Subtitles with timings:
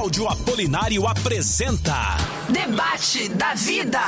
[0.00, 1.92] Cláudio Apolinário apresenta
[2.48, 4.00] Debate da Vida.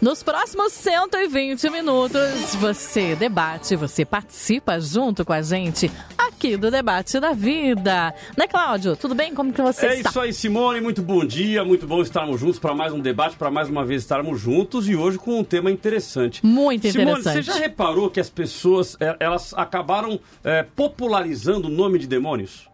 [0.00, 7.20] Nos próximos 120 minutos, você debate, você participa junto com a gente aqui do Debate
[7.20, 8.14] da Vida.
[8.38, 8.96] Né, Cláudio?
[8.96, 9.34] Tudo bem?
[9.34, 10.08] Como que você É está?
[10.08, 10.80] isso aí, Simone.
[10.80, 11.62] Muito bom dia.
[11.62, 14.96] Muito bom estarmos juntos para mais um debate, para mais uma vez estarmos juntos e
[14.96, 16.40] hoje com um tema interessante.
[16.44, 17.44] Muito Simone, interessante.
[17.44, 22.66] você já reparou que as pessoas é, elas acabaram é, popularizando o nome de demônios?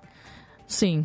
[0.68, 1.04] Sim.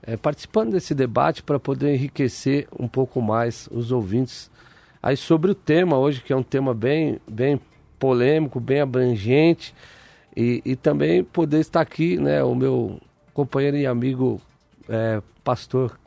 [0.03, 4.50] é, participando desse debate para poder enriquecer um pouco mais os ouvintes
[5.01, 7.59] aí sobre o tema hoje, que é um tema bem, bem
[7.97, 9.73] polêmico, bem abrangente,
[10.35, 12.99] e, e também poder estar aqui, né, o meu
[13.33, 14.41] companheiro e amigo
[14.87, 15.99] é, pastor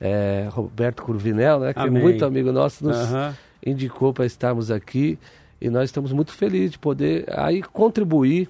[0.00, 2.00] é, Roberto Curvinel, né, que Amém.
[2.00, 3.36] é muito amigo nosso, nos Aham.
[3.64, 5.18] indicou para estarmos aqui
[5.60, 8.48] e nós estamos muito felizes de poder aí contribuir,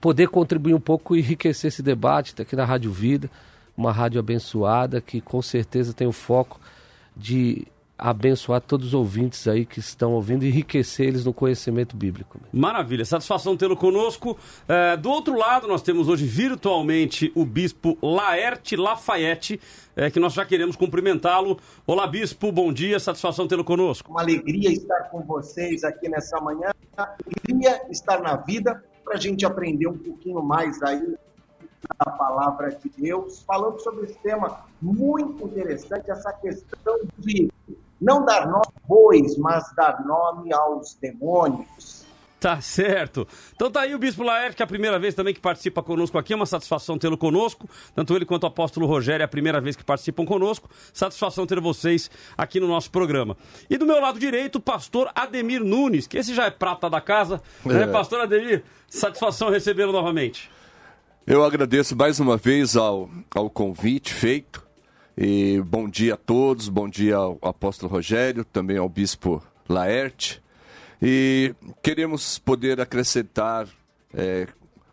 [0.00, 3.28] poder contribuir um pouco e enriquecer esse debate tá aqui na Rádio Vida,
[3.76, 6.60] uma rádio abençoada que com certeza tem o foco
[7.16, 7.66] de
[7.98, 12.40] abençoar todos os ouvintes aí que estão ouvindo e enriquecer eles no conhecimento bíblico.
[12.52, 14.38] Maravilha, satisfação tê-lo conosco.
[14.68, 19.60] É, do outro lado, nós temos hoje virtualmente o bispo Laerte Lafayette,
[19.96, 21.58] é, que nós já queremos cumprimentá-lo.
[21.84, 24.10] Olá, bispo, bom dia, satisfação tê-lo conosco.
[24.10, 26.70] Uma alegria estar com vocês aqui nessa manhã.
[26.96, 31.16] Alegria estar na vida para a gente aprender um pouquinho mais aí
[31.98, 37.50] da palavra de Deus, falando sobre esse tema muito interessante, essa questão de
[38.00, 41.98] não dar nome aos bois, mas dar nome aos demônios.
[42.40, 43.26] Tá certo.
[43.54, 46.16] Então tá aí o Bispo Laerte, que é a primeira vez também que participa conosco
[46.16, 46.32] aqui.
[46.32, 47.68] É uma satisfação tê-lo conosco.
[47.96, 50.70] Tanto ele quanto o apóstolo Rogério é a primeira vez que participam conosco.
[50.92, 53.36] Satisfação ter vocês aqui no nosso programa.
[53.68, 57.00] E do meu lado direito, o pastor Ademir Nunes, que esse já é prata da
[57.00, 57.42] casa.
[57.64, 58.62] Né, pastor Ademir?
[58.86, 60.48] Satisfação recebê-lo novamente.
[61.26, 64.67] Eu agradeço mais uma vez ao, ao convite feito.
[65.20, 70.40] E bom dia a todos, bom dia ao apóstolo Rogério, também ao bispo Laerte.
[71.02, 73.66] E queremos poder acrescentar
[74.14, 74.46] é,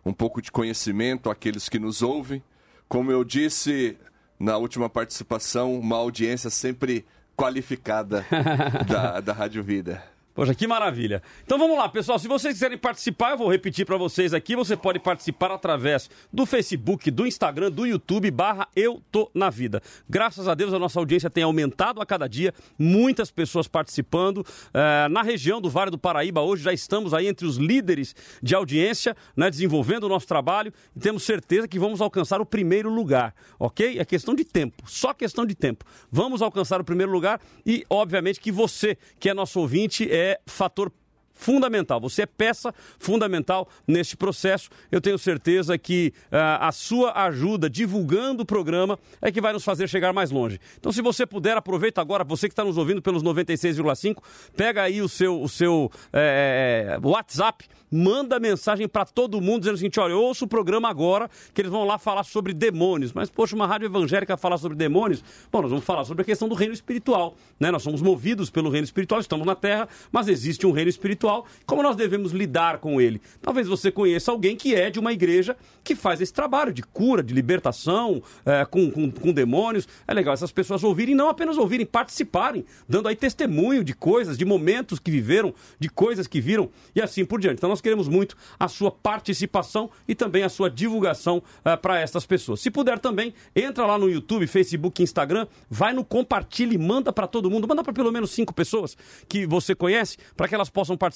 [0.03, 2.41] um pouco de conhecimento àqueles que nos ouvem.
[2.89, 3.99] Como eu disse
[4.39, 7.05] na última participação, uma audiência sempre
[7.37, 8.25] qualificada
[8.89, 10.14] da, da Rádio Vida.
[10.35, 11.23] Poxa, que maravilha.
[11.45, 12.19] Então vamos lá, pessoal.
[12.19, 14.53] Se vocês quiserem participar, eu vou repetir para vocês aqui.
[14.53, 19.81] Você pode participar através do Facebook, do Instagram, do YouTube, barra Eu Tô Na Vida.
[20.09, 22.53] Graças a Deus a nossa audiência tem aumentado a cada dia.
[22.77, 24.45] Muitas pessoas participando.
[24.73, 28.53] É, na região do Vale do Paraíba, hoje já estamos aí entre os líderes de
[28.53, 33.33] audiência, né, desenvolvendo o nosso trabalho e temos certeza que vamos alcançar o primeiro lugar,
[33.57, 33.99] ok?
[33.99, 35.85] É questão de tempo, só questão de tempo.
[36.11, 40.41] Vamos alcançar o primeiro lugar e, obviamente, que você, que é nosso ouvinte, é é
[40.47, 40.91] fator
[41.35, 41.99] fundamental.
[41.99, 44.69] Você é peça fundamental neste processo.
[44.91, 49.63] Eu tenho certeza que uh, a sua ajuda divulgando o programa é que vai nos
[49.63, 50.59] fazer chegar mais longe.
[50.79, 54.23] Então, se você puder, aproveita agora, você que está nos ouvindo pelos 96,5,
[54.55, 59.77] pega aí o seu, o seu é, WhatsApp manda mensagem para todo mundo dizendo o
[59.77, 63.13] seguinte: olha, ouço o programa agora, que eles vão lá falar sobre demônios.
[63.13, 65.23] Mas, poxa, uma rádio evangélica falar sobre demônios?
[65.51, 67.35] Bom, nós vamos falar sobre a questão do reino espiritual.
[67.59, 67.71] Né?
[67.71, 71.24] Nós somos movidos pelo reino espiritual, estamos na terra, mas existe um reino espiritual.
[71.65, 73.21] Como nós devemos lidar com ele?
[73.41, 77.23] Talvez você conheça alguém que é de uma igreja que faz esse trabalho de cura,
[77.23, 79.87] de libertação é, com, com, com demônios.
[80.07, 84.45] É legal essas pessoas ouvirem, não apenas ouvirem, participarem, dando aí testemunho de coisas, de
[84.45, 87.57] momentos que viveram, de coisas que viram e assim por diante.
[87.57, 92.25] Então nós queremos muito a sua participação e também a sua divulgação uh, para estas
[92.25, 92.61] pessoas.
[92.61, 97.49] Se puder também, entra lá no YouTube, Facebook, Instagram, vai no compartilhe, manda para todo
[97.49, 98.97] mundo, manda para pelo menos cinco pessoas
[99.27, 101.14] que você conhece, para que elas possam participar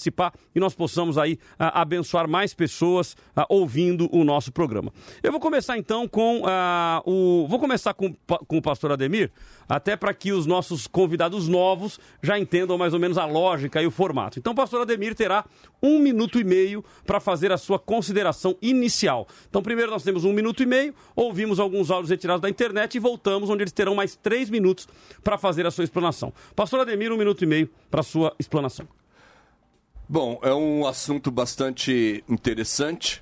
[0.56, 4.92] e nós possamos aí uh, abençoar mais pessoas uh, ouvindo o nosso programa.
[5.22, 6.44] Eu vou começar então com
[7.06, 7.48] o.
[7.48, 8.14] Vou começar com,
[8.48, 9.32] com o pastor Ademir,
[9.68, 13.88] até para que os nossos convidados novos já entendam mais ou menos a lógica e
[13.88, 14.40] o formato.
[14.40, 15.46] Então, o pastor Ademir terá
[15.82, 19.28] um minuto e meio para fazer a sua consideração inicial.
[19.50, 23.00] Então, primeiro nós temos um minuto e meio, ouvimos alguns áudios retirados da internet e
[23.00, 24.88] voltamos, onde eles terão mais três minutos
[25.24, 26.34] para fazer a sua explanação.
[26.56, 28.99] Pastor Ademir, um minuto e meio para a sua explanação.
[30.12, 33.22] Bom, é um assunto bastante interessante,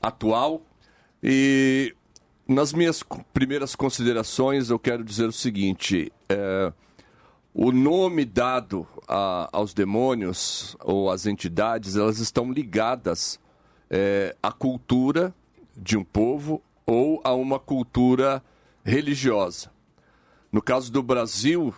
[0.00, 0.62] atual,
[1.20, 1.92] e
[2.46, 3.02] nas minhas
[3.34, 6.72] primeiras considerações eu quero dizer o seguinte: é,
[7.52, 13.40] o nome dado a, aos demônios ou às entidades, elas estão ligadas
[13.90, 15.34] é, à cultura
[15.76, 18.40] de um povo ou a uma cultura
[18.84, 19.72] religiosa.
[20.52, 21.74] No caso do Brasil,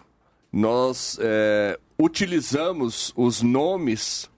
[0.52, 4.28] nós é, utilizamos os nomes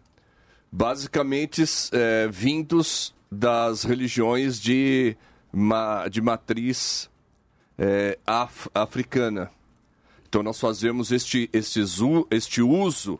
[0.70, 5.16] basicamente é, vindos das religiões de,
[6.10, 7.08] de matriz
[7.78, 9.50] é, af, africana.
[10.28, 12.00] Então nós fazemos este, estes,
[12.30, 13.18] este uso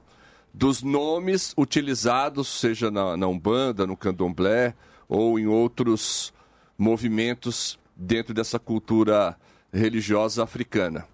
[0.52, 4.74] dos nomes utilizados, seja na, na Umbanda, no Candomblé
[5.08, 6.34] ou em outros
[6.76, 9.38] movimentos dentro dessa cultura
[9.72, 11.13] religiosa africana.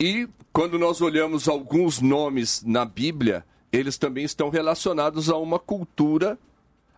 [0.00, 6.38] E quando nós olhamos alguns nomes na Bíblia, eles também estão relacionados a uma cultura,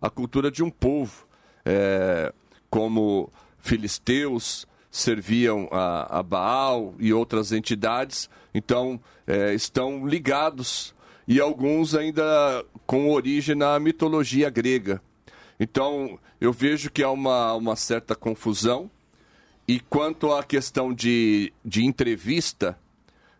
[0.02, 1.26] a cultura de um povo,
[1.64, 2.32] é,
[2.68, 10.94] como filisteus, serviam a, a Baal e outras entidades, então é, estão ligados
[11.26, 15.00] e alguns ainda com origem na mitologia grega.
[15.58, 18.90] Então eu vejo que há uma, uma certa confusão.
[19.68, 22.76] E quanto à questão de, de entrevista,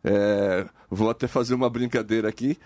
[0.04, 2.58] é, vou até fazer uma brincadeira aqui,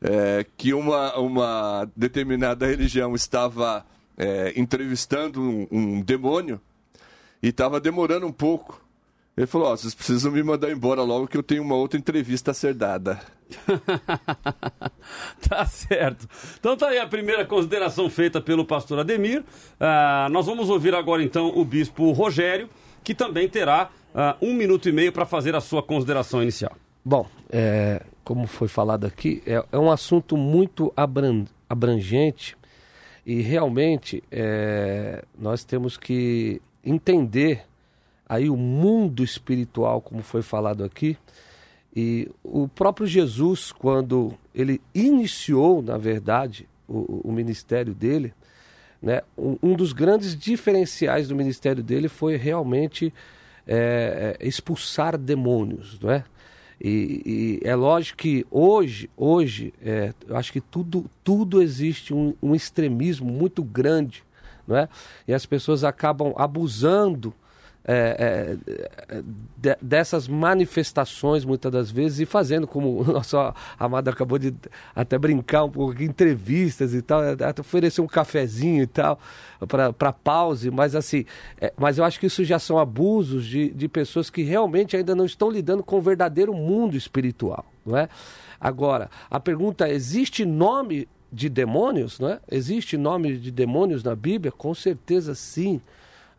[0.00, 3.84] é, que uma, uma determinada religião estava
[4.16, 6.60] é, entrevistando um, um demônio
[7.42, 8.80] e estava demorando um pouco.
[9.36, 12.50] Ele falou: oh, vocês precisam me mandar embora logo que eu tenho uma outra entrevista
[12.50, 13.20] a ser dada.
[15.48, 16.28] tá certo.
[16.58, 19.40] Então tá aí a primeira consideração feita pelo pastor Ademir.
[19.40, 22.68] Uh, nós vamos ouvir agora então o bispo Rogério,
[23.02, 26.72] que também terá uh, um minuto e meio para fazer a sua consideração inicial.
[27.04, 30.92] Bom, é, como foi falado aqui, é, é um assunto muito
[31.68, 32.56] abrangente
[33.26, 37.64] e realmente é, nós temos que entender
[38.28, 41.16] aí o mundo espiritual, como foi falado aqui.
[41.94, 48.32] E o próprio Jesus, quando ele iniciou, na verdade, o, o ministério dele,
[49.02, 53.12] né, um, dos grandes diferenciais do ministério dele foi realmente
[53.66, 56.24] é, é, expulsar demônios, não é?
[56.80, 62.34] E, e, é lógico que hoje, hoje, é, eu acho que tudo, tudo existe um,
[62.42, 64.24] um extremismo muito grande,
[64.66, 64.88] não é?
[65.26, 67.32] E as pessoas acabam abusando
[67.84, 68.56] é,
[69.08, 69.22] é,
[69.56, 73.36] de, dessas manifestações muitas das vezes e fazendo como o nosso
[73.78, 74.54] amado acabou de
[74.94, 79.18] até brincar um pouco entrevistas e tal, até oferecer um cafezinho e tal
[79.66, 81.24] para pause, mas assim,
[81.60, 85.14] é, mas eu acho que isso já são abusos de, de pessoas que realmente ainda
[85.14, 88.08] não estão lidando com o verdadeiro mundo espiritual, não é?
[88.60, 92.40] Agora, a pergunta é: existe nome de demônios, não é?
[92.50, 94.52] Existe nome de demônios na Bíblia?
[94.52, 95.80] Com certeza sim.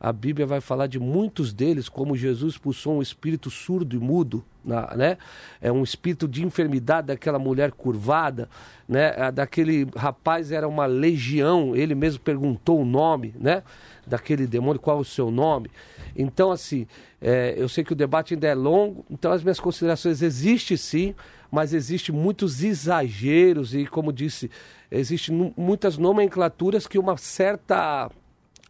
[0.04, 4.44] A Bíblia vai falar de muitos deles, como Jesus expulsou um espírito surdo e mudo,
[4.66, 5.18] né?
[5.62, 8.50] É um espírito de enfermidade daquela mulher curvada,
[8.86, 9.32] né?
[9.32, 13.64] Daquele rapaz era uma legião, ele mesmo perguntou o nome, né?
[14.06, 15.72] Daquele demônio, qual o seu nome?
[16.14, 16.86] Então, assim,
[17.22, 21.16] é, eu sei que o debate ainda é longo, então as minhas considerações existe sim,
[21.50, 24.52] mas existe muitos exageros e, como disse,
[24.92, 28.12] existem muitas nomenclaturas que uma certa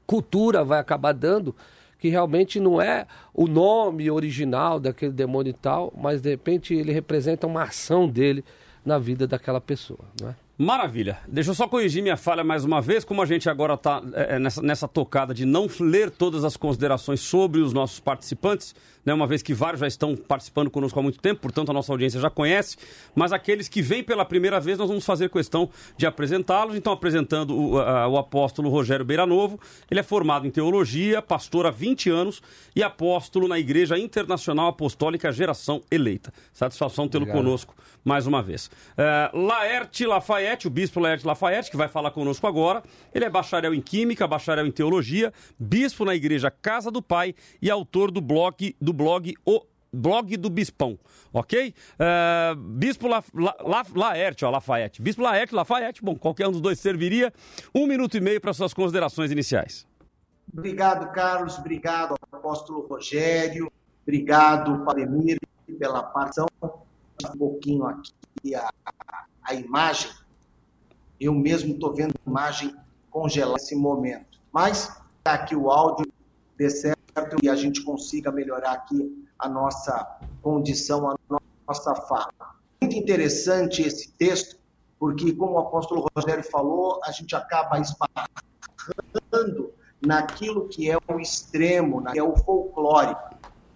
[0.06, 1.56] cultura vai acabar dando,
[2.00, 6.92] que realmente não é o nome original daquele demônio e tal, mas de repente ele
[6.92, 8.44] representa uma ação dele
[8.86, 10.00] na vida daquela pessoa.
[10.22, 10.36] Não é?
[10.58, 11.18] Maravilha.
[11.28, 14.36] Deixa eu só corrigir minha falha mais uma vez, como a gente agora está é,
[14.36, 19.14] é, nessa, nessa tocada de não ler todas as considerações sobre os nossos participantes, né,
[19.14, 22.20] uma vez que vários já estão participando conosco há muito tempo, portanto a nossa audiência
[22.20, 22.78] já conhece,
[23.16, 26.76] mas aqueles que vêm pela primeira vez, nós vamos fazer questão de apresentá-los.
[26.76, 31.66] Então, apresentando o, a, o apóstolo Rogério Beira Novo, ele é formado em teologia, pastor
[31.66, 32.42] há 20 anos
[32.76, 36.34] e apóstolo na Igreja Internacional Apostólica Geração Eleita.
[36.54, 38.70] Satisfação tê-lo conosco mais uma vez.
[38.98, 42.84] É, Laerte Lafayette, o bispo Laerte Lafayette, que vai falar conosco agora.
[43.14, 47.70] Ele é bacharel em Química, bacharel em Teologia, bispo na Igreja Casa do Pai e
[47.70, 50.98] autor do blog, do blog O blog do Bispão,
[51.32, 51.74] ok?
[52.00, 55.02] É, Bispo La, La, La, Laerte, ó, Lafayette.
[55.02, 57.32] Bispo Laerte, Lafayette, bom, qualquer um dos dois serviria.
[57.76, 59.86] Um minuto e meio para suas considerações iniciais.
[60.52, 61.58] Obrigado, Carlos.
[61.60, 63.72] Obrigado, apóstolo Rogério.
[64.04, 65.38] Obrigado, Pademir,
[65.80, 66.48] pela participação
[67.32, 68.70] um pouquinho aqui a,
[69.44, 70.12] a imagem,
[71.20, 72.76] eu mesmo estou vendo a imagem
[73.10, 74.40] congelar nesse momento.
[74.52, 74.92] Mas
[75.24, 76.12] aqui o áudio
[76.58, 77.03] dê certo
[77.42, 81.16] e a gente consiga melhorar aqui a nossa condição, a
[81.68, 82.32] nossa fala.
[82.82, 84.58] Muito interessante esse texto,
[85.00, 92.04] porque, como o apóstolo Rogério falou, a gente acaba esbarrando naquilo que é o extremo,
[92.06, 93.16] que é o folclore.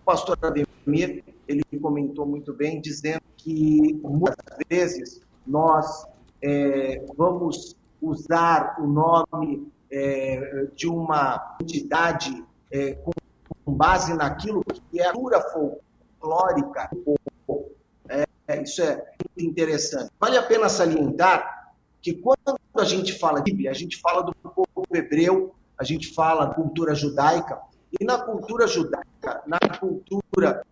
[0.01, 6.05] O pastor Ademir, ele comentou muito bem, dizendo que muitas vezes nós
[6.41, 12.97] é, vamos usar o nome é, de uma entidade é,
[13.67, 17.71] com, base naquilo que é a cultura folclórica do povo.
[18.07, 20.09] É, isso é muito interessante.
[20.17, 24.33] Vale a pena salientar que quando a gente fala de Bíblia, a gente fala do
[24.33, 27.59] povo hebreu, a gente fala cultura judaica,
[27.99, 30.65] e na cultura judaica, na cultura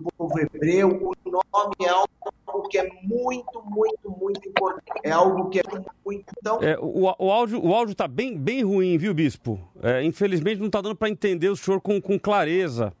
[0.00, 5.00] do povo hebreu, o nome é algo que é muito, muito, muito importante.
[5.02, 5.62] É algo que é
[6.04, 6.24] muito.
[6.38, 6.58] Então...
[6.62, 9.58] É, o, o áudio o áudio está bem, bem ruim, viu, Bispo?
[9.82, 12.92] É, infelizmente não está dando para entender o senhor com, com clareza.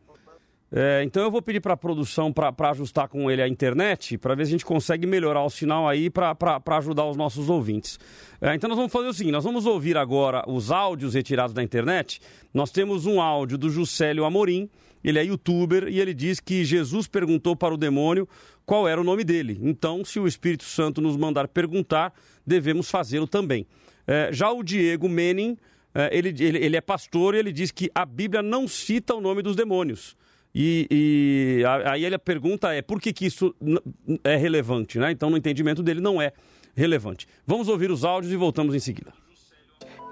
[0.74, 4.34] É, então eu vou pedir para a produção para ajustar com ele a internet, para
[4.34, 6.34] ver se a gente consegue melhorar o sinal aí para
[6.78, 7.98] ajudar os nossos ouvintes.
[8.40, 11.62] É, então nós vamos fazer o seguinte: nós vamos ouvir agora os áudios retirados da
[11.62, 12.20] internet.
[12.54, 14.70] Nós temos um áudio do Juscelio Amorim,
[15.04, 18.26] ele é youtuber e ele diz que Jesus perguntou para o demônio
[18.64, 19.58] qual era o nome dele.
[19.62, 22.14] Então, se o Espírito Santo nos mandar perguntar,
[22.46, 23.66] devemos fazê-lo também.
[24.06, 25.58] É, já o Diego Menin,
[25.94, 29.20] é, ele, ele, ele, é pastor e ele diz que a Bíblia não cita o
[29.20, 30.16] nome dos demônios.
[30.54, 33.54] E, e aí a pergunta é por que, que isso
[34.22, 35.10] é relevante, né?
[35.10, 36.32] Então, no entendimento dele, não é
[36.74, 37.26] relevante.
[37.46, 39.12] Vamos ouvir os áudios e voltamos em seguida.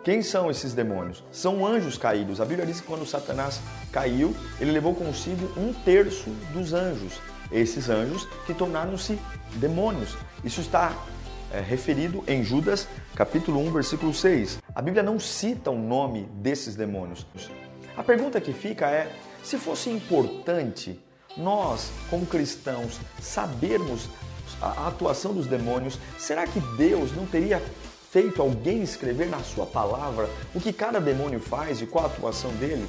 [0.02, 1.22] Quem são esses demônios?
[1.30, 2.40] São anjos caídos.
[2.40, 3.60] A Bíblia diz que quando Satanás
[3.92, 7.20] caiu, ele levou consigo um terço dos anjos.
[7.52, 9.18] Esses anjos que tornaram-se
[9.56, 10.16] demônios.
[10.42, 10.96] Isso está
[11.52, 14.62] é, referido em Judas, capítulo 1, versículo 6.
[14.74, 17.26] A Bíblia não cita o nome desses demônios.
[17.94, 20.98] A pergunta que fica é: se fosse importante
[21.36, 24.08] nós, como cristãos, sabermos
[24.60, 27.62] a atuação dos demônios, será que Deus não teria
[28.10, 32.50] feito alguém escrever na sua palavra o que cada demônio faz e qual a atuação
[32.54, 32.86] dele?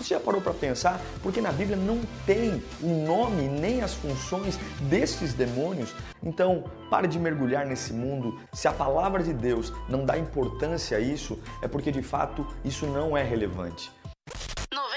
[0.00, 0.98] Você já parou para pensar?
[1.22, 5.94] Porque na Bíblia não tem o nome nem as funções destes demônios.
[6.22, 8.40] Então, pare de mergulhar nesse mundo.
[8.50, 12.86] Se a palavra de Deus não dá importância a isso, é porque de fato isso
[12.86, 13.92] não é relevante.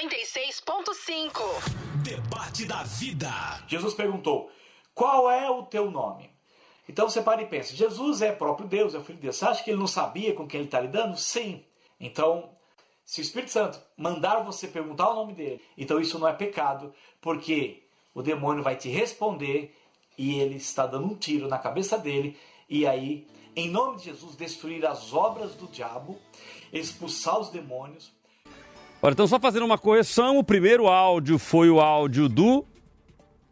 [0.03, 1.31] 96.5
[2.03, 3.29] Debate da vida.
[3.67, 4.51] Jesus perguntou:
[4.93, 6.29] Qual é o teu nome?
[6.89, 9.37] Então você para e pensa, Jesus é próprio Deus, é o Filho de Deus.
[9.37, 11.15] Você acha que ele não sabia com quem ele está lidando?
[11.15, 11.63] Sim.
[11.97, 12.49] Então,
[13.05, 16.93] se o Espírito Santo mandar você perguntar o nome dele, então isso não é pecado,
[17.21, 17.83] porque
[18.13, 19.73] o demônio vai te responder
[20.17, 22.37] e ele está dando um tiro na cabeça dele,
[22.69, 26.19] e aí, em nome de Jesus, destruir as obras do diabo,
[26.73, 28.11] expulsar os demônios.
[29.03, 32.65] Olha, então só fazendo uma correção, o primeiro áudio foi o áudio do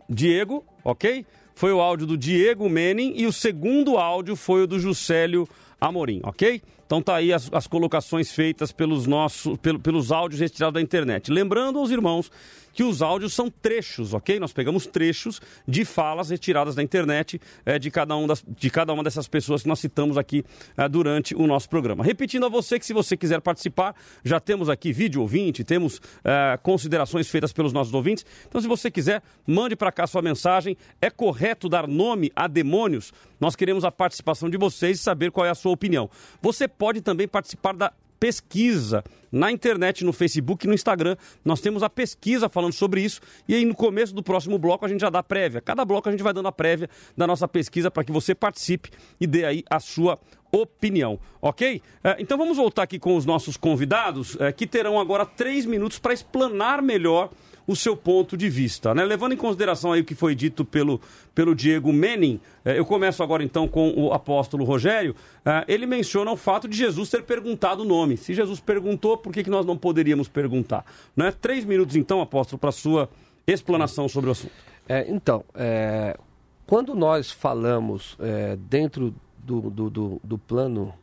[0.09, 1.25] Diego, ok?
[1.61, 5.47] foi o áudio do Diego Menin e o segundo áudio foi o do Juscelio
[5.79, 6.59] Amorim, ok?
[6.87, 11.31] Então tá aí as, as colocações feitas pelos nossos, pelo, pelos áudios retirados da internet.
[11.31, 12.31] Lembrando aos irmãos
[12.73, 14.39] que os áudios são trechos, ok?
[14.39, 18.93] Nós pegamos trechos de falas retiradas da internet é, de, cada um das, de cada
[18.93, 20.43] uma dessas pessoas que nós citamos aqui
[20.77, 22.03] é, durante o nosso programa.
[22.03, 26.57] Repetindo a você que se você quiser participar, já temos aqui vídeo ouvinte, temos é,
[26.61, 28.25] considerações feitas pelos nossos ouvintes.
[28.47, 30.77] Então, se você quiser, mande para cá sua mensagem.
[31.01, 33.13] É correto dar nome a demônios?
[33.39, 36.09] Nós queremos a participação de vocês e saber qual é a sua opinião.
[36.41, 41.17] Você pode também participar da pesquisa na internet, no Facebook e no Instagram.
[41.43, 44.87] Nós temos a pesquisa falando sobre isso e aí no começo do próximo bloco a
[44.87, 45.59] gente já dá prévia.
[45.59, 46.87] Cada bloco a gente vai dando a prévia
[47.17, 50.19] da nossa pesquisa para que você participe e dê aí a sua
[50.51, 51.81] opinião, ok?
[52.03, 55.97] É, então vamos voltar aqui com os nossos convidados é, que terão agora três minutos
[55.97, 57.31] para explanar melhor
[57.67, 58.93] o seu ponto de vista.
[58.93, 59.03] Né?
[59.03, 60.99] Levando em consideração aí o que foi dito pelo,
[61.33, 65.15] pelo Diego Menin, eh, eu começo agora então com o apóstolo Rogério.
[65.45, 68.17] Eh, ele menciona o fato de Jesus ter perguntado o nome.
[68.17, 70.85] Se Jesus perguntou, por que, que nós não poderíamos perguntar?
[71.15, 71.31] Né?
[71.31, 73.09] Três minutos então, apóstolo, para sua
[73.47, 74.53] explanação sobre o assunto.
[74.87, 76.17] É, então, é,
[76.65, 80.93] quando nós falamos é, dentro do, do, do, do, plano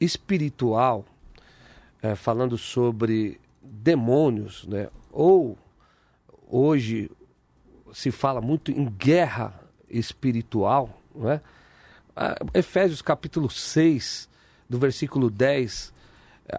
[0.00, 1.04] espiritual,
[2.02, 5.56] é, falando sobre demônios, né, ou
[6.46, 7.10] hoje
[7.92, 11.40] se fala muito em guerra espiritual, não é?
[12.14, 14.28] Ah, Efésios capítulo 6,
[14.68, 15.94] do versículo 10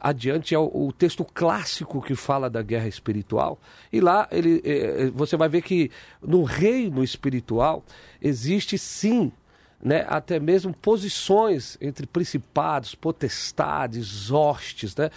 [0.02, 3.60] adiante é o, texto clássico que fala da guerra espiritual.
[3.92, 5.90] E lá ele, eh, você vai ver que
[6.22, 7.84] no reino espiritual
[8.22, 9.32] existe sim
[9.82, 15.10] né, até mesmo posições entre principados, potestades, hostes, né?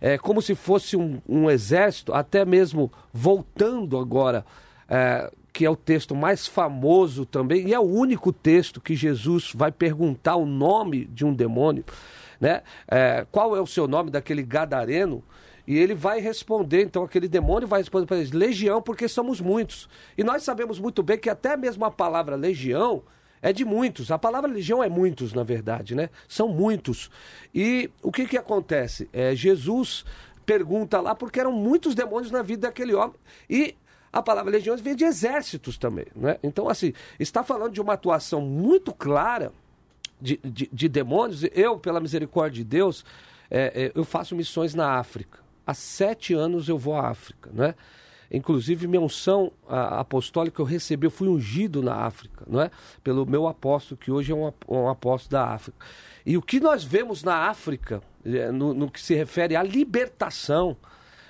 [0.00, 4.44] É como se fosse um, um exército, até mesmo voltando agora,
[4.88, 9.52] é, que é o texto mais famoso também, e é o único texto que Jesus
[9.54, 11.84] vai perguntar o nome de um demônio,
[12.40, 12.62] né?
[12.88, 15.22] É, qual é o seu nome daquele gadareno?
[15.66, 19.88] E ele vai responder, então aquele demônio vai responder para eles, legião, porque somos muitos.
[20.16, 23.02] E nós sabemos muito bem que até mesmo a palavra legião
[23.42, 24.10] é de muitos.
[24.10, 26.10] A palavra legião é muitos, na verdade, né?
[26.28, 27.10] São muitos.
[27.54, 29.08] E o que que acontece?
[29.12, 30.04] É, Jesus
[30.44, 33.14] pergunta lá, porque eram muitos demônios na vida daquele homem.
[33.50, 33.74] E
[34.12, 36.38] a palavra legiões vem de exércitos também, né?
[36.42, 39.52] Então, assim, está falando de uma atuação muito clara
[40.20, 41.44] de, de, de demônios.
[41.54, 43.04] Eu, pela misericórdia de Deus,
[43.50, 45.38] é, é, eu faço missões na África.
[45.66, 47.74] Há sete anos eu vou à África, né?
[48.30, 52.70] Inclusive, minha unção apostólica eu recebi, eu fui ungido na África, não é?
[53.02, 55.78] Pelo meu apóstolo, que hoje é um, um apóstolo da África.
[56.26, 60.76] E o que nós vemos na África, é, no, no que se refere à libertação,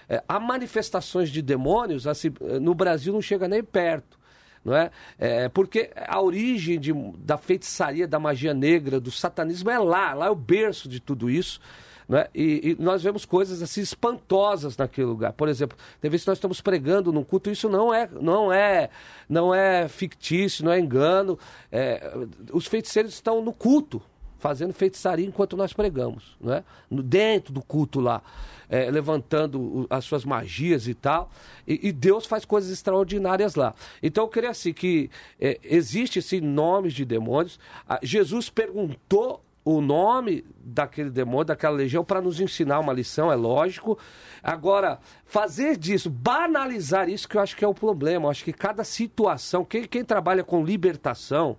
[0.09, 4.19] é, a manifestações de demônios, assim, no Brasil não chega nem perto.
[4.65, 4.91] Não é?
[5.19, 5.49] é?
[5.49, 10.31] porque a origem de, da feitiçaria, da magia negra, do satanismo é lá, lá é
[10.31, 11.61] o berço de tudo isso.
[12.09, 12.27] Né?
[12.35, 15.33] E, e, nós vemos coisas assim espantosas naquele lugar.
[15.35, 18.89] Por exemplo, tem vezes que nós estamos pregando num culto, isso não é, não é,
[19.29, 21.39] não é fictício, não é engano.
[21.71, 22.15] É,
[22.51, 24.01] os feiticeiros estão no culto,
[24.39, 26.65] fazendo feitiçaria enquanto nós pregamos, né?
[26.91, 28.23] dentro do culto lá,
[28.71, 31.31] é, levantando as suas magias e tal,
[31.67, 33.75] e, e, Deus faz coisas extraordinárias lá.
[34.03, 37.59] Então eu queria assim que é, existe esse nomes de demônios.
[37.89, 43.35] Ah, Jesus perguntou o nome daquele demônio, daquela legião, para nos ensinar uma lição, é
[43.35, 43.99] lógico.
[44.43, 48.27] Agora, fazer disso, banalizar isso, que eu acho que é o problema.
[48.27, 51.59] Eu acho que cada situação, quem, quem trabalha com libertação,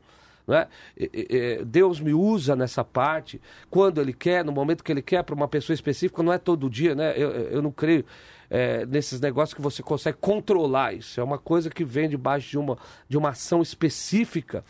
[0.52, 0.68] é?
[1.64, 5.48] Deus me usa nessa parte, quando Ele quer, no momento que Ele quer, para uma
[5.48, 7.14] pessoa específica, não é todo dia, né?
[7.16, 8.04] Eu, eu não creio
[8.50, 11.20] é, nesses negócios que você consegue controlar isso.
[11.20, 14.64] É uma coisa que vem debaixo de uma, de uma ação específica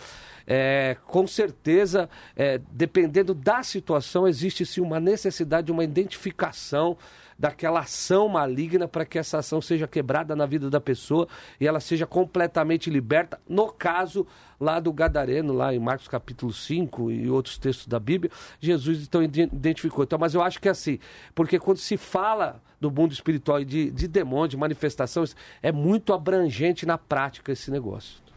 [0.52, 6.98] é, com certeza, é, dependendo da situação, existe sim uma necessidade de uma identificação
[7.38, 11.28] daquela ação maligna para que essa ação seja quebrada na vida da pessoa
[11.60, 13.40] e ela seja completamente liberta.
[13.48, 14.26] No caso
[14.60, 19.22] lá do Gadareno, lá em Marcos capítulo 5 e outros textos da Bíblia, Jesus então
[19.24, 20.04] identificou.
[20.04, 20.98] Então, mas eu acho que é assim,
[21.36, 26.12] porque quando se fala do mundo espiritual e de, de demônio, de manifestações, é muito
[26.12, 28.29] abrangente na prática esse negócio.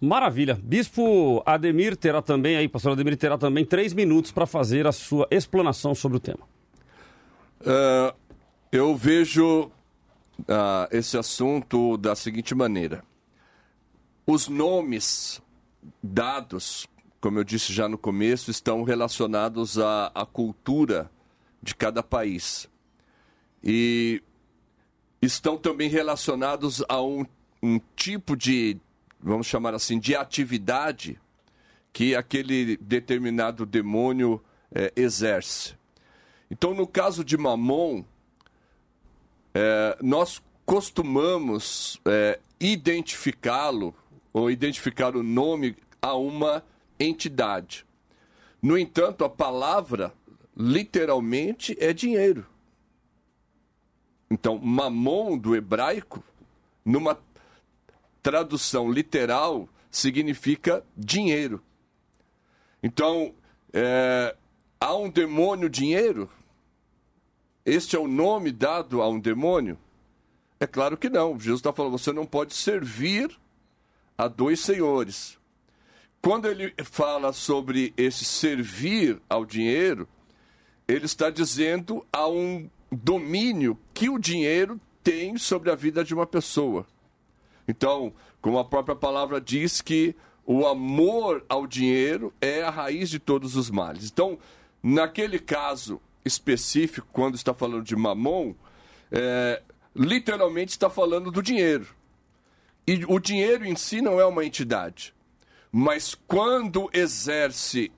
[0.00, 0.58] Maravilha.
[0.62, 5.26] Bispo Ademir terá também aí, pastor Ademir terá também três minutos para fazer a sua
[5.30, 6.46] explanação sobre o tema.
[7.60, 8.14] Uh,
[8.70, 9.70] eu vejo
[10.40, 13.02] uh, esse assunto da seguinte maneira:
[14.26, 15.40] os nomes
[16.02, 16.86] dados,
[17.20, 21.10] como eu disse já no começo, estão relacionados à, à cultura
[21.62, 22.68] de cada país
[23.62, 24.22] e
[25.22, 27.24] estão também relacionados a um,
[27.62, 28.76] um tipo de
[29.24, 31.18] vamos chamar assim, de atividade
[31.92, 35.74] que aquele determinado demônio é, exerce.
[36.50, 38.04] Então, no caso de Mamon,
[39.54, 43.94] é, nós costumamos é, identificá-lo
[44.32, 46.62] ou identificar o nome a uma
[47.00, 47.86] entidade.
[48.60, 50.12] No entanto, a palavra
[50.56, 52.46] literalmente é dinheiro.
[54.30, 56.22] Então, mamon do hebraico,
[56.84, 57.18] numa
[58.24, 61.62] tradução literal, significa dinheiro.
[62.82, 63.34] Então,
[63.70, 64.34] é,
[64.80, 66.30] há um demônio dinheiro?
[67.66, 69.78] Este é o nome dado a um demônio?
[70.58, 71.38] É claro que não.
[71.38, 73.30] Jesus está falando, você não pode servir
[74.16, 75.38] a dois senhores.
[76.22, 80.08] Quando ele fala sobre esse servir ao dinheiro,
[80.88, 86.26] ele está dizendo a um domínio que o dinheiro tem sobre a vida de uma
[86.26, 86.86] pessoa.
[87.66, 90.14] Então, como a própria palavra diz que
[90.46, 94.10] o amor ao dinheiro é a raiz de todos os males.
[94.10, 94.38] Então,
[94.82, 98.54] naquele caso específico, quando está falando de mamon,
[99.10, 99.62] é,
[99.94, 101.86] literalmente está falando do dinheiro.
[102.86, 105.14] E o dinheiro em si não é uma entidade.
[105.72, 107.90] Mas quando exerce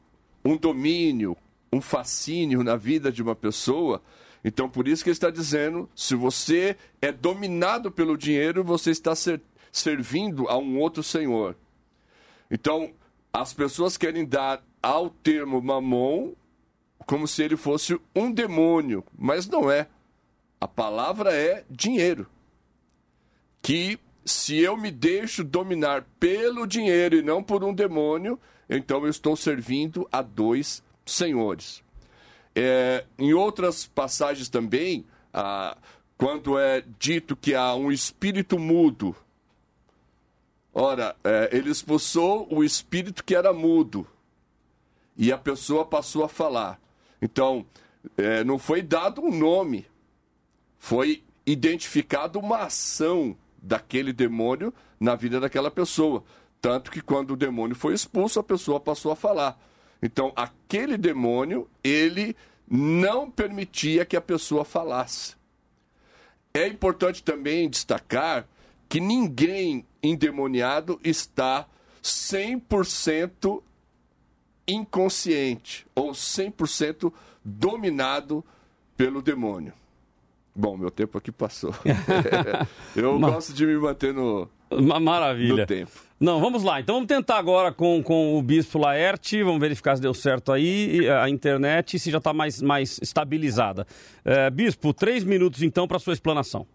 [0.45, 1.37] um domínio,
[1.73, 4.01] um fascínio na vida de uma pessoa,
[4.45, 9.15] então por isso que ele está dizendo: se você é dominado pelo dinheiro, você está
[9.79, 11.57] servindo a um outro senhor.
[12.51, 12.93] Então,
[13.33, 16.33] as pessoas querem dar ao termo mamon
[17.07, 19.87] como se ele fosse um demônio, mas não é.
[20.61, 22.27] A palavra é dinheiro.
[23.61, 29.11] Que se eu me deixo dominar pelo dinheiro e não por um demônio, então eu
[29.11, 31.83] estou servindo a dois senhores.
[32.55, 35.77] É, em outras passagens também, ah,
[36.17, 39.15] quando é dito que há um espírito mudo,
[40.79, 44.07] ora, é, ele expulsou o espírito que era mudo
[45.17, 46.79] e a pessoa passou a falar.
[47.21, 47.65] Então,
[48.19, 49.87] é, não foi dado um nome,
[50.79, 56.23] foi identificado uma ação daquele demônio na vida daquela pessoa.
[56.61, 59.59] Tanto que quando o demônio foi expulso, a pessoa passou a falar.
[60.03, 62.37] Então, aquele demônio, ele
[62.69, 65.37] não permitia que a pessoa falasse.
[66.53, 68.47] É importante também destacar
[68.89, 71.67] que ninguém endemoniado está
[72.03, 73.63] 100%
[74.67, 77.13] inconsciente ou 100%
[77.45, 78.45] dominado
[78.97, 79.73] pelo demônio.
[80.55, 81.75] Bom, meu tempo aqui passou.
[82.97, 84.49] Eu gosto de me manter no,
[85.01, 85.63] Maravilha.
[85.63, 85.93] no tempo.
[86.19, 86.81] Não, vamos lá.
[86.81, 89.43] Então vamos tentar agora com, com o Bispo Laerte.
[89.43, 93.87] Vamos verificar se deu certo aí a internet se já está mais, mais estabilizada.
[94.25, 96.67] É, Bispo, três minutos então para sua explanação.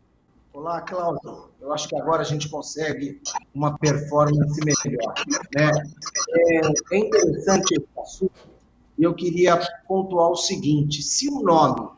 [0.54, 1.50] Olá, Cláudio.
[1.62, 3.22] Eu acho que agora a gente consegue
[3.56, 5.14] uma performance melhor.
[5.56, 5.72] Né?
[6.36, 8.34] É, é interessante esse assunto.
[8.98, 11.90] E eu queria pontuar o seguinte: se o nome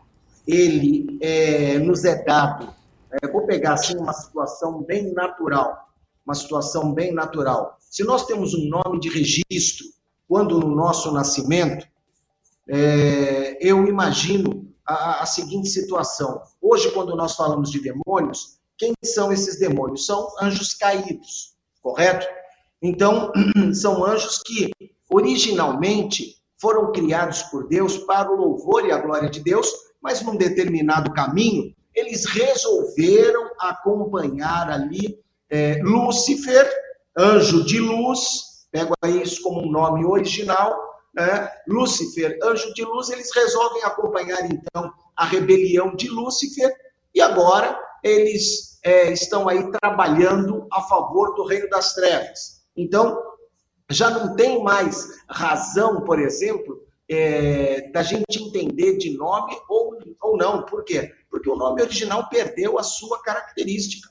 [0.47, 2.71] ele é, nos é dado,
[3.11, 5.89] é, vou pegar assim uma situação bem natural,
[6.23, 7.77] uma situação bem natural.
[7.79, 9.87] Se nós temos um nome de registro,
[10.27, 11.87] quando no nosso nascimento,
[12.67, 16.41] é, eu imagino a, a, seguinte situação.
[16.61, 20.05] Hoje, quando nós falamos de demônios, quem são esses demônios?
[20.05, 22.27] São anjos caídos, correto?
[22.81, 23.31] Então,
[23.73, 24.71] são anjos que
[25.09, 29.69] originalmente foram criados por Deus para o louvor e a glória de Deus,
[30.01, 35.19] mas num determinado caminho, eles resolveram acompanhar ali
[35.49, 36.67] é, Lúcifer,
[37.17, 41.49] anjo de luz, pego aí isso como um nome original, né?
[41.67, 46.73] Lúcifer, anjo de luz, eles resolvem acompanhar então a rebelião de Lúcifer
[47.13, 52.63] e agora eles é, estão aí trabalhando a favor do reino das trevas.
[52.75, 53.21] Então,
[53.89, 60.37] já não tem mais razão, por exemplo, é, da gente entender de nome ou, ou
[60.37, 60.65] não.
[60.65, 61.13] Por quê?
[61.29, 64.09] Porque o nome original perdeu a sua característica.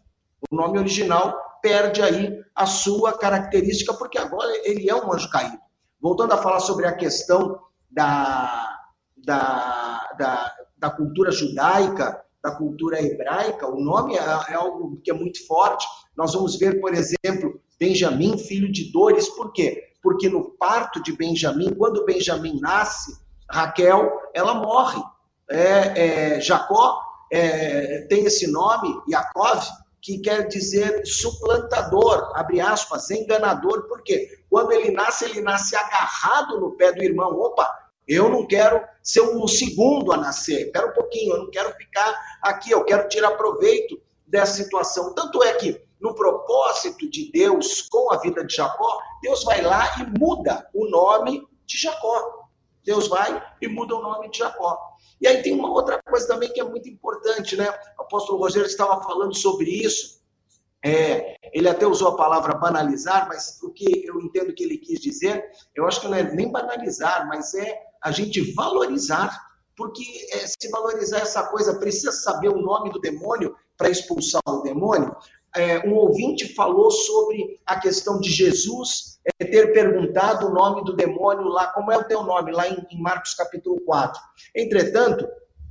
[0.50, 5.58] O nome original perde aí a sua característica, porque agora ele é um anjo caído.
[6.02, 8.76] Voltando a falar sobre a questão da,
[9.16, 15.14] da, da, da cultura judaica, da cultura hebraica, o nome é, é, algo que é
[15.14, 15.86] muito forte.
[16.16, 19.80] Nós vamos ver, por exemplo, Benjamim, filho de Dores, por quê?
[20.02, 23.16] Porque no parto de Benjamim, quando Benjamim nasce,
[23.48, 25.00] Raquel, ela morre.
[25.48, 29.64] É, é, Jacó é, tem esse nome, Yaakov,
[30.02, 34.28] que quer dizer suplantador, abre aspas, enganador, por quê?
[34.50, 37.38] Quando ele nasce, ele nasce agarrado no pé do irmão.
[37.38, 37.70] Opa,
[38.08, 42.20] eu não quero ser o segundo a nascer, espera um pouquinho, eu não quero ficar
[42.42, 45.14] aqui, eu quero tirar proveito dessa situação.
[45.14, 50.00] Tanto é que no propósito de Deus com a vida de Jacó, Deus vai lá
[50.00, 52.48] e muda o nome de Jacó.
[52.84, 54.91] Deus vai e muda o nome de Jacó.
[55.22, 57.68] E aí tem uma outra coisa também que é muito importante, né?
[57.96, 60.20] O apóstolo Rogério estava falando sobre isso.
[60.84, 64.98] É, ele até usou a palavra banalizar, mas o que eu entendo que ele quis
[64.98, 69.30] dizer, eu acho que não é nem banalizar, mas é a gente valorizar,
[69.76, 74.62] porque é, se valorizar essa coisa, precisa saber o nome do demônio para expulsar o
[74.62, 75.14] demônio.
[75.54, 80.94] É, um ouvinte falou sobre a questão de Jesus é, ter perguntado o nome do
[80.94, 84.20] demônio lá, como é o teu nome, lá em, em Marcos capítulo 4.
[84.54, 85.26] Entretanto,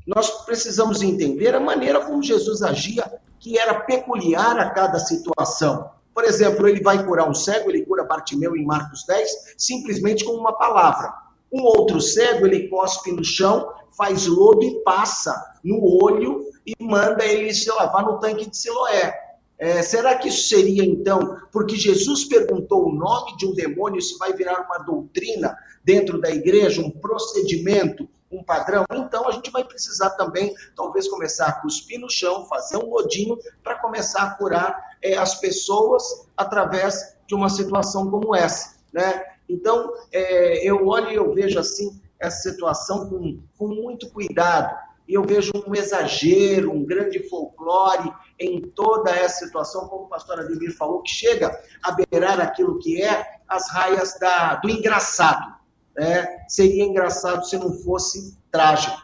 [0.07, 5.89] nós precisamos entender a maneira como Jesus agia que era peculiar a cada situação.
[6.13, 10.33] Por exemplo, ele vai curar um cego, ele cura Bartimeu em Marcos 10, simplesmente com
[10.33, 11.11] uma palavra.
[11.51, 15.33] Um outro cego, ele cospe no chão, faz lodo e passa
[15.63, 19.13] no olho e manda ele se lavar no tanque de Siloé.
[19.61, 24.17] É, será que isso seria então porque Jesus perguntou o nome de um demônio, se
[24.17, 28.83] vai virar uma doutrina dentro da igreja, um procedimento, um padrão?
[28.91, 33.37] Então a gente vai precisar também, talvez, começar a cuspir no chão, fazer um lodinho
[33.63, 38.77] para começar a curar é, as pessoas através de uma situação como essa.
[38.91, 39.23] Né?
[39.47, 44.75] Então é, eu olho e eu vejo assim essa situação com, com muito cuidado
[45.11, 50.39] e eu vejo um exagero, um grande folclore em toda essa situação, como o pastor
[50.39, 51.51] Ademir falou, que chega
[51.83, 55.53] a beirar aquilo que é as raias da, do engraçado.
[55.97, 56.45] Né?
[56.47, 59.01] Seria engraçado se não fosse trágico.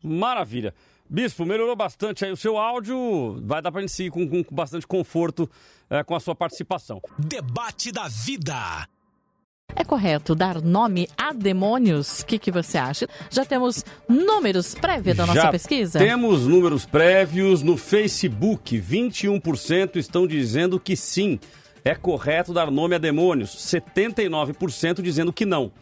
[0.00, 0.72] Maravilha.
[1.08, 3.42] Bispo, melhorou bastante aí o seu áudio.
[3.44, 5.50] Vai dar para gente seguir com, com, bastante conforto
[5.90, 7.02] é, com a sua participação.
[7.18, 8.54] Debate da vida.
[9.74, 12.20] É correto dar nome a demônios?
[12.20, 13.08] O que, que você acha?
[13.30, 15.98] Já temos números prévios da nossa Já pesquisa?
[15.98, 18.78] Temos números prévios no Facebook.
[18.78, 21.38] 21% estão dizendo que sim,
[21.84, 23.50] é correto dar nome a demônios.
[23.56, 25.72] 79% dizendo que não.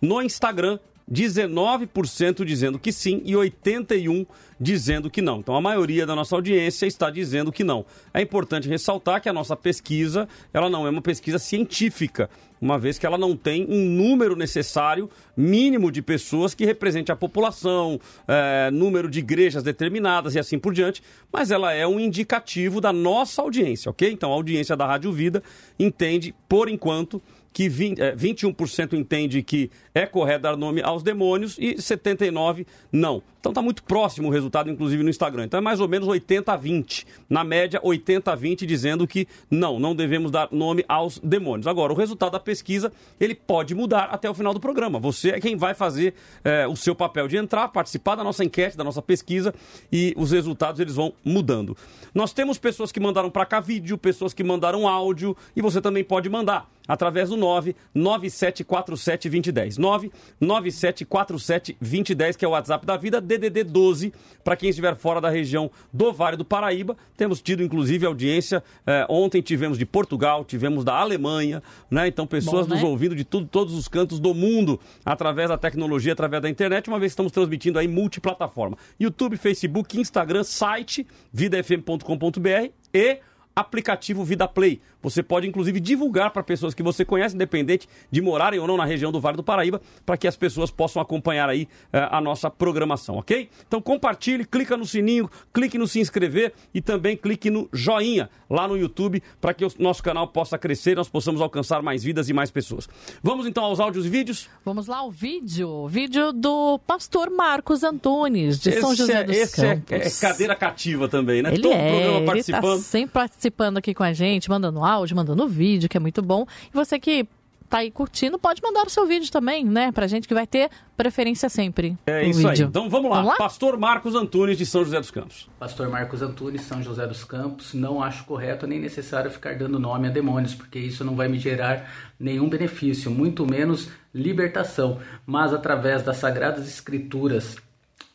[0.00, 0.78] No Instagram,
[1.10, 4.26] 19% dizendo que sim e 81%
[4.58, 5.38] dizendo que não.
[5.38, 7.84] Então a maioria da nossa audiência está dizendo que não.
[8.12, 12.28] É importante ressaltar que a nossa pesquisa, ela não é uma pesquisa científica,
[12.60, 17.16] uma vez que ela não tem um número necessário mínimo de pessoas que represente a
[17.16, 22.80] população, é, número de igrejas determinadas e assim por diante, mas ela é um indicativo
[22.80, 24.10] da nossa audiência, ok?
[24.10, 25.42] Então a audiência da Rádio Vida
[25.78, 27.22] entende, por enquanto,
[27.56, 33.22] que 20, é, 21% entende que é correto dar nome aos demônios e 79% não.
[33.40, 35.44] Então está muito próximo o resultado, inclusive no Instagram.
[35.44, 37.06] Então é mais ou menos 80 a 20.
[37.30, 41.66] Na média, 80 a 20 dizendo que não, não devemos dar nome aos demônios.
[41.66, 44.98] Agora, o resultado da pesquisa, ele pode mudar até o final do programa.
[44.98, 46.12] Você é quem vai fazer
[46.44, 49.54] é, o seu papel de entrar, participar da nossa enquete, da nossa pesquisa
[49.92, 51.76] e os resultados eles vão mudando.
[52.12, 56.02] Nós temos pessoas que mandaram para cá vídeo, pessoas que mandaram áudio e você também
[56.02, 59.78] pode mandar através do 99747 2010.
[59.78, 64.12] 99747 2010, que é o WhatsApp da vida, DDD 12,
[64.44, 66.96] para quem estiver fora da região do Vale do Paraíba.
[67.16, 68.62] Temos tido, inclusive, audiência.
[68.86, 72.06] Eh, ontem tivemos de Portugal, tivemos da Alemanha, né?
[72.08, 72.80] Então, pessoas Bom, né?
[72.80, 76.88] nos ouvindo de tudo, todos os cantos do mundo, através da tecnologia, através da internet,
[76.88, 78.76] uma vez que estamos transmitindo aí multiplataforma.
[78.98, 83.20] YouTube, Facebook, Instagram, site, vidafm.com.br e
[83.54, 84.80] aplicativo Vida Play.
[85.06, 88.84] Você pode, inclusive, divulgar para pessoas que você conhece, independente de morarem ou não na
[88.84, 92.50] região do Vale do Paraíba, para que as pessoas possam acompanhar aí eh, a nossa
[92.50, 93.48] programação, ok?
[93.68, 98.66] Então compartilhe, clica no sininho, clique no se inscrever e também clique no joinha lá
[98.66, 102.28] no YouTube para que o nosso canal possa crescer e nós possamos alcançar mais vidas
[102.28, 102.88] e mais pessoas.
[103.22, 104.48] Vamos então aos áudios e vídeos?
[104.64, 105.86] Vamos lá, o vídeo.
[105.86, 109.92] Vídeo do pastor Marcos Antunes, de São Esse José é- dos esse é- Campos.
[109.92, 111.50] é cadeira cativa também, né?
[111.52, 112.76] Ele Todo é, programa ele participando.
[112.78, 116.46] tá sempre participando aqui com a gente, mandando áudio, mandando vídeo, que é muito bom.
[116.72, 117.26] E você que
[117.68, 119.92] tá aí curtindo, pode mandar o seu vídeo também, né?
[119.92, 121.96] Pra gente que vai ter preferência sempre.
[122.06, 122.54] É isso aí.
[122.54, 122.68] vídeo.
[122.68, 123.16] Então vamos lá.
[123.16, 123.36] Vamos lá?
[123.36, 125.48] Pastor Marcos Antunes de São José dos Campos.
[125.58, 130.08] Pastor Marcos Antunes, São José dos Campos, não acho correto nem necessário ficar dando nome
[130.08, 136.02] a demônios, porque isso não vai me gerar nenhum benefício, muito menos libertação, mas através
[136.02, 137.56] das sagradas escrituras,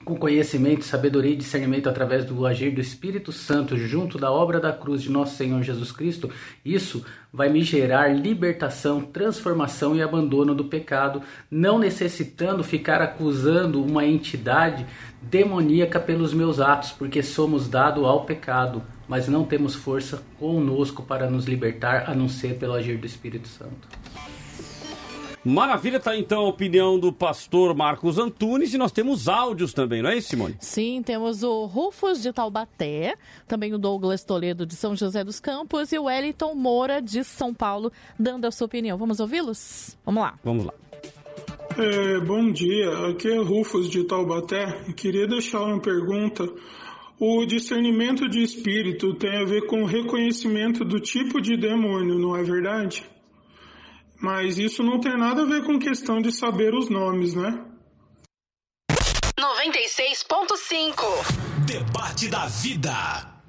[0.04, 4.74] com conhecimento, sabedoria e discernimento através do agir do Espírito Santo junto da obra da
[4.74, 6.30] cruz de nosso Senhor Jesus Cristo,
[6.66, 14.06] isso vai me gerar libertação, transformação e abandono do pecado, não necessitando ficar acusando uma
[14.06, 14.86] entidade
[15.22, 21.30] demoníaca pelos meus atos, porque somos dados ao pecado, mas não temos força conosco para
[21.30, 23.88] nos libertar, a não ser pelo agir do Espírito Santo.
[25.44, 30.12] Maravilha, tá então a opinião do pastor Marcos Antunes e nós temos áudios também, não
[30.12, 30.56] é isso, Simone?
[30.60, 33.16] Sim, temos o Rufus de Taubaté,
[33.48, 37.56] também o Douglas Toledo de São José dos Campos e o Wellington Moura de São
[37.56, 39.00] Paulo, dando a sua opinião.
[39.00, 39.98] Vamos ouvi-los?
[40.06, 40.40] Vamos lá.
[40.44, 40.74] Vamos lá.
[41.76, 44.84] É, bom dia, aqui é Rufus de Taubaté.
[44.96, 46.48] Queria deixar uma pergunta.
[47.20, 52.36] O discernimento de espírito tem a ver com o reconhecimento do tipo de demônio, não
[52.36, 53.04] é verdade?
[54.22, 57.66] Mas isso não tem nada a ver com questão de saber os nomes, né?
[59.36, 60.94] 96.5
[61.66, 62.92] Debate da Vida.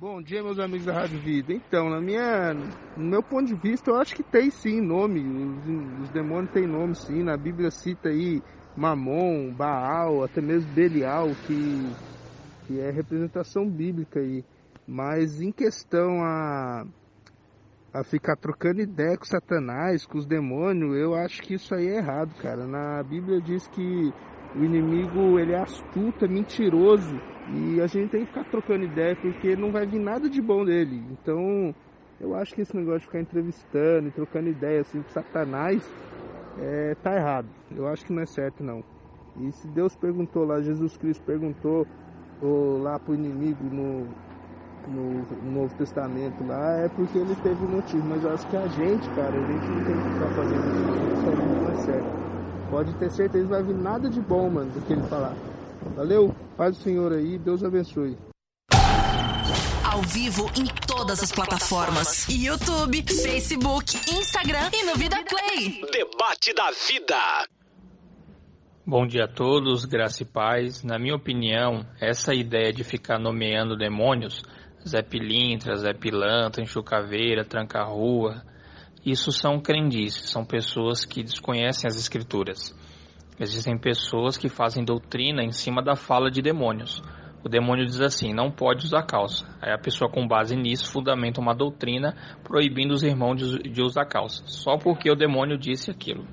[0.01, 1.53] Bom dia, meus amigos da Rádio Vida.
[1.53, 2.55] Então, na minha,
[2.97, 5.21] no meu ponto de vista, eu acho que tem sim nome.
[5.21, 7.23] Os, os demônios têm nome sim.
[7.23, 8.43] Na Bíblia cita aí
[8.75, 11.93] Mamon, Baal, até mesmo Belial, que,
[12.67, 14.43] que é representação bíblica aí.
[14.89, 16.87] Mas em questão a,
[17.93, 21.99] a ficar trocando ideia com Satanás, com os demônios, eu acho que isso aí é
[21.99, 22.67] errado, cara.
[22.67, 24.13] Na Bíblia diz que
[24.57, 27.21] o inimigo ele é astuto, é mentiroso
[27.55, 30.65] e a gente tem que ficar trocando ideia porque não vai vir nada de bom
[30.65, 31.05] dele.
[31.11, 31.75] Então,
[32.19, 35.87] eu acho que esse negócio de ficar entrevistando e trocando ideia assim com Satanás
[36.61, 37.49] é, tá errado.
[37.71, 38.83] Eu acho que não é certo não.
[39.41, 41.87] E se Deus perguntou lá, Jesus Cristo perguntou
[42.41, 44.07] ou, lá pro inimigo no,
[44.89, 48.07] no, no, Novo Testamento lá, é porque ele teve um motivo.
[48.07, 51.13] Mas eu acho que a gente, cara, a gente não tem que ficar fazendo isso,
[51.13, 52.23] isso não é certo.
[52.71, 55.35] Pode ter certeza que vai vir nada de bom, mano, do que ele falar.
[55.95, 58.17] Valeu, paz do Senhor aí, Deus abençoe.
[59.85, 65.83] Ao vivo em todas as plataformas: YouTube, Facebook, Instagram e no Vida Play.
[65.93, 67.47] Debate da Vida.
[68.85, 70.83] Bom dia a todos, graça e paz.
[70.83, 74.43] Na minha opinião, essa ideia de ficar nomeando demônios,
[74.87, 78.43] Zé Pilintra, Zé Pilantra, Enxucaveira, Tranca-Rua,
[79.05, 82.75] isso são crendices, são pessoas que desconhecem as escrituras.
[83.39, 87.03] Existem pessoas que fazem doutrina em cima da fala de demônios.
[87.45, 89.45] O demônio diz assim: não pode usar calça.
[89.61, 92.15] Aí a pessoa, com base nisso, fundamenta uma doutrina
[92.45, 96.25] proibindo os irmãos de usar calça, só porque o demônio disse aquilo.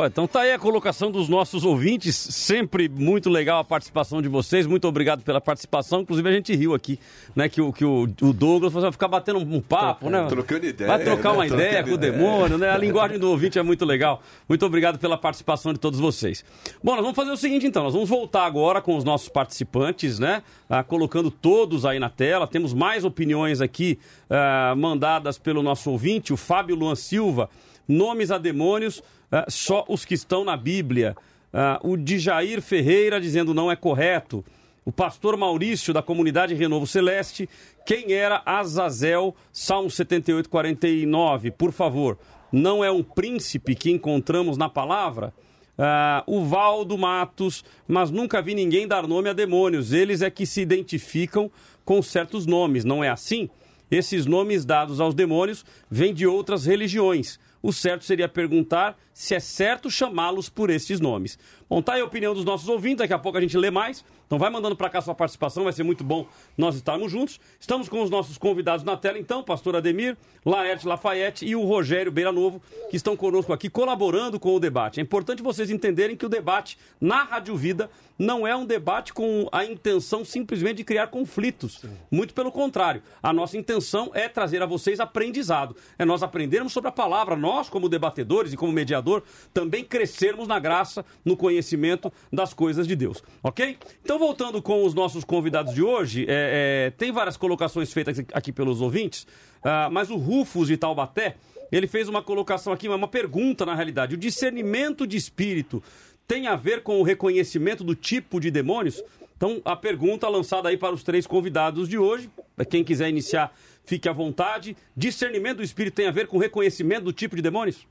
[0.00, 4.28] Ó, então tá aí a colocação dos nossos ouvintes, sempre muito legal a participação de
[4.30, 6.98] vocês, muito obrigado pela participação, inclusive a gente riu aqui,
[7.36, 10.26] né, que o, que o, o Douglas vai ficar batendo um papo, né?
[10.26, 10.88] Trocando ideia.
[10.88, 11.48] Vai trocar uma né?
[11.48, 12.70] ideia com o Trocando demônio, né?
[12.70, 14.22] A linguagem do ouvinte é muito legal.
[14.48, 16.46] Muito obrigado pela participação de todos vocês.
[16.82, 20.18] Bom, nós vamos fazer o seguinte então, nós vamos voltar agora com os nossos participantes,
[20.18, 20.42] né?
[20.66, 23.98] Ah, colocando todos aí na tela, temos mais opiniões aqui
[24.30, 27.50] ah, mandadas pelo nosso ouvinte, o Fábio Luan Silva,
[27.86, 31.16] nomes a demônios, ah, só os que estão na Bíblia.
[31.52, 34.44] Ah, o de Jair Ferreira dizendo não é correto.
[34.84, 37.48] O pastor Maurício, da comunidade Renovo Celeste.
[37.86, 42.18] Quem era Azazel, Salmo 78, 49, por favor.
[42.50, 45.32] Não é um príncipe que encontramos na palavra?
[45.78, 49.92] Ah, o Valdo Matos, mas nunca vi ninguém dar nome a demônios.
[49.92, 51.50] Eles é que se identificam
[51.84, 53.48] com certos nomes, não é assim?
[53.90, 59.40] Esses nomes dados aos demônios vêm de outras religiões o certo seria perguntar se é
[59.40, 61.38] certo chamá-los por esses nomes.
[61.68, 64.02] Bom, tá aí a opinião dos nossos ouvintes, daqui a pouco a gente lê mais.
[64.26, 67.38] Então vai mandando para cá sua participação, vai ser muito bom nós estarmos juntos.
[67.58, 72.10] Estamos com os nossos convidados na tela, então, pastor Ademir, Laerte Lafayette e o Rogério
[72.10, 75.00] Beira Novo, que estão conosco aqui colaborando com o debate.
[75.00, 79.48] É importante vocês entenderem que o debate na Rádio Vida não é um debate com
[79.50, 81.82] a intenção simplesmente de criar conflitos.
[82.10, 83.02] Muito pelo contrário.
[83.22, 85.74] A nossa intenção é trazer a vocês aprendizado.
[85.98, 88.72] É nós aprendermos sobre a palavra, nós, como debatedores e como
[89.10, 93.22] mediador, também crescermos na graça, no conhecimento das coisas de Deus.
[93.42, 93.76] Ok?
[94.02, 98.52] Então, voltando com os nossos convidados de hoje, é, é, tem várias colocações feitas aqui
[98.52, 99.26] pelos ouvintes,
[99.62, 101.36] ah, mas o Rufus de Taubaté.
[101.72, 104.16] Ele fez uma colocação aqui, uma pergunta na realidade.
[104.16, 105.80] O discernimento de espírito
[106.26, 109.00] tem a ver com o reconhecimento do tipo de demônios?
[109.36, 112.28] Então, a pergunta lançada aí para os três convidados de hoje,
[112.68, 114.76] quem quiser iniciar, fique à vontade.
[114.96, 117.86] Discernimento do espírito tem a ver com reconhecimento do tipo de demônios?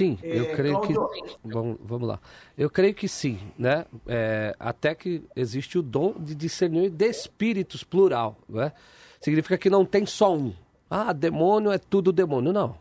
[0.00, 0.94] Sim, eu É, creio que.
[0.94, 2.18] Cláudio- Vamos, lá.
[2.56, 3.84] Eu creio que sim, né?
[4.06, 8.72] É, até que existe o dom de discernir de espíritos plural, né?
[9.20, 10.54] Significa que não tem só um.
[10.88, 12.50] Ah, demônio é tudo demônio.
[12.50, 12.76] Não.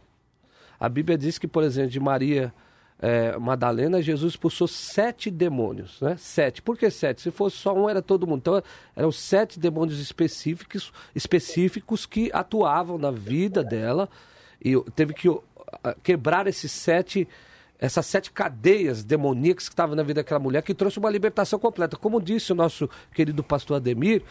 [0.80, 2.54] A Bíblia diz que, por exemplo, de Maria
[3.02, 6.16] é, Madalena, Jesus expulsou sete demônios, né?
[6.18, 6.62] Sete.
[6.62, 7.22] Por que sete?
[7.22, 8.40] Se fosse só um, era todo mundo.
[8.40, 8.64] Então,
[8.96, 14.08] eram sete demônios específicos, específicos que atuavam na vida dela
[14.64, 15.30] e teve que
[16.04, 17.28] quebrar esses sete
[17.80, 21.96] essas sete cadeias demoníacas que estavam na vida daquela mulher, que trouxe uma libertação completa.
[21.96, 24.22] Como disse o nosso querido pastor Ademir,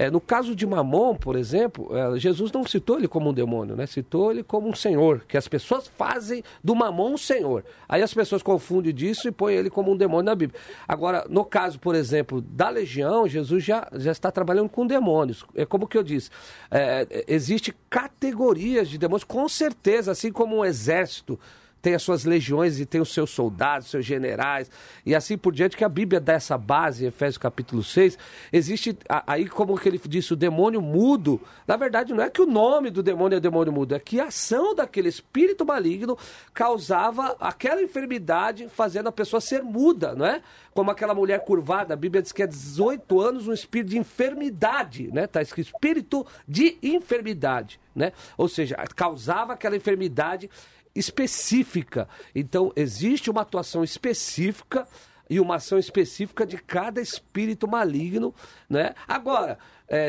[0.00, 3.76] É, no caso de Mamon, por exemplo, é, Jesus não citou ele como um demônio,
[3.76, 3.84] né?
[3.84, 7.62] citou ele como um senhor, que as pessoas fazem do Mamon um senhor.
[7.86, 10.58] Aí as pessoas confundem disso e põem ele como um demônio na Bíblia.
[10.88, 15.44] Agora, no caso, por exemplo, da legião, Jesus já, já está trabalhando com demônios.
[15.54, 16.30] É como que eu disse,
[16.70, 21.38] é, existe categorias de demônios, com certeza, assim como um exército
[21.80, 24.70] tem as suas legiões e tem os seus soldados, seus generais,
[25.04, 28.18] e assim por diante, que a Bíblia dá essa base, Efésios capítulo 6,
[28.52, 32.46] existe, aí como que ele disse, o demônio mudo, na verdade não é que o
[32.46, 36.16] nome do demônio é demônio mudo, é que a ação daquele espírito maligno
[36.52, 40.42] causava aquela enfermidade, fazendo a pessoa ser muda, não é?
[40.72, 45.10] Como aquela mulher curvada, a Bíblia diz que é 18 anos um espírito de enfermidade,
[45.12, 45.24] né?
[45.24, 48.12] Está escrito espírito de enfermidade, né?
[48.36, 50.48] Ou seja, causava aquela enfermidade
[50.94, 52.08] específica.
[52.34, 54.86] Então, existe uma atuação específica
[55.28, 58.34] e uma ação específica de cada espírito maligno,
[58.68, 58.94] né?
[59.06, 60.08] Agora, é,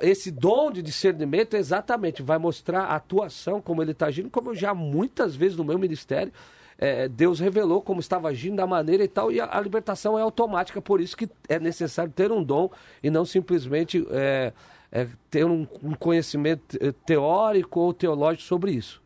[0.00, 4.54] esse dom de discernimento exatamente vai mostrar a atuação, como ele está agindo, como eu
[4.54, 6.32] já muitas vezes no meu ministério,
[6.78, 10.22] é, Deus revelou como estava agindo da maneira e tal, e a, a, libertação é
[10.22, 12.70] automática, por isso que é necessário ter um dom
[13.02, 14.52] e não simplesmente é,
[14.92, 19.02] é, ter um, um, conhecimento teórico ou teológico sobre isso.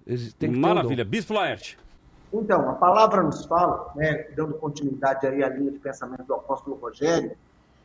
[0.59, 1.05] Maravilha.
[1.05, 1.79] Um Bispo Laerte.
[2.33, 6.77] Então, a palavra nos fala, né, dando continuidade aí à linha de pensamento do apóstolo
[6.77, 7.37] Rogério,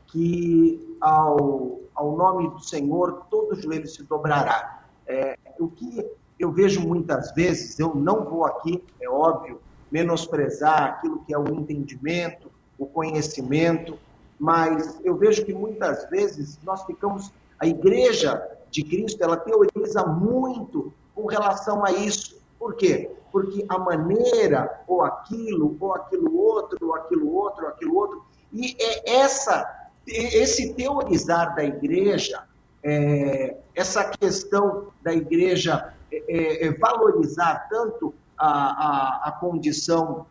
[0.07, 4.83] que ao, ao nome do Senhor todo joelho se dobrará.
[5.07, 6.05] É, o que
[6.39, 11.47] eu vejo muitas vezes, eu não vou aqui, é óbvio, menosprezar aquilo que é o
[11.47, 13.97] entendimento, o conhecimento,
[14.39, 17.31] mas eu vejo que muitas vezes nós ficamos
[17.61, 18.41] a igreja
[18.71, 22.41] de Cristo, ela teoriza muito com relação a isso.
[22.57, 23.11] Por quê?
[23.31, 28.75] Porque a maneira, ou aquilo, ou aquilo outro, ou aquilo outro, ou aquilo outro, e
[28.79, 32.43] é essa, esse teorizar da igreja,
[32.83, 40.25] é, essa questão da igreja é, é, é valorizar tanto a, a, a condição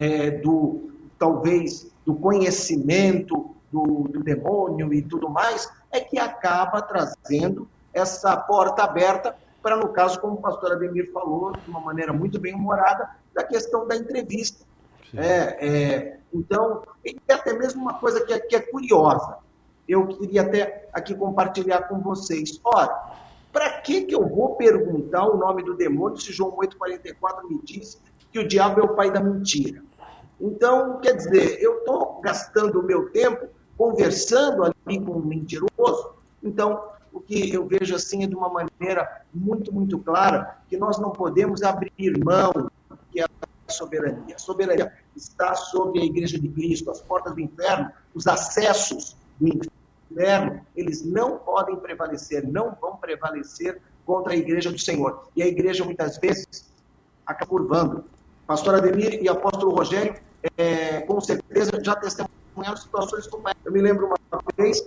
[0.00, 7.68] é, do, talvez, do conhecimento do, do demônio e tudo mais, é que acaba trazendo
[7.92, 12.40] essa porta aberta para, no caso, como o pastor Ademir falou, de uma maneira muito
[12.40, 14.64] bem humorada, da questão da entrevista.
[15.14, 19.38] É, é, então, e até mesmo uma coisa que é, que é curiosa,
[19.88, 22.60] eu queria até aqui compartilhar com vocês.
[22.64, 23.10] Ora,
[23.52, 28.00] para que, que eu vou perguntar o nome do demônio se João 8,44 me diz
[28.32, 29.82] que o diabo é o pai da mentira?
[30.40, 33.48] Então, quer dizer, eu estou gastando o meu tempo
[33.80, 36.10] conversando ali com um mentiroso.
[36.42, 40.98] Então, o que eu vejo assim é de uma maneira muito, muito clara que nós
[40.98, 42.70] não podemos abrir mão
[43.10, 44.34] que é a soberania.
[44.34, 49.48] A soberania está sobre a Igreja de Cristo, as portas do inferno, os acessos do
[49.48, 55.26] inferno, eles não podem prevalecer, não vão prevalecer contra a Igreja do Senhor.
[55.34, 56.70] E a Igreja muitas vezes
[57.24, 58.04] acaba curvando.
[58.46, 60.16] Pastor Ademir e apóstolo Rogério,
[60.58, 63.58] é, com certeza já testemunharam testemunharam situações como essa.
[63.64, 64.86] Eu me lembro uma vez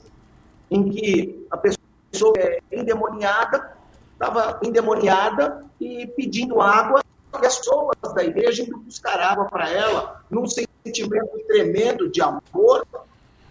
[0.70, 3.76] em que a pessoa é endemoniada,
[4.14, 7.02] estava endemoniada e pedindo água,
[7.32, 12.86] as pessoas da igreja indo buscar água para ela, num sentimento tremendo de amor,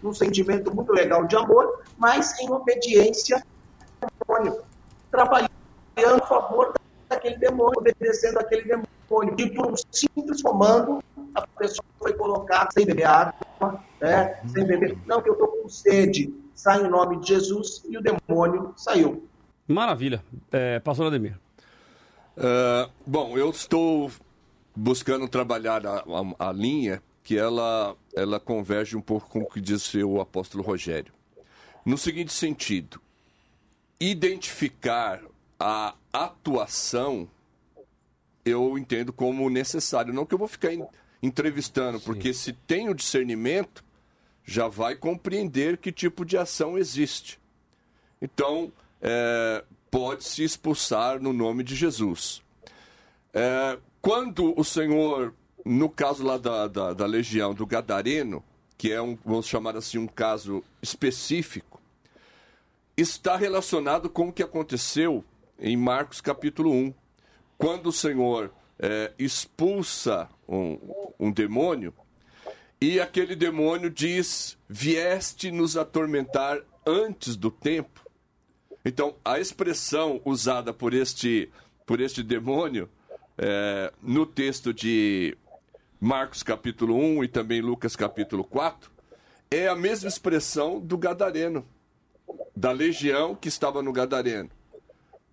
[0.02, 3.44] num sentimento muito legal de amor, mas em obediência
[4.00, 4.62] ao demônio,
[5.10, 5.50] trabalhando
[5.96, 6.74] a favor
[7.08, 9.34] daquele demônio, obedecendo aquele demônio.
[9.38, 11.02] E por um simples comando,
[11.34, 14.98] a pessoa foi colocada sem beber água, né, sem beber.
[15.06, 16.34] Não, que eu estou com sede.
[16.54, 19.26] Sai em nome de Jesus e o demônio saiu.
[19.66, 20.22] Maravilha.
[20.50, 21.38] É, pastor Ademir.
[22.36, 24.10] Uh, bom, eu estou
[24.74, 29.60] buscando trabalhar a, a, a, linha que ela, ela converge um pouco com o que
[29.60, 31.12] disse o apóstolo Rogério.
[31.84, 33.00] No seguinte sentido,
[34.00, 35.20] identificar
[35.58, 37.28] a atuação
[38.44, 40.12] eu entendo como necessário.
[40.12, 40.70] Não que eu vou ficar
[41.22, 42.04] entrevistando, Sim.
[42.04, 43.84] porque se tem o discernimento,
[44.44, 47.38] já vai compreender que tipo de ação existe.
[48.20, 52.42] Então, é, pode-se expulsar no nome de Jesus.
[53.32, 58.42] É, quando o Senhor, no caso lá da, da, da legião do Gadareno,
[58.76, 61.80] que é um, vamos chamar assim, um caso específico,
[62.96, 65.24] está relacionado com o que aconteceu
[65.58, 66.94] em Marcos capítulo 1,
[67.56, 68.52] quando o Senhor
[68.82, 70.76] é, expulsa um,
[71.18, 71.94] um demônio
[72.80, 78.04] e aquele demônio diz: Vieste nos atormentar antes do tempo.
[78.84, 81.48] Então, a expressão usada por este,
[81.86, 82.90] por este demônio
[83.38, 85.38] é, no texto de
[86.00, 88.90] Marcos capítulo 1 e também Lucas capítulo 4
[89.48, 91.64] é a mesma expressão do Gadareno.
[92.56, 94.50] da legião que estava no Gadareno.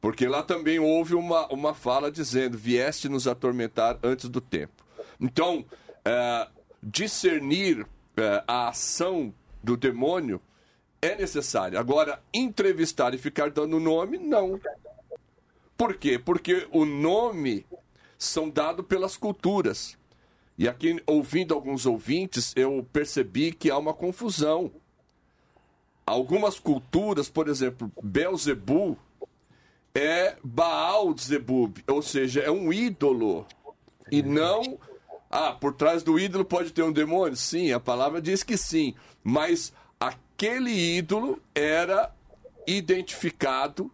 [0.02, 4.84] Porque lá também houve uma, uma fala dizendo: vieste nos atormentar antes do tempo.
[5.20, 5.66] Então,
[6.06, 6.48] é,
[6.82, 7.86] discernir
[8.16, 10.42] é, a ação do demônio
[11.02, 11.78] é necessário.
[11.78, 14.60] Agora, entrevistar e ficar dando nome, não.
[15.78, 16.20] Por quê?
[16.20, 17.66] Porque o nome
[18.18, 19.98] são dados pelas culturas.
[20.58, 24.72] E aqui, ouvindo alguns ouvintes, eu percebi que há uma confusão.
[26.06, 28.98] Algumas culturas, por exemplo, Belzebu
[29.94, 33.46] é Baal Zebub, ou seja, é um ídolo.
[34.12, 34.80] E não.
[35.30, 37.36] Ah, por trás do ídolo pode ter um demônio?
[37.36, 38.96] Sim, a palavra diz que sim.
[39.24, 42.12] Mas aquele ídolo era
[42.66, 43.92] identificado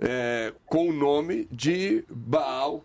[0.00, 2.84] é, com o nome de Baal.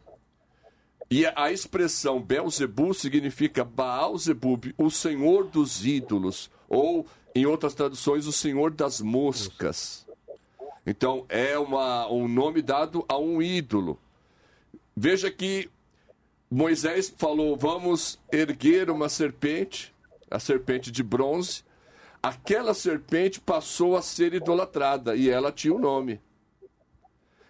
[1.09, 8.27] E a expressão Belzebu significa Baal Zebub, o senhor dos ídolos, ou, em outras traduções,
[8.27, 10.06] o senhor das moscas.
[10.89, 13.99] Então, é uma, um nome dado a um ídolo.
[14.95, 15.69] Veja que
[16.49, 19.93] Moisés falou: vamos erguer uma serpente,
[20.31, 21.61] a serpente de bronze.
[22.23, 26.21] Aquela serpente passou a ser idolatrada e ela tinha o um nome.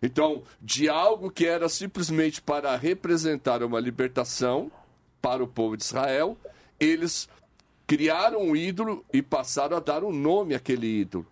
[0.01, 4.71] Então, de algo que era simplesmente para representar uma libertação
[5.21, 6.35] para o povo de Israel,
[6.79, 7.29] eles
[7.85, 11.25] criaram um ídolo e passaram a dar um nome àquele ídolo.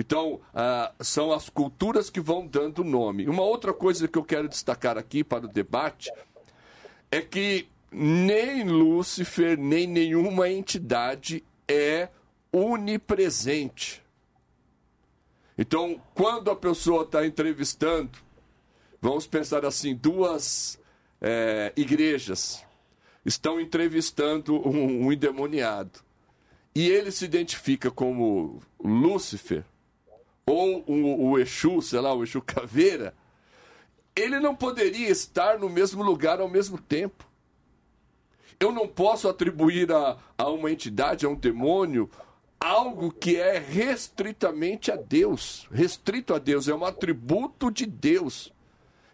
[0.00, 3.28] Então, ah, são as culturas que vão dando nome.
[3.28, 6.10] Uma outra coisa que eu quero destacar aqui para o debate
[7.10, 12.08] é que nem Lúcifer, nem nenhuma entidade é
[12.50, 14.02] onipresente.
[15.58, 18.18] Então, quando a pessoa está entrevistando,
[19.02, 20.80] vamos pensar assim: duas
[21.20, 22.64] é, igrejas
[23.22, 26.00] estão entrevistando um, um endemoniado
[26.74, 29.62] e ele se identifica como Lúcifer
[30.50, 33.14] ou o, o Exu, sei lá, o Exu Caveira,
[34.14, 37.24] ele não poderia estar no mesmo lugar ao mesmo tempo.
[38.58, 42.10] Eu não posso atribuir a, a uma entidade, a um demônio,
[42.58, 45.66] algo que é restritamente a Deus.
[45.72, 48.52] Restrito a Deus, é um atributo de Deus.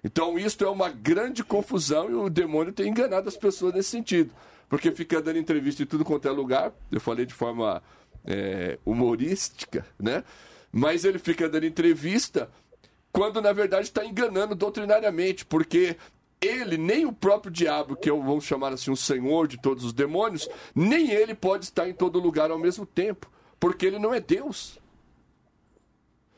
[0.02, 4.32] Então, isto é uma grande confusão e o demônio tem enganado as pessoas nesse sentido.
[4.68, 7.82] Porque fica dando entrevista em tudo quanto é lugar, eu falei de forma
[8.24, 10.24] é, humorística, né?
[10.76, 12.50] Mas ele fica dando entrevista
[13.10, 15.96] quando na verdade está enganando doutrinariamente, porque
[16.40, 19.92] ele, nem o próprio diabo, que eu vou chamar assim o senhor de todos os
[19.94, 24.20] demônios, nem ele pode estar em todo lugar ao mesmo tempo porque ele não é
[24.20, 24.78] Deus.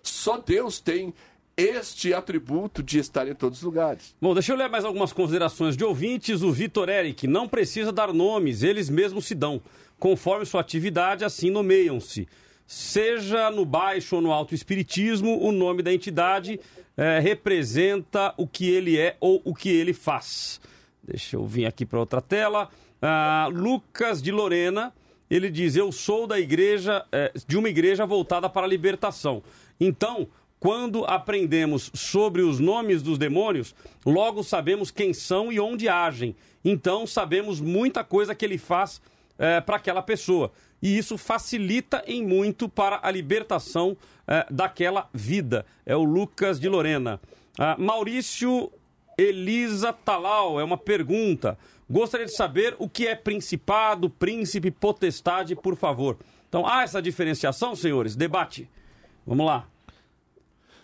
[0.02, 1.12] Só Deus tem
[1.56, 4.14] este atributo de estar em todos os lugares.
[4.20, 6.42] Bom, deixa eu ler mais algumas considerações de ouvintes.
[6.42, 9.60] O Vitor Eric não precisa dar nomes, eles mesmos se dão.
[9.98, 12.28] Conforme sua atividade, assim nomeiam-se.
[12.70, 16.60] Seja no baixo ou no alto espiritismo, o nome da entidade
[16.98, 20.60] é, representa o que ele é ou o que ele faz.
[21.02, 22.68] Deixa eu vir aqui para outra tela.
[23.00, 24.92] Ah, Lucas de Lorena
[25.30, 29.42] ele diz: Eu sou da igreja, é, de uma igreja voltada para a libertação.
[29.80, 30.28] Então,
[30.60, 36.36] quando aprendemos sobre os nomes dos demônios, logo sabemos quem são e onde agem.
[36.62, 39.00] Então, sabemos muita coisa que ele faz
[39.38, 40.50] é, para aquela pessoa.
[40.80, 45.66] E isso facilita em muito para a libertação é, daquela vida.
[45.84, 47.20] É o Lucas de Lorena.
[47.58, 48.70] Ah, Maurício
[49.18, 51.58] Elisa Talau, é uma pergunta.
[51.90, 56.16] Gostaria de saber o que é principado, príncipe, potestade, por favor.
[56.48, 58.14] Então, há essa diferenciação, senhores?
[58.14, 58.68] Debate.
[59.26, 59.66] Vamos lá.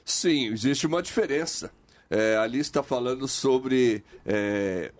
[0.04, 1.70] Sim, existe uma diferença.
[2.10, 4.92] É, ali está falando sobre é,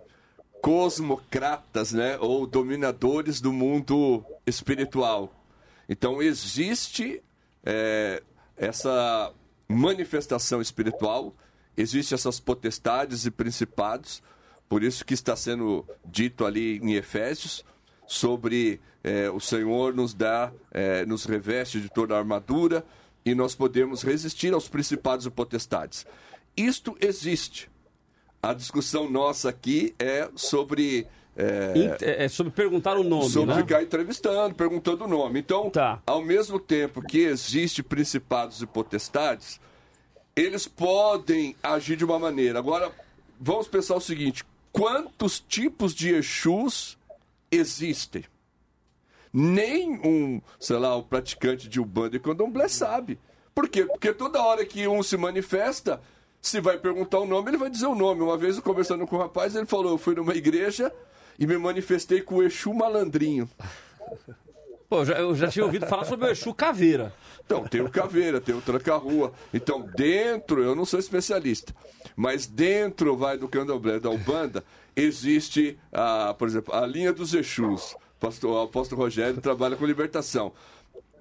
[0.61, 2.17] cosmocratas, né?
[2.19, 5.33] Ou dominadores do mundo espiritual.
[5.87, 7.21] Então, existe
[7.63, 8.21] é,
[8.57, 9.33] essa
[9.67, 11.35] manifestação espiritual,
[11.75, 14.21] existe essas potestades e principados
[14.67, 17.63] por isso que está sendo dito ali em Efésios
[18.07, 22.85] sobre é, o Senhor nos dá, é, nos reveste de toda a armadura
[23.23, 26.05] e nós podemos resistir aos principados e potestades.
[26.57, 27.69] Isto existe.
[28.41, 33.61] A discussão nossa aqui é sobre é, é, sobre perguntar o nome, Sobre né?
[33.61, 35.39] ficar entrevistando, perguntando o nome.
[35.39, 36.01] Então, tá.
[36.05, 39.59] ao mesmo tempo que existe principados e potestades,
[40.33, 42.59] eles podem agir de uma maneira.
[42.59, 42.91] Agora,
[43.39, 46.97] vamos pensar o seguinte: quantos tipos de Exus
[47.51, 48.23] existem.
[49.33, 53.19] Nem um, sei lá, um praticante de Ubanda e Candomblé sabe.
[53.53, 53.83] Por quê?
[53.83, 56.01] Porque toda hora que um se manifesta,
[56.41, 58.21] se vai perguntar o nome, ele vai dizer o nome.
[58.21, 60.89] Uma vez eu conversando com um rapaz, ele falou: Eu fui numa igreja
[61.37, 63.49] e me manifestei com o Exu malandrinho.
[64.89, 67.13] Pô, eu já, eu já tinha ouvido falar sobre o Exu Caveira.
[67.45, 69.31] Então, tem o Caveira, tem o Tranca-Rua.
[69.53, 71.75] Então, dentro, eu não sou especialista,
[72.15, 74.63] mas dentro, vai, do candomblé, da Ubanda,
[74.95, 77.95] existe, a, por exemplo, a linha dos Exus.
[78.19, 80.53] Pastor, o apóstolo Rogério trabalha com libertação.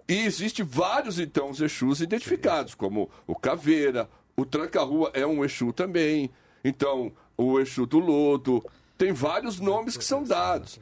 [0.08, 5.72] E existe vários, então, os Exus identificados, como o Caveira, o Tranca-Rua é um Exu
[5.72, 6.30] também.
[6.64, 8.64] Então, o Exu do Lodo.
[8.96, 10.78] Tem vários nomes que são dados.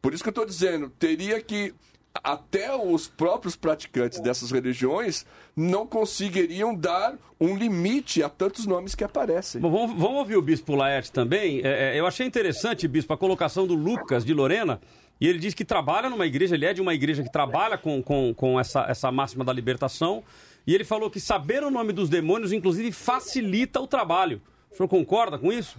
[0.00, 1.74] Por isso que eu estou dizendo, teria que
[2.22, 9.04] até os próprios praticantes dessas religiões não conseguiriam dar um limite a tantos nomes que
[9.04, 9.60] aparecem.
[9.60, 11.60] Bom, vamos, vamos ouvir o Bispo Laerte também.
[11.62, 14.80] É, é, eu achei interessante, Bispo, a colocação do Lucas de Lorena.
[15.20, 18.02] E ele diz que trabalha numa igreja, ele é de uma igreja que trabalha com,
[18.02, 20.22] com, com essa, essa máxima da libertação.
[20.66, 24.42] E ele falou que saber o nome dos demônios, inclusive, facilita o trabalho.
[24.70, 25.78] O senhor concorda com isso?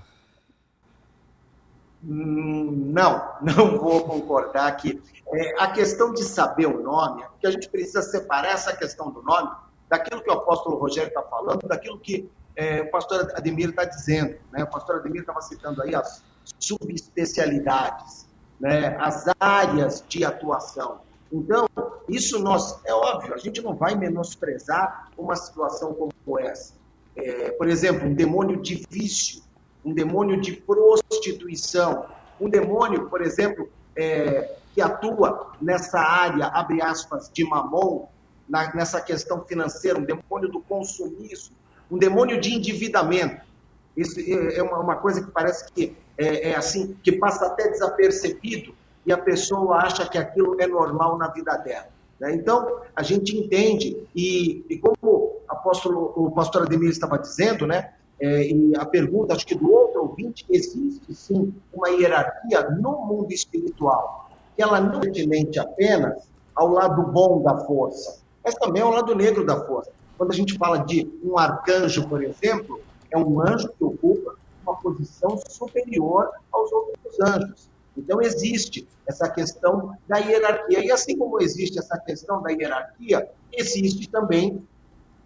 [2.01, 5.01] Não, não vou concordar que
[5.33, 9.21] é, a questão de saber o nome, que a gente precisa separar essa questão do
[9.21, 9.49] nome
[9.89, 14.35] daquilo que o apóstolo Rogério está falando, daquilo que é, o pastor Ademir está dizendo.
[14.51, 14.63] Né?
[14.63, 16.23] O pastor Ademir estava citando aí as
[16.59, 18.27] subespecialidades,
[18.59, 18.95] né?
[18.99, 21.01] as áreas de atuação.
[21.31, 21.67] Então,
[22.07, 26.73] isso nós, é óbvio, a gente não vai menosprezar uma situação como essa.
[27.15, 29.41] É, por exemplo, um demônio de vício,
[29.87, 32.05] um demônio de prostituição,
[32.41, 38.07] um demônio, por exemplo, é, que atua nessa área, abre aspas, de mamon,
[38.49, 41.55] na, nessa questão financeira, um demônio do consumismo,
[41.89, 43.47] um demônio de endividamento.
[43.95, 48.75] Isso é uma, uma coisa que parece que é, é assim, que passa até desapercebido
[49.05, 51.87] e a pessoa acha que aquilo é normal na vida dela.
[52.19, 52.35] né?
[52.35, 57.93] Então, a gente entende, e, e como o, apóstolo, o pastor Ademir estava dizendo, né,
[58.19, 63.31] é, e a pergunta, acho que do outro ouvinte, existe sim uma hierarquia no mundo
[63.31, 68.91] espiritual, que ela não é pertinente apenas ao lado bom da força, mas também ao
[68.91, 69.91] lado negro da força.
[70.17, 74.75] Quando a gente fala de um arcanjo, por exemplo, é um anjo que ocupa uma
[74.75, 77.69] posição superior aos outros anjos.
[77.95, 80.85] Então, existe essa questão da hierarquia.
[80.85, 84.61] E assim como existe essa questão da hierarquia, existe também,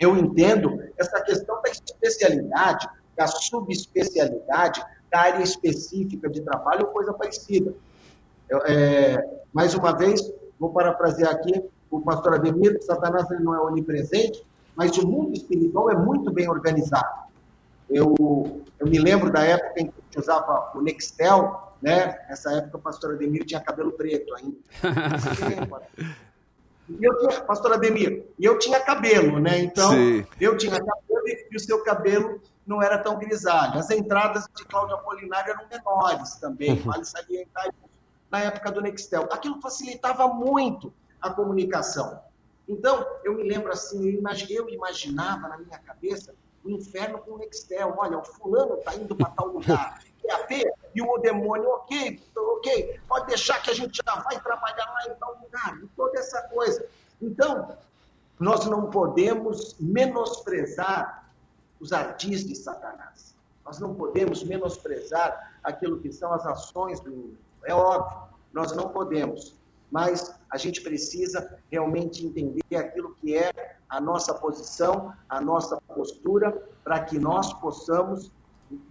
[0.02, 7.14] eu entendo, essa questão da especialidade, da subespecialidade, da área específica de trabalho ou coisa
[7.14, 7.72] parecida.
[8.50, 9.24] Eu, é,
[9.54, 10.20] mais uma vez,
[10.60, 14.44] vou parafrasear aqui o pastor Ademir, Satanás ele não é onipresente,
[14.76, 17.30] mas o mundo espiritual é muito bem organizado.
[17.88, 18.16] Eu,
[18.80, 22.18] eu me lembro da época em que a gente usava o Nextel, né?
[22.28, 24.58] Nessa época o pastor Ademir tinha cabelo preto ainda.
[27.00, 29.60] E eu tinha, pastor Ademir, e eu tinha cabelo, né?
[29.60, 30.26] Então, Sim.
[30.40, 33.80] eu tinha cabelo e o seu cabelo não era tão grisalho.
[33.80, 37.70] As entradas de Cláudio Apolinário eram menores também, vale salientar
[38.30, 39.28] na época do Nextel.
[39.32, 42.20] Aquilo facilitava muito a comunicação.
[42.68, 46.34] Então, eu me lembro assim, eu, imag- eu imaginava na minha cabeça
[46.64, 47.94] o inferno com o Nextel.
[47.98, 50.02] Olha, o fulano está indo para tal lugar.
[50.32, 54.86] A ver, e o demônio, ok, ok, pode deixar que a gente já vai trabalhar
[54.86, 56.86] lá em tal lugar, e toda essa coisa.
[57.22, 57.76] Então,
[58.40, 61.28] nós não podemos menosprezar
[61.80, 63.36] os ardis de Satanás.
[63.66, 67.38] Nós não podemos menosprezar aquilo que são as ações do inimigo.
[67.66, 69.56] É óbvio, nós não podemos.
[69.92, 73.52] Mas a gente precisa realmente entender aquilo que é
[73.90, 76.52] a nossa posição, a nossa postura,
[76.84, 78.32] para que nós possamos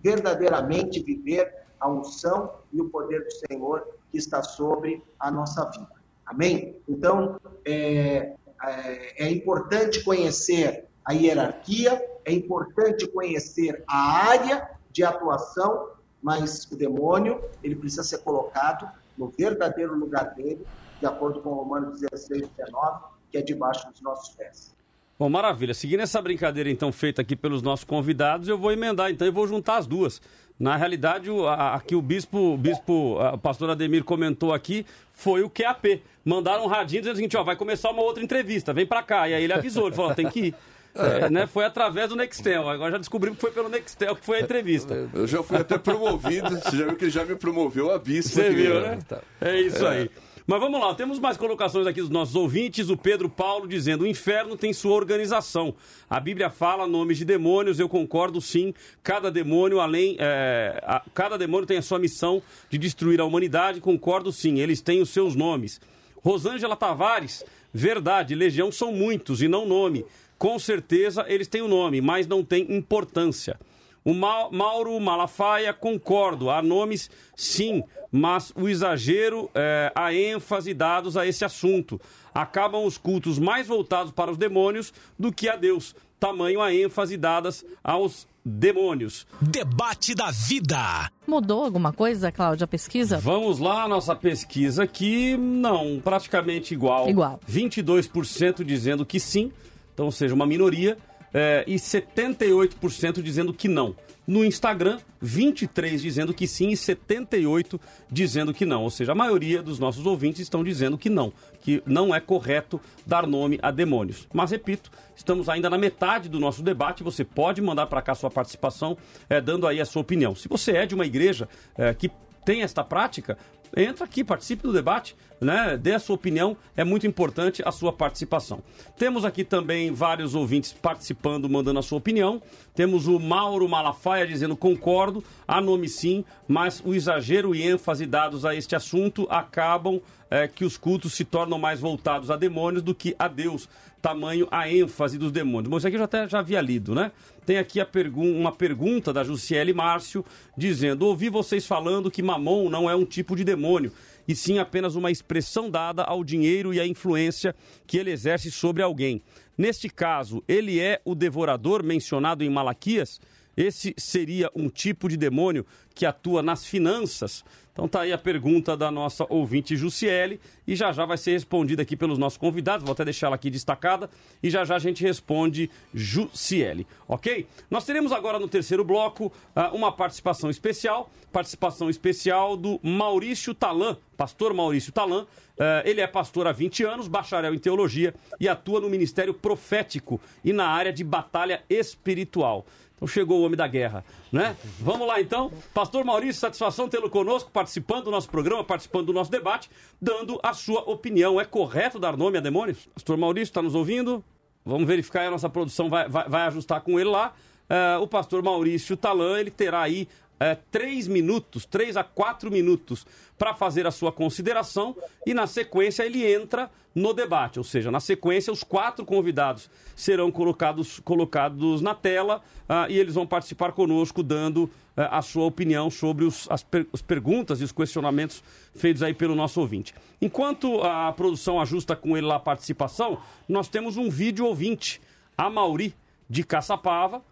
[0.03, 5.89] verdadeiramente viver a unção e o poder do Senhor que está sobre a nossa vida.
[6.27, 6.77] Amém?
[6.87, 15.91] Então, é, é, é importante conhecer a hierarquia, é importante conhecer a área de atuação,
[16.23, 20.67] mas o demônio, ele precisa ser colocado no verdadeiro lugar dele,
[21.01, 24.75] de acordo com Romanos 16, 19, que é debaixo dos nossos pés.
[25.19, 25.75] Bom, maravilha.
[25.75, 29.47] Seguindo essa brincadeira, então, feita aqui pelos nossos convidados, eu vou emendar, então, e vou
[29.47, 30.21] juntar as duas.
[30.59, 35.43] Na realidade, o, a, aqui o bispo, o bispo, o pastor Ademir comentou aqui, foi
[35.43, 36.03] o QAP.
[36.25, 39.29] Mandaram um radinho dizendo o seguinte, ó, vai começar uma outra entrevista, vem pra cá.
[39.29, 40.55] E aí ele avisou, ele falou, ó, tem que ir.
[40.93, 42.69] É, né, foi através do Nextel.
[42.69, 45.09] Agora já descobrimos que foi pelo Nextel que foi a entrevista.
[45.15, 48.35] Eu já fui até promovido, você já viu que ele já me promoveu a bispo.
[48.35, 48.99] Você viu, né?
[49.41, 50.11] É isso aí.
[50.51, 52.91] Mas vamos lá, temos mais colocações aqui dos nossos ouvintes.
[52.91, 55.73] O Pedro Paulo dizendo: o inferno tem sua organização.
[56.11, 58.75] A Bíblia fala nomes de demônios, eu concordo sim.
[59.01, 60.17] Cada demônio, além.
[60.19, 64.59] é, a- cada demônio tem a sua missão de destruir a humanidade, concordo sim.
[64.59, 65.81] Eles têm os seus nomes.
[66.21, 70.05] Rosângela Tavares, verdade, legião são muitos e não nome.
[70.37, 73.57] Com certeza eles têm o nome, mas não têm importância.
[74.05, 76.51] O Ma Mauro Malafaia, concordo.
[76.51, 82.01] Há nomes, sim, mas o exagero, é, a ênfase dados a esse assunto.
[82.35, 85.95] Acabam os cultos mais voltados para os demônios do que a Deus.
[86.19, 89.27] Tamanho a ênfase dadas aos demônios.
[89.41, 91.11] Debate da vida.
[91.27, 93.19] Mudou alguma coisa, Cláudia, a pesquisa?
[93.19, 97.09] Vamos lá, nossa pesquisa aqui, não, praticamente igual.
[97.09, 97.41] Igual.
[97.49, 99.53] 22% dizendo que sim,
[99.93, 100.97] então, ou seja, uma minoria,
[101.33, 103.95] é, e 78% dizendo que não.
[104.27, 108.83] No Instagram, 23 dizendo que sim e 78 dizendo que não.
[108.83, 112.81] Ou seja, a maioria dos nossos ouvintes estão dizendo que não, que não é correto
[113.07, 114.29] dar nome a demônios.
[114.33, 117.03] Mas repito, estamos ainda na metade do nosso debate.
[117.03, 118.97] Você pode mandar para cá sua participação,
[119.29, 120.35] é, dando aí a sua opinião.
[120.35, 122.11] Se você é de uma igreja é, que
[122.45, 123.37] tem esta prática,
[123.77, 125.79] entra aqui, participe do debate, né?
[125.81, 128.63] Dê a sua opinião, é muito importante a sua participação.
[128.99, 132.43] Temos aqui também vários ouvintes participando, mandando a sua opinião.
[132.75, 138.45] Temos o Mauro Malafaia dizendo concordo, há nome sim, mas o exagero e ênfase dados
[138.45, 142.95] a este assunto acabam é, que os cultos se tornam mais voltados a demônios do
[142.95, 143.69] que a Deus.
[144.01, 145.69] Tamanho a ênfase dos demônios.
[145.69, 147.13] Bom, isso aqui eu já até já havia lido, né?
[147.45, 150.25] Tem aqui pergu uma pergunta da Jussiele Márcio
[150.57, 153.93] dizendo: Ouvi vocês falando que mamon não é um tipo de demônio,
[154.31, 157.53] e sim apenas uma expressão dada ao dinheiro e à influência
[157.85, 159.21] que ele exerce sobre alguém.
[159.59, 163.21] Neste caso, ele é o devorador mencionado em Malaquias?
[163.57, 167.45] Esse seria um tipo de demônio que atua nas finanças?
[167.73, 171.83] Então tá aí a pergunta da nossa ouvinte Jussiele e já já vai ser respondida
[171.83, 174.11] aqui pelos nossos convidados, vou até deixar ela aqui destacada
[174.43, 177.47] e já já a gente responde Jussiele, ok?
[177.71, 183.97] Nós teremos agora no terceiro bloco ah, uma participação especial, participação especial do Maurício Talan,
[184.17, 185.27] pastor Maurício Talan,
[185.61, 190.19] Uh, ele é pastor há 20 anos, bacharel em teologia e atua no ministério profético
[190.43, 192.65] e na área de batalha espiritual.
[193.01, 194.55] Então chegou o homem da guerra, né?
[194.79, 195.51] Vamos lá então.
[195.73, 199.71] Pastor Maurício, satisfação tê-lo conosco, participando do nosso programa, participando do nosso debate,
[200.01, 201.41] dando a sua opinião.
[201.41, 202.87] É correto dar nome a demônios?
[202.95, 204.23] Pastor Maurício, está nos ouvindo?
[204.67, 207.33] Vamos verificar, a nossa produção vai, vai, vai ajustar com ele lá.
[207.71, 210.07] Uh, o pastor Maurício Talan, ele terá aí
[210.41, 213.07] é, três minutos, três a quatro minutos,
[213.39, 217.59] para fazer a sua consideração e, na sequência, ele entra no debate.
[217.59, 223.15] Ou seja, na sequência, os quatro convidados serão colocados, colocados na tela uh, e eles
[223.15, 224.71] vão participar conosco, dando uh,
[225.11, 228.43] a sua opinião sobre os, as, per as perguntas e os questionamentos
[228.75, 229.95] feitos aí pelo nosso ouvinte.
[230.21, 233.19] Enquanto a produção ajusta com ele lá a participação,
[233.49, 235.01] nós temos um vídeo ouvinte,
[235.37, 235.95] a Mauri
[236.29, 237.23] de Caçapava.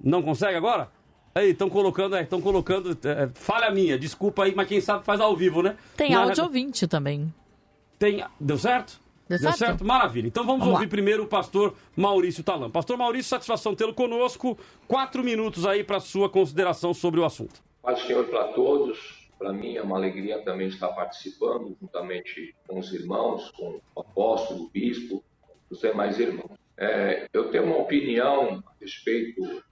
[0.00, 0.90] Não consegue agora?
[1.38, 2.98] Aí, estão colocando, estão é, colocando.
[3.04, 5.76] É, falha minha, desculpa aí, mas quem sabe faz ao vivo, né?
[5.96, 6.22] Tem Na...
[6.22, 7.32] áudio ouvinte também.
[7.96, 8.24] Tem.
[8.40, 9.00] Deu certo?
[9.28, 9.58] Deu, Deu certo?
[9.58, 9.84] certo?
[9.84, 10.26] Maravilha.
[10.26, 10.90] Então vamos, vamos ouvir lá.
[10.90, 12.70] primeiro o pastor Maurício Talam.
[12.70, 14.58] Pastor Maurício, satisfação tê-lo conosco.
[14.88, 17.62] Quatro minutos aí para sua consideração sobre o assunto.
[17.82, 19.28] Paz Senhor para todos.
[19.38, 24.64] Para mim é uma alegria também estar participando, juntamente com os irmãos, com o apóstolo,
[24.64, 25.22] o bispo,
[25.70, 26.58] os demais irmãos.
[26.76, 29.62] É, eu tenho uma opinião a respeito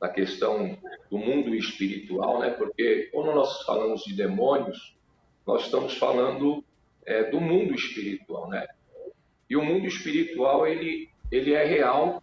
[0.00, 0.78] da questão
[1.10, 2.50] do mundo espiritual, né?
[2.50, 4.96] Porque quando nós falamos de demônios,
[5.46, 6.64] nós estamos falando
[7.04, 8.66] é, do mundo espiritual, né?
[9.48, 12.22] E o mundo espiritual ele ele é real,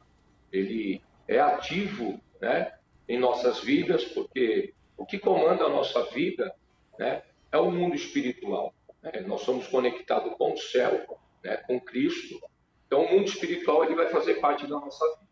[0.52, 2.74] ele é ativo, né?
[3.08, 6.54] Em nossas vidas, porque o que comanda a nossa vida,
[6.98, 7.22] né?
[7.52, 8.74] É o mundo espiritual.
[9.02, 9.22] Né?
[9.22, 11.58] Nós somos conectados com o céu, né?
[11.58, 12.42] Com Cristo.
[12.88, 15.27] Então o mundo espiritual ele vai fazer parte da nossa vida.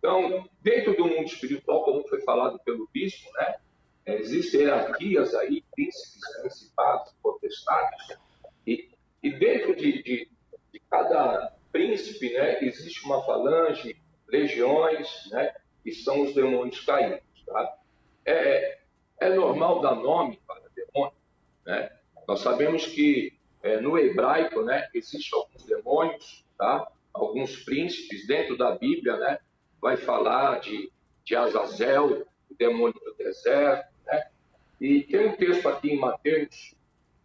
[0.00, 3.56] Então, dentro do mundo espiritual, como foi falado pelo bispo, né,
[4.06, 8.16] é, existem hierarquias aí, príncipes, principados, potestades,
[8.66, 8.88] e,
[9.22, 10.30] e dentro de, de,
[10.72, 13.94] de, cada príncipe né, existe uma falange,
[14.26, 17.20] legiões, né, que são os demônios caídos.
[17.44, 17.78] Tá?
[18.24, 18.78] É,
[19.20, 21.16] é normal dar nome para demônio.
[21.66, 21.90] Né?
[22.26, 26.90] Nós sabemos que é, no hebraico né, existem alguns demônios, tá?
[27.12, 29.38] alguns príncipes dentro da Bíblia, né?
[29.80, 30.90] Vai falar de,
[31.24, 34.30] de Azazel, o demônio do deserto, né?
[34.80, 36.74] E tem um texto aqui em Mateus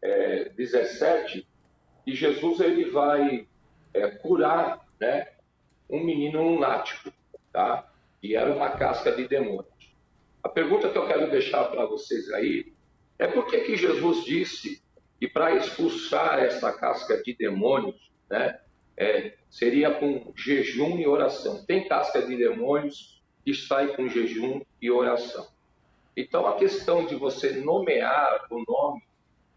[0.01, 1.47] é, 17
[2.03, 3.47] que Jesus ele vai
[3.93, 5.27] é, curar, né?
[5.89, 7.11] Um menino lunático,
[7.51, 7.89] tá?
[8.21, 9.95] E era uma casca de demônios.
[10.43, 12.73] A pergunta que eu quero deixar para vocês aí
[13.17, 14.83] é por que que Jesus disse
[15.19, 18.59] que para expulsar essa casca de demônios, né?
[18.97, 21.63] É, seria com jejum e oração.
[21.65, 25.47] Tem casca de demônios que sai com jejum e oração.
[26.15, 29.03] Então, a questão de você nomear o nome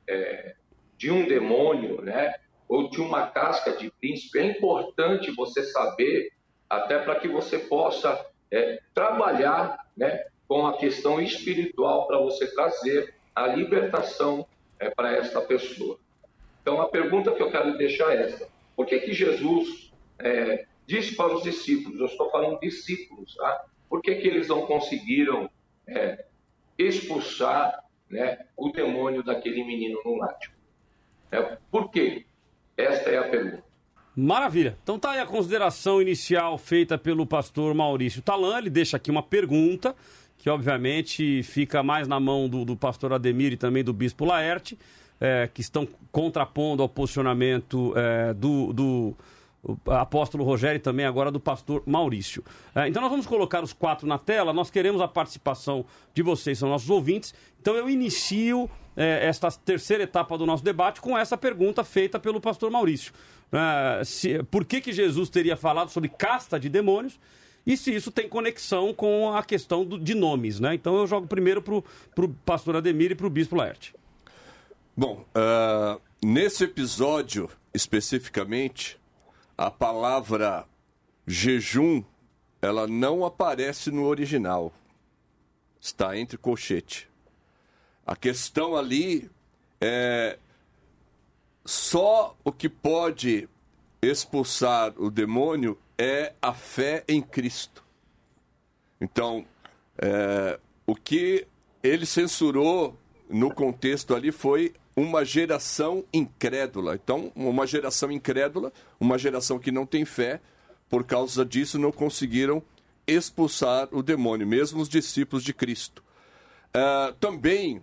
[0.08, 0.56] é,
[0.96, 2.34] de um demônio, né,
[2.68, 6.32] ou de uma casca de príncipe, é importante você saber,
[6.68, 13.14] até para que você possa é, trabalhar né, com a questão espiritual para você trazer
[13.34, 14.46] a libertação
[14.78, 15.98] é, para esta pessoa.
[16.60, 18.48] Então, a pergunta que eu quero deixar é essa:
[18.78, 23.64] por que, que Jesus é, disse para os discípulos, eu estou falando discípulos, tá?
[23.90, 25.50] por que, que eles não conseguiram
[25.84, 26.24] é,
[26.78, 30.54] expulsar né, o demônio daquele menino lunático?
[31.32, 32.24] É, por quê?
[32.76, 33.64] Esta é a pergunta.
[34.14, 34.78] Maravilha.
[34.84, 38.58] Então tá aí a consideração inicial feita pelo pastor Maurício Talan.
[38.58, 39.92] Ele deixa aqui uma pergunta,
[40.36, 44.78] que obviamente fica mais na mão do, do pastor Ademir e também do bispo Laerte,
[45.20, 49.16] é, que estão contrapondo ao posicionamento é, do, do
[49.86, 52.44] apóstolo Rogério e também agora do pastor Maurício.
[52.74, 56.58] É, então nós vamos colocar os quatro na tela, nós queremos a participação de vocês,
[56.58, 57.34] são nossos ouvintes.
[57.60, 62.40] Então eu inicio é, esta terceira etapa do nosso debate com essa pergunta feita pelo
[62.40, 63.12] pastor Maurício.
[63.52, 67.18] É, se, por que, que Jesus teria falado sobre casta de demônios
[67.66, 70.74] e se isso tem conexão com a questão do, de nomes, né?
[70.74, 71.74] Então eu jogo primeiro para
[72.24, 73.94] o pastor Ademir e para o bispo Laerte.
[75.00, 78.98] Bom, uh, nesse episódio especificamente,
[79.56, 80.66] a palavra
[81.24, 82.02] jejum
[82.60, 84.72] ela não aparece no original.
[85.80, 87.08] Está entre colchete.
[88.04, 89.30] A questão ali
[89.80, 90.36] é
[91.64, 93.48] só o que pode
[94.02, 97.84] expulsar o demônio é a fé em Cristo.
[99.00, 99.46] Então,
[99.96, 101.46] é, o que
[101.84, 102.98] ele censurou
[103.30, 106.96] no contexto ali foi uma geração incrédula.
[106.96, 110.40] Então, uma geração incrédula, uma geração que não tem fé,
[110.88, 112.62] por causa disso não conseguiram
[113.06, 116.02] expulsar o demônio, mesmo os discípulos de Cristo.
[116.70, 117.80] Uh, também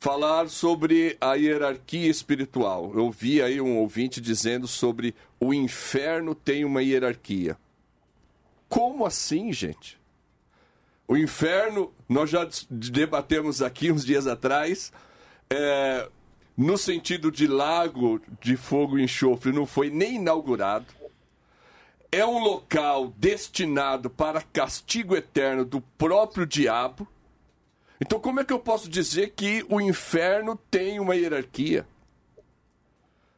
[0.00, 2.92] falar sobre a hierarquia espiritual.
[2.94, 7.56] Eu vi aí um ouvinte dizendo sobre o inferno tem uma hierarquia.
[8.68, 10.00] Como assim, gente?
[11.06, 14.92] O inferno, nós já debatemos aqui uns dias atrás,
[15.50, 16.08] é,
[16.56, 20.86] no sentido de lago de fogo e enxofre, não foi nem inaugurado.
[22.10, 27.08] É um local destinado para castigo eterno do próprio diabo
[28.04, 31.86] então, como é que eu posso dizer que o inferno tem uma hierarquia?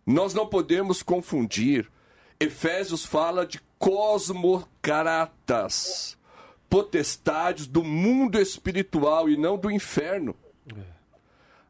[0.06, 1.92] Nós não podemos confundir.
[2.40, 6.16] Efésios fala de cosmocratas,
[6.70, 10.34] potestades do mundo espiritual e não do inferno.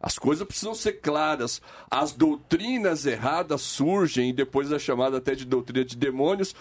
[0.05, 1.63] As coisas precisam ser claras.
[1.91, 6.55] As doutrinas erradas surgem, e depois é chamada até de doutrina de demônios,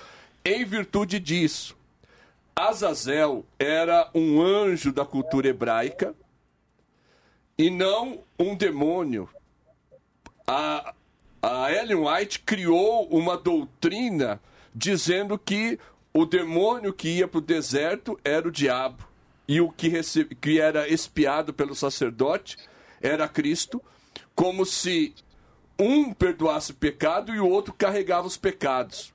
[0.45, 1.75] em virtude disso.
[2.55, 6.15] Azazel era um anjo da cultura hebraica,
[7.57, 9.27] e não um demônio.
[10.47, 10.93] A,
[11.41, 14.39] a Ellen White criou uma doutrina
[14.73, 15.77] dizendo que
[16.13, 19.05] o demônio que ia para o deserto era o diabo
[19.45, 22.57] e o que, recebe, que era espiado pelo sacerdote
[23.03, 23.81] era Cristo,
[24.33, 25.13] como se
[25.77, 29.13] um perdoasse pecado e o outro carregava os pecados.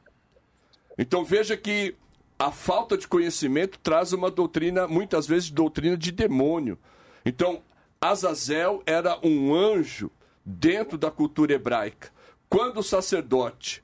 [0.97, 1.97] Então veja que
[2.39, 6.79] a falta de conhecimento traz uma doutrina, muitas vezes, doutrina de demônio.
[7.25, 7.63] Então,
[8.01, 10.09] Azazel era um anjo
[10.45, 12.13] dentro da cultura hebraica.
[12.49, 13.83] Quando o sacerdote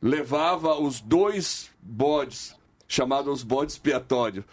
[0.00, 2.56] levava os dois bodes,
[2.88, 4.44] chamados os bodes expiatórios,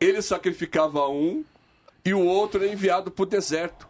[0.00, 1.44] ele sacrificava um
[2.04, 3.88] e o outro é enviado para o deserto.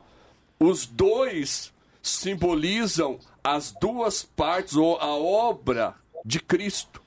[0.58, 5.94] Os dois simbolizam as duas partes ou a obra
[6.24, 7.02] de Cristo.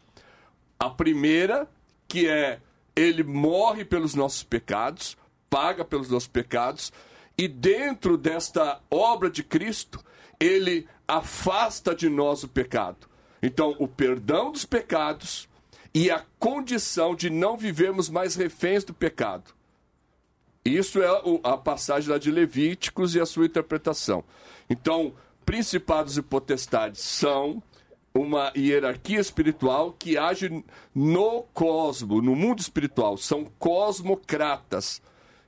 [0.79, 1.69] A primeira,
[2.07, 2.59] que é
[2.95, 5.17] ele morre pelos nossos pecados,
[5.49, 6.91] paga pelos nossos pecados,
[7.37, 10.03] e dentro desta obra de Cristo,
[10.39, 13.07] ele afasta de nós o pecado.
[13.41, 15.47] Então, o perdão dos pecados
[15.93, 19.53] e a condição de não vivermos mais reféns do pecado.
[20.77, 21.07] Isso é
[21.43, 24.23] a passagem lá de Levíticos e a sua interpretação.
[24.69, 25.13] Então,
[25.45, 27.61] principados e potestades são
[28.13, 30.63] uma hierarquia espiritual que age
[30.93, 33.17] no cosmo, no mundo espiritual.
[33.17, 35.01] São cosmocratas,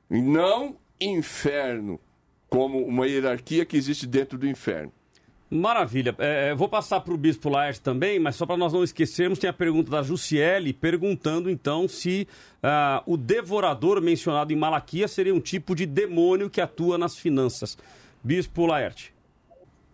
[0.09, 1.99] não inferno
[2.49, 4.91] como uma hierarquia que existe dentro do inferno.
[5.53, 6.15] Maravilha.
[6.17, 9.49] É, vou passar para o Bispo Laerte também, mas só para nós não esquecermos, tem
[9.49, 12.25] a pergunta da Jussiele perguntando então se
[12.63, 17.77] uh, o devorador mencionado em Malaquias seria um tipo de demônio que atua nas finanças.
[18.23, 19.13] Bispo Laerte.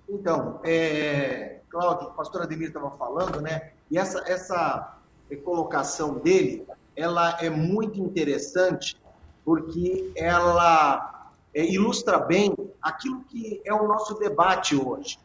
[0.08, 3.72] Então, é, Cláudio, o pastor Ademir estava falando, né?
[3.90, 4.96] E essa, essa
[5.44, 8.96] colocação dele, ela é muito interessante
[9.44, 15.18] porque ela é, ilustra bem aquilo que é o nosso debate hoje.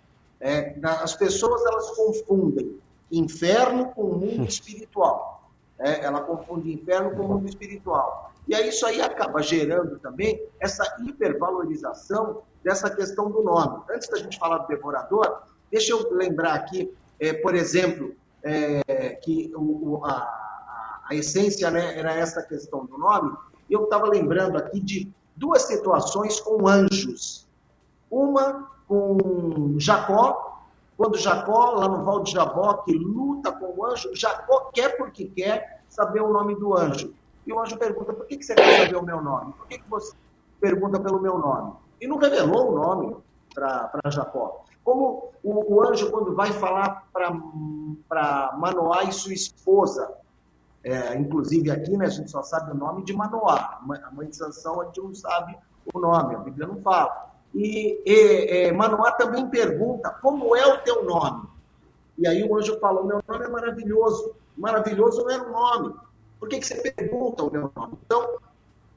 [0.43, 2.77] É, as pessoas elas confundem
[3.13, 5.49] inferno com mundo espiritual.
[5.79, 8.33] É, ela confunde inferno com mundo espiritual.
[8.49, 13.85] E aí isso aí acaba gerando também essa hipervalorização dessa questão do nome.
[13.89, 18.13] Antes da gente falar do devorador, deixa eu lembrar aqui, é, por exemplo,
[18.43, 23.33] é, que o, o, a, a, essência né, era essa questão do nome.
[23.71, 27.47] Eu estava lembrando aqui de duas situações com anjos.
[28.11, 30.61] Uma com Jacó,
[30.99, 35.25] quando Jacó, lá no Val de Jabó, que luta com o anjo, Jacó quer porque
[35.25, 37.15] quer saber o nome do anjo.
[37.47, 39.55] E o anjo pergunta: por que, você quer saber o meu nome?
[39.55, 40.15] Por que, que você
[40.61, 41.73] pergunta pelo meu nome?
[42.03, 43.17] E não revelou o nome
[43.55, 44.63] para Jacó.
[44.85, 50.13] Como o, o, anjo, quando vai falar para Manoá e sua esposa,
[50.85, 54.37] é, inclusive aqui né, a gente só sabe o nome de Manoá, a mãe de
[54.37, 55.57] Sansão a gente não sabe
[55.95, 57.32] o nome, a Bíblia não fala.
[57.55, 61.49] E, e é, Manoá também pergunta: como é o teu nome?
[62.19, 64.35] E aí o anjo falou: meu nome é maravilhoso.
[64.57, 65.95] Maravilhoso não era o nome.
[66.39, 67.99] Por que, que você pergunta o meu nome?
[68.05, 68.39] Então,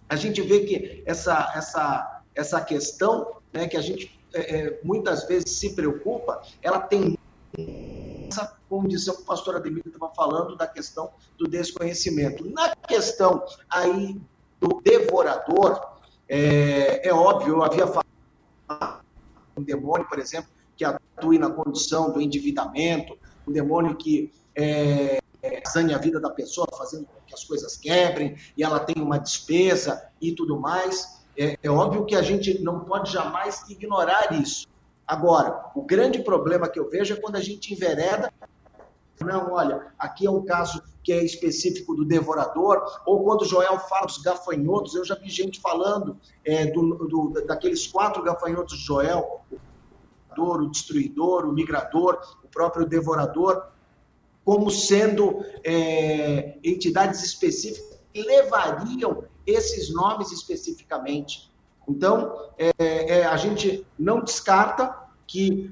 [0.10, 5.28] a gente vê que essa, essa, essa questão né, que a gente é, é, muitas
[5.28, 7.18] vezes se preocupa, ela tem
[8.28, 12.46] essa condição que o pastor Ademir estava falando da questão do desconhecimento.
[12.50, 14.20] Na questão aí
[14.60, 15.80] do devorador,
[16.28, 18.05] é, é óbvio, eu havia falado
[19.58, 25.20] um demônio, por exemplo, que atua na condição do endividamento, um demônio que é,
[25.72, 29.18] zanha a vida da pessoa, fazendo com que as coisas quebrem, e ela tem uma
[29.18, 31.24] despesa e tudo mais.
[31.38, 34.68] É, é óbvio que a gente não pode jamais ignorar isso.
[35.08, 38.32] Agora, o grande problema que eu vejo é quando a gente envereda.
[39.22, 44.08] Não, olha, aqui é um caso que é específico do devorador, ou quando Joel fala
[44.08, 49.42] dos gafanhotos, eu já vi gente falando é, do, do, daqueles quatro gafanhotos de Joel,
[50.36, 53.68] o destruidor, o migrador, o próprio devorador
[54.44, 61.52] como sendo é, entidades específicas que levariam esses nomes especificamente.
[61.88, 64.96] Então, é, é, a gente não descarta
[65.28, 65.72] que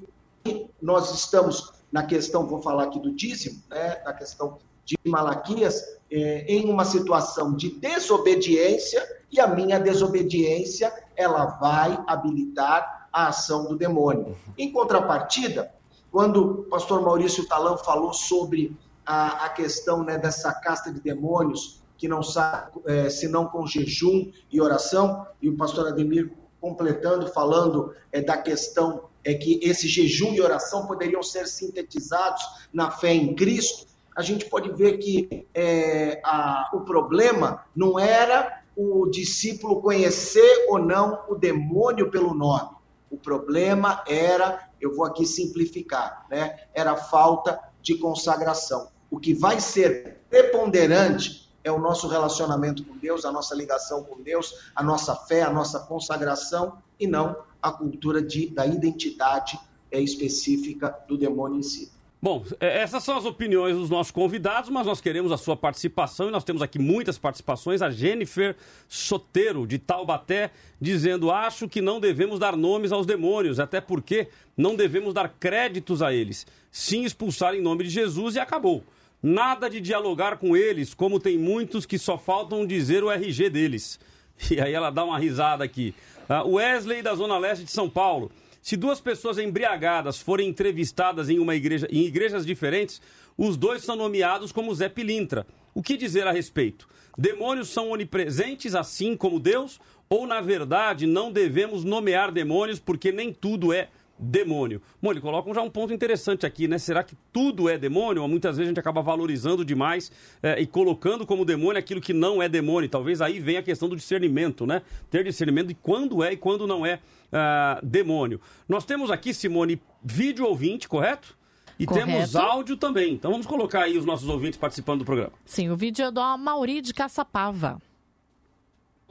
[0.82, 5.82] nós estamos na questão, vou falar aqui do dízimo, né, na questão de Malaquias,
[6.12, 13.66] é, em uma situação de desobediência, e a minha desobediência, ela vai habilitar a ação
[13.66, 14.36] do demônio.
[14.58, 15.74] Em contrapartida,
[16.12, 21.82] quando o pastor Maurício Talão falou sobre a, a questão né, dessa casta de demônios
[21.98, 27.94] que não sai é, senão com jejum e oração, e o pastor Ademir completando, falando
[28.12, 33.34] é, da questão é que esse jejum e oração poderiam ser sintetizados na fé em
[33.34, 40.66] Cristo, a gente pode ver que é, a, o problema não era o discípulo conhecer
[40.70, 42.76] ou não o demônio pelo nome.
[43.10, 46.60] O problema era eu vou aqui simplificar, né?
[46.74, 48.90] Era a falta de consagração.
[49.10, 54.22] O que vai ser preponderante é o nosso relacionamento com Deus, a nossa ligação com
[54.22, 59.58] Deus, a nossa fé, a nossa consagração e não a cultura de, da identidade
[59.90, 61.93] é, específica do demônio em si.
[62.24, 66.30] Bom, é, essas são as opiniões dos nossos convidados, mas nós queremos a sua participação
[66.30, 67.82] e nós temos aqui muitas participações.
[67.82, 68.56] A Jennifer
[68.88, 74.74] Soteiro, de Taubaté, dizendo: Acho que não devemos dar nomes aos demônios, até porque não
[74.74, 76.48] devemos dar créditos a eles.
[76.72, 78.86] Sim, expulsar em nome de Jesus e acabou.
[79.22, 84.00] Nada de dialogar com eles, como tem muitos que só faltam dizer o RG deles.
[84.50, 85.94] E aí ela dá uma risada aqui.
[86.30, 88.32] Uh, Wesley, da Zona Leste de São Paulo.
[88.64, 93.02] Se duas pessoas embriagadas forem entrevistadas em uma igreja, em igrejas diferentes,
[93.38, 95.46] os dois são nomeados como Zé Pilintra.
[95.74, 96.88] O que dizer a respeito?
[97.18, 99.82] Demônios são onipresentes assim como Deus?
[100.08, 103.90] Ou, na verdade, não devemos nomear demônios porque nem tudo é
[104.24, 104.82] demônio.
[105.02, 106.78] Bom, ele coloca já um ponto interessante aqui, né?
[106.78, 108.22] Será que tudo é demônio?
[108.22, 110.12] Ou muitas vezes a gente acaba valorizando demais
[110.42, 112.90] é, e colocando como demônio aquilo que não é demônio.
[112.90, 114.82] Talvez aí venha a questão do discernimento, né?
[115.10, 118.40] Ter discernimento de quando é e quando não é uh, demônio.
[118.68, 121.38] Nós temos aqui, Simone, vídeo ouvinte, correto?
[121.78, 122.08] E correto.
[122.08, 123.14] temos áudio também.
[123.14, 125.34] Então vamos colocar aí os nossos ouvintes participando do programa.
[125.44, 127.82] Sim, o vídeo é do Mauri de Caçapava.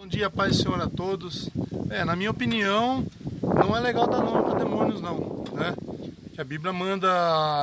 [0.03, 1.49] Bom dia, Pai e Senhor a todos.
[1.89, 3.07] É, na minha opinião,
[3.41, 5.45] não é legal dar nome para demônios, não.
[5.53, 5.77] Né?
[6.35, 7.09] Que a Bíblia manda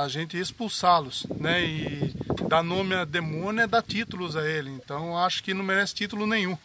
[0.02, 1.62] a gente expulsá-los, né?
[1.62, 2.14] E
[2.48, 4.70] dar nome a demônio é dar títulos a ele.
[4.70, 6.56] Então, acho que não merece título nenhum,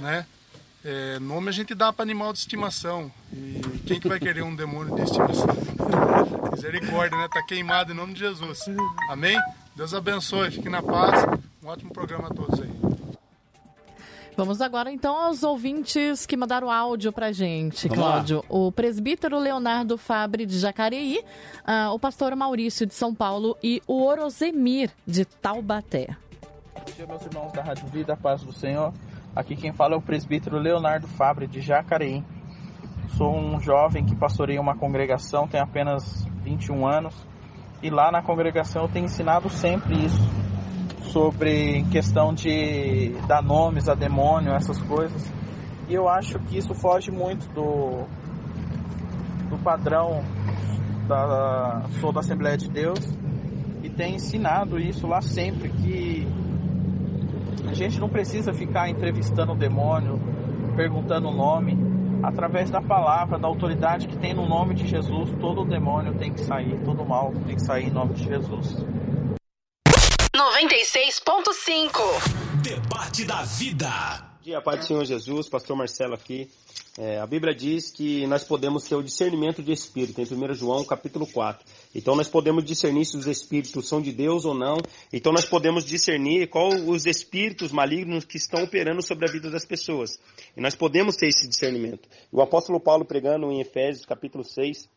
[0.00, 0.24] né?
[0.82, 3.12] É, nome a gente dá para animal de estimação.
[3.30, 5.48] E quem que vai querer um demônio de estimação?
[6.50, 7.28] Misericórdia, né?
[7.30, 8.60] Tá queimado em nome de Jesus.
[9.10, 9.38] Amém?
[9.76, 11.26] Deus abençoe, fique na paz.
[11.62, 12.83] Um ótimo programa a todos aí.
[14.36, 18.36] Vamos agora então aos ouvintes que mandaram áudio pra gente, Vamos Cláudio.
[18.38, 18.44] Lá.
[18.48, 24.02] O presbítero Leonardo Fabre de Jacareí, uh, o pastor Maurício de São Paulo e o
[24.04, 26.16] Orozemir de Taubaté.
[26.96, 28.92] dia, meus irmãos da Rádio Vida, a paz do Senhor.
[29.36, 32.24] Aqui quem fala é o presbítero Leonardo Fabre, de Jacareí.
[33.16, 37.14] Sou um jovem que pastoreia uma congregação, tenho apenas 21 anos.
[37.80, 40.18] E lá na congregação eu tenho ensinado sempre isso,
[41.04, 45.32] sobre questão de dar nomes a demônio, essas coisas.
[45.88, 48.04] E eu acho que isso foge muito do,
[49.50, 50.22] do padrão
[51.06, 52.98] da sou da Assembleia de Deus
[53.82, 56.26] e tem ensinado isso lá sempre que
[57.68, 60.18] a gente não precisa ficar entrevistando o demônio,
[60.76, 61.76] perguntando o nome.
[62.22, 66.40] Através da palavra, da autoridade que tem no nome de Jesus, todo demônio tem que
[66.40, 68.82] sair, todo mal tem que sair em nome de Jesus.
[70.34, 71.94] 96.5
[72.60, 73.86] Debate da Vida.
[73.86, 76.50] Bom dia, Pai do Senhor Jesus, Pastor Marcelo aqui.
[76.98, 80.84] É, a Bíblia diz que nós podemos ter o discernimento de espírito, em 1 João
[80.84, 81.64] capítulo 4.
[81.94, 84.78] Então nós podemos discernir se os espíritos são de Deus ou não.
[85.12, 89.64] Então nós podemos discernir qual os espíritos malignos que estão operando sobre a vida das
[89.64, 90.18] pessoas.
[90.56, 92.08] E nós podemos ter esse discernimento.
[92.32, 94.88] O apóstolo Paulo pregando em Efésios capítulo 6,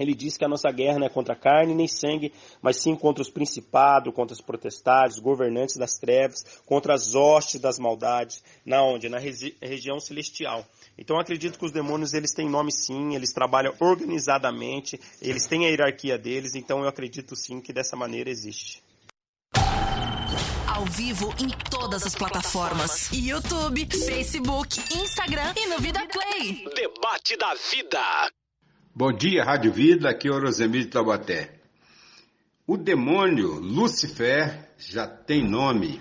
[0.00, 2.32] ele diz que a nossa guerra não é contra carne nem sangue,
[2.62, 7.78] mas sim contra os principados, contra os protestados, governantes das trevas, contra as hostes das
[7.78, 9.10] maldades, na onde?
[9.10, 10.66] Na regi região celestial.
[10.96, 15.66] Então eu acredito que os demônios eles têm nome sim, eles trabalham organizadamente, eles têm
[15.66, 18.82] a hierarquia deles, então eu acredito sim que dessa maneira existe.
[20.66, 26.64] Ao vivo em todas as plataformas: YouTube, Facebook, Instagram e no Vida Play.
[26.74, 28.39] Debate da Vida.
[28.92, 31.60] Bom dia, Rádio Vida, aqui é o Rosemir de Taubaté.
[32.66, 36.00] O demônio Lucifer já tem nome.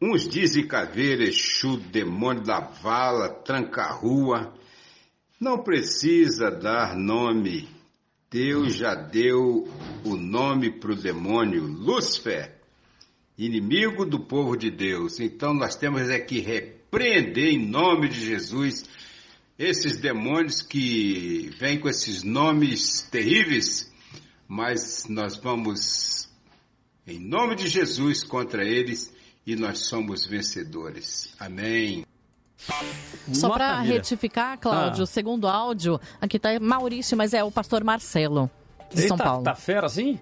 [0.00, 4.54] Uns dizem caveira, Exu, demônio da vala, tranca-rua.
[5.38, 7.68] Não precisa dar nome.
[8.30, 9.68] Deus já deu
[10.02, 12.56] o nome para o demônio Lúcifer,
[13.36, 15.20] inimigo do povo de Deus.
[15.20, 18.88] Então nós temos é que repreender em nome de Jesus
[19.60, 23.92] esses demônios que vêm com esses nomes terríveis,
[24.48, 26.30] mas nós vamos,
[27.06, 29.14] em nome de Jesus, contra eles
[29.46, 31.34] e nós somos vencedores.
[31.38, 32.06] Amém.
[33.34, 35.06] Só para retificar, Cláudio, Ah.
[35.06, 38.50] segundo áudio, aqui tá Maurício, mas é o pastor Marcelo,
[38.90, 39.44] de São Eita, Paulo.
[39.44, 40.18] Tá fera assim?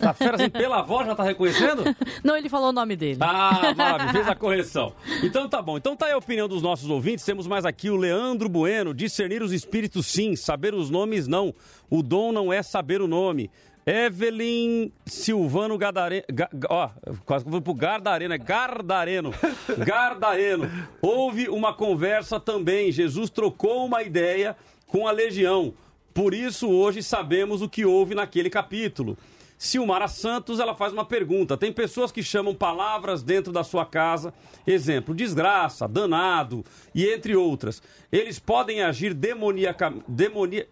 [0.00, 0.48] Tá fera assim?
[0.48, 1.84] Pela voz já tá reconhecendo?
[2.24, 3.18] Não, ele falou o nome dele.
[3.20, 4.92] Ah, maravilha, fez a correção.
[5.22, 5.76] Então tá bom.
[5.76, 7.24] Então tá aí a opinião dos nossos ouvintes.
[7.24, 8.94] Temos mais aqui o Leandro Bueno.
[8.94, 11.54] Discernir os espíritos sim, saber os nomes não.
[11.88, 13.50] O dom não é saber o nome.
[13.86, 16.24] Evelyn Silvano Gadareno.
[16.30, 16.90] Ga, ó,
[17.24, 19.32] quase que vou pro Gardareno, é Gardareno.
[19.78, 20.70] Gardareno.
[21.00, 22.92] Houve uma conversa também.
[22.92, 25.72] Jesus trocou uma ideia com a legião.
[26.12, 29.16] Por isso, hoje sabemos o que houve naquele capítulo.
[29.62, 31.54] Silmara Santos, ela faz uma pergunta.
[31.54, 34.32] Tem pessoas que chamam palavras dentro da sua casa,
[34.66, 37.82] exemplo, desgraça, danado e entre outras.
[38.10, 40.66] Eles podem agir demoniaca, demonia,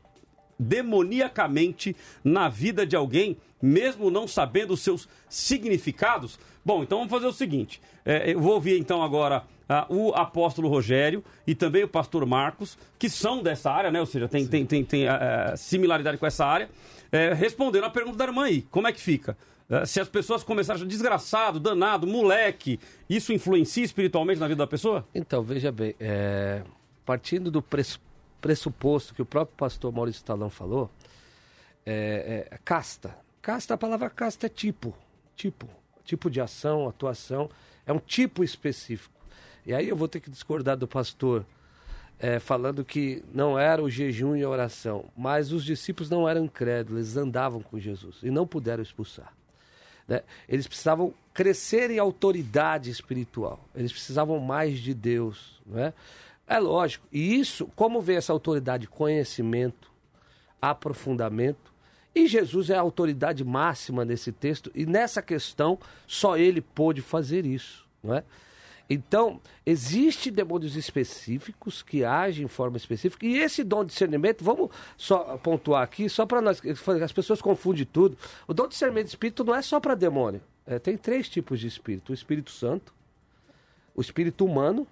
[0.58, 6.38] demoniacamente na vida de alguém, mesmo não sabendo os seus significados?
[6.64, 7.82] Bom, então vamos fazer o seguinte.
[8.06, 12.78] É, eu vou ouvir então agora ah, o apóstolo Rogério e também o pastor Marcos,
[12.98, 14.00] que são dessa área, né?
[14.00, 16.70] Ou seja, tem, tem, tem, tem ah, ah, similaridade com essa área,
[17.12, 18.62] é, respondendo a pergunta da irmã aí.
[18.62, 19.36] Como é que fica?
[19.70, 22.78] Ah, Se as pessoas começarem a achar desgraçado, danado, moleque,
[23.08, 25.06] isso influencia espiritualmente na vida da pessoa?
[25.14, 26.62] Então, veja bem, é,
[27.04, 28.00] partindo do pres-
[28.40, 30.90] pressuposto que o próprio pastor Maurício Talão falou,
[31.84, 33.16] é, é, casta.
[33.42, 34.94] Casta, a palavra casta é tipo,
[35.34, 35.68] tipo,
[36.04, 37.48] tipo de ação, atuação,
[37.86, 39.14] é um tipo específico.
[39.66, 41.44] E aí eu vou ter que discordar do pastor,
[42.18, 46.44] é, falando que não era o jejum e a oração, mas os discípulos não eram
[46.44, 49.32] incrédulos, eles andavam com Jesus e não puderam expulsar.
[50.06, 50.22] né?
[50.48, 53.60] Eles precisavam crescer em autoridade espiritual.
[53.74, 55.60] Eles precisavam mais de Deus.
[55.64, 55.92] Né?
[56.46, 57.06] É lógico.
[57.12, 58.88] E isso, como vem essa autoridade?
[58.88, 59.90] Conhecimento,
[60.60, 61.72] aprofundamento.
[62.14, 64.72] E Jesus é a autoridade máxima nesse texto.
[64.74, 67.86] E nessa questão, só ele pôde fazer isso.
[68.02, 68.24] Não é?
[68.90, 74.70] Então, existem demônios específicos que agem em forma específica, e esse dom de discernimento, vamos
[74.96, 76.62] só pontuar aqui, só para nós,
[77.02, 78.16] as pessoas confundem tudo.
[78.46, 80.40] O dom de discernimento de espírito não é só para demônio.
[80.66, 82.94] É, tem três tipos de espírito: o Espírito Santo,
[83.94, 84.86] o espírito humano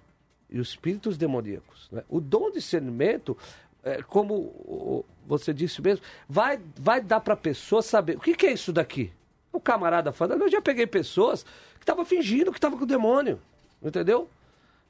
[0.49, 1.87] e os espíritos demoníacos.
[1.91, 2.03] né?
[2.09, 3.37] O dom de discernimento,
[3.83, 8.47] é, como você disse mesmo, vai, vai dar para a pessoa saber o que, que
[8.47, 9.11] é isso daqui.
[9.51, 13.39] O camarada falando, eu já peguei pessoas que estavam fingindo que estavam com o demônio,
[13.81, 14.29] entendeu?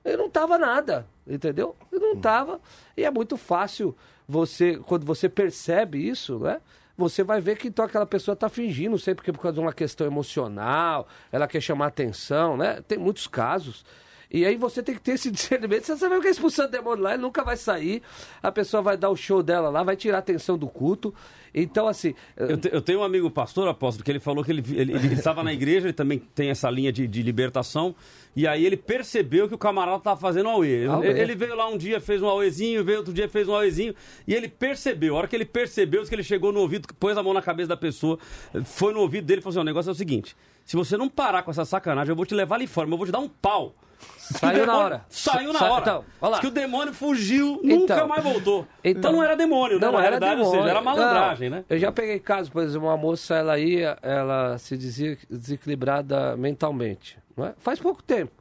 [0.04, 1.76] Ele não tava nada, entendeu?
[1.92, 2.62] Ele não tava.
[2.96, 3.96] E é muito fácil
[4.28, 6.62] você, quando você percebe isso, né?
[6.98, 9.60] você vai ver que então aquela pessoa está fingindo, não sei porque por causa de
[9.60, 12.82] uma questão emocional, ela quer chamar atenção, né?
[12.88, 13.86] Tem muitos casos.
[14.30, 15.86] E aí você tem que ter esse discernimento.
[15.86, 18.02] Você sabe o que é expulsando demônio lá, ele nunca vai sair.
[18.42, 21.14] A pessoa vai dar o show dela lá, vai tirar a atenção do culto.
[21.54, 22.14] Então, assim.
[22.36, 24.94] Eu, te, eu tenho um amigo pastor, apóstolo, que ele falou que ele estava ele,
[24.94, 27.96] ele, estava na igreja, ele também tem essa linha de, de libertação.
[28.36, 30.86] E aí ele percebeu que o camarada estava fazendo auê.
[30.86, 33.96] Ele, ele, veio lá um dia, fez um auêzinho, veio outro dia, fez um auêzinho.
[34.28, 35.16] E ele percebeu.
[35.16, 37.70] A hora que ele percebeu, que ele chegou no ouvido, pôs a mão na cabeça
[37.70, 38.20] da pessoa,
[38.64, 40.36] foi no ouvido dele e falou assim: o negócio é o seguinte.
[40.68, 42.98] Se você não parar com essa sacanagem, eu vou te levar ali fora, mas eu
[42.98, 43.74] vou te dar um pau.
[44.20, 45.06] Saiu na hora.
[45.08, 45.82] Saiu na hora.
[45.82, 48.68] Então, olha que o demônio fugiu, nunca então, mais voltou.
[48.84, 49.88] Então, então, não era demônio, né?
[49.88, 50.44] não era demônio.
[50.44, 51.66] Ou seja, era malandragem, não, né?
[51.70, 57.18] Eu já peguei casos, por exemplo, uma moça, ela ia, ela se dizia desequilibrada mentalmente.
[57.38, 57.54] Não é?
[57.60, 58.34] Faz pouco tempo.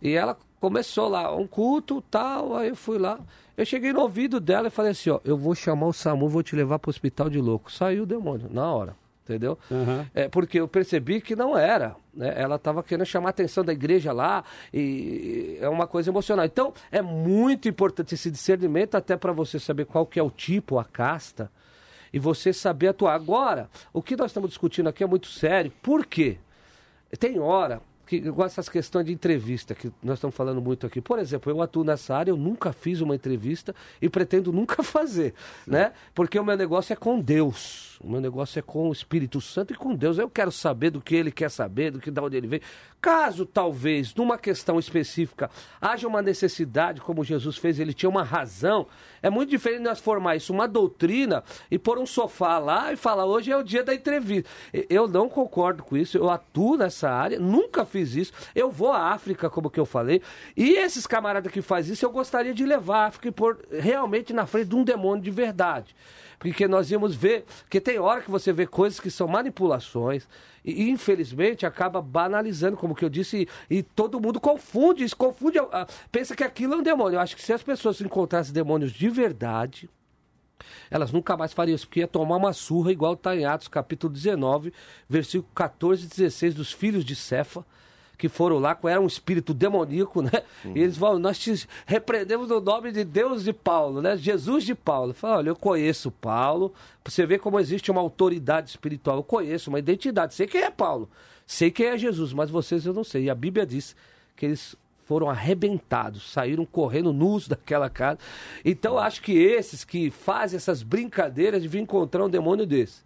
[0.00, 3.18] E ela começou lá, um culto, tal, aí eu fui lá.
[3.56, 6.44] Eu cheguei no ouvido dela e falei assim, ó, eu vou chamar o SAMU, vou
[6.44, 7.72] te levar pro hospital de louco.
[7.72, 8.99] Saiu o demônio, na hora
[9.30, 9.58] entendeu?
[9.70, 10.04] Uhum.
[10.14, 11.94] É, porque eu percebi que não era.
[12.12, 12.32] Né?
[12.36, 14.44] Ela estava querendo chamar a atenção da igreja lá
[14.74, 16.44] e é uma coisa emocional.
[16.44, 20.78] Então, é muito importante esse discernimento até para você saber qual que é o tipo,
[20.78, 21.50] a casta,
[22.12, 23.14] e você saber atuar.
[23.14, 25.72] Agora, o que nós estamos discutindo aqui é muito sério.
[25.80, 26.38] Por quê?
[27.18, 27.80] Tem hora
[28.10, 31.00] que igual essas questões de entrevista que nós estamos falando muito aqui.
[31.00, 33.72] Por exemplo, eu atuo nessa área, eu nunca fiz uma entrevista
[34.02, 35.32] e pretendo nunca fazer,
[35.64, 35.92] né?
[36.12, 37.90] Porque o meu negócio é com Deus.
[38.02, 40.16] O meu negócio é com o Espírito Santo e com Deus.
[40.16, 42.62] Eu quero saber do que ele quer saber, do que da onde ele veio.
[42.98, 48.86] Caso talvez numa questão específica haja uma necessidade, como Jesus fez, ele tinha uma razão.
[49.22, 53.26] É muito diferente nós formar isso uma doutrina e pôr um sofá lá e falar
[53.26, 54.48] hoje é o dia da entrevista.
[54.88, 56.16] Eu não concordo com isso.
[56.16, 58.32] Eu atuo nessa área, nunca fiz isso.
[58.54, 60.22] Eu vou à África, como que eu falei.
[60.56, 64.32] E esses camaradas que fazem isso, eu gostaria de levar a África e pôr realmente
[64.32, 65.94] na frente de um demônio de verdade
[66.40, 70.26] porque nós íamos ver, que tem hora que você vê coisas que são manipulações
[70.64, 75.60] e infelizmente acaba banalizando, como que eu disse, e, e todo mundo confunde isso, confunde,
[75.60, 75.68] uh,
[76.10, 77.16] pensa que aquilo é um demônio.
[77.16, 79.88] Eu acho que se as pessoas encontrassem demônios de verdade,
[80.90, 84.12] elas nunca mais fariam isso, porque ia tomar uma surra igual está em Atos capítulo
[84.12, 84.72] 19,
[85.08, 87.64] versículo 14 e 16 dos filhos de Cefa,
[88.20, 90.42] que foram lá, era um espírito demoníaco, né?
[90.62, 90.72] Uhum.
[90.76, 94.14] E eles falam, nós te repreendemos no nome de Deus de Paulo, né?
[94.14, 95.14] Jesus de Paulo.
[95.14, 99.16] Fala, olha, eu conheço Paulo, você vê como existe uma autoridade espiritual.
[99.16, 101.08] Eu conheço uma identidade, sei quem é Paulo,
[101.46, 103.24] sei quem é Jesus, mas vocês eu não sei.
[103.24, 103.96] E a Bíblia diz
[104.36, 104.76] que eles
[105.06, 108.18] foram arrebentados, saíram correndo nus daquela casa.
[108.62, 113.00] Então, acho que esses que fazem essas brincadeiras deviam encontrar um demônio desse.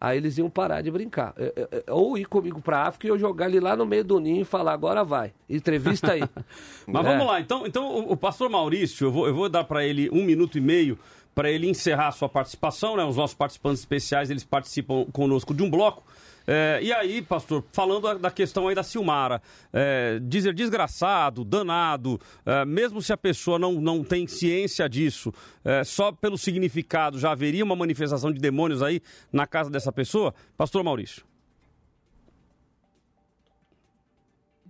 [0.00, 1.34] Aí eles iam parar de brincar.
[1.36, 4.04] É, é, é, ou ir comigo pra África e eu jogar ele lá no meio
[4.04, 5.32] do ninho e falar, agora vai.
[5.48, 6.22] Entrevista aí.
[6.86, 7.08] Mas é.
[7.08, 10.08] vamos lá, então, então o, o pastor Maurício, eu vou, eu vou dar para ele
[10.10, 10.98] um minuto e meio
[11.34, 13.04] para ele encerrar a sua participação, né?
[13.04, 16.02] Os nossos participantes especiais, eles participam conosco de um bloco.
[16.50, 22.64] É, e aí, pastor, falando da questão aí da Silmara, é, dizer desgraçado, danado, é,
[22.64, 25.30] mesmo se a pessoa não, não tem ciência disso,
[25.62, 30.34] é, só pelo significado já haveria uma manifestação de demônios aí na casa dessa pessoa?
[30.56, 31.22] Pastor Maurício.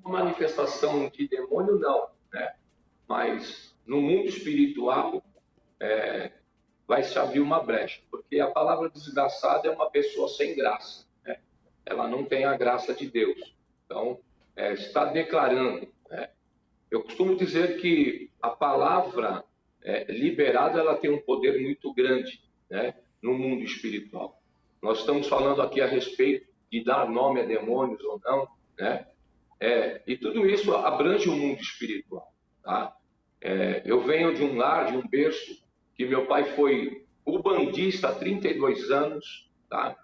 [0.04, 2.54] Uma manifestação de demônio, não, né?
[3.06, 5.22] Mas no mundo espiritual,
[5.78, 6.32] é,
[6.88, 11.06] vai se abrir uma brecha, porque a palavra desgraçado é uma pessoa sem graça
[11.88, 13.54] ela não tem a graça de Deus.
[13.84, 14.20] Então,
[14.54, 15.88] é, está declarando.
[16.10, 16.30] Né?
[16.90, 19.44] Eu costumo dizer que a palavra
[19.82, 24.40] é, liberada ela tem um poder muito grande né, no mundo espiritual.
[24.82, 28.46] Nós estamos falando aqui a respeito de dar nome a demônios ou não,
[28.78, 29.06] né?
[29.60, 32.32] É, e tudo isso abrange o mundo espiritual.
[32.62, 32.94] Tá?
[33.40, 35.64] É, eu venho de um lar, de um berço,
[35.96, 39.50] que meu pai foi o bandista há 32 anos.
[39.68, 39.96] Tá?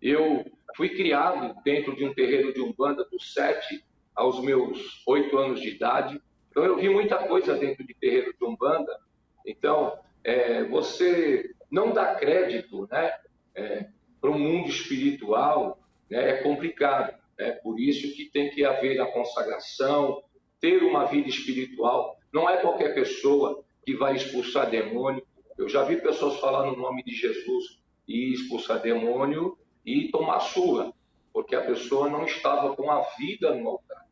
[0.00, 0.44] Eu
[0.76, 5.70] Fui criado dentro de um terreiro de Umbanda dos sete aos meus oito anos de
[5.70, 6.20] idade.
[6.50, 8.98] Então eu vi muita coisa dentro de terreiro de Umbanda.
[9.46, 13.12] Então, é, você não dá crédito né,
[13.54, 13.86] é,
[14.20, 15.78] para o mundo espiritual
[16.10, 17.14] né, é complicado.
[17.38, 20.22] É por isso que tem que haver a consagração,
[20.60, 22.18] ter uma vida espiritual.
[22.32, 25.26] Não é qualquer pessoa que vai expulsar demônio.
[25.56, 30.92] Eu já vi pessoas falar no nome de Jesus e expulsar demônio e tomar surra,
[31.32, 34.06] porque a pessoa não estava com a vida no altar.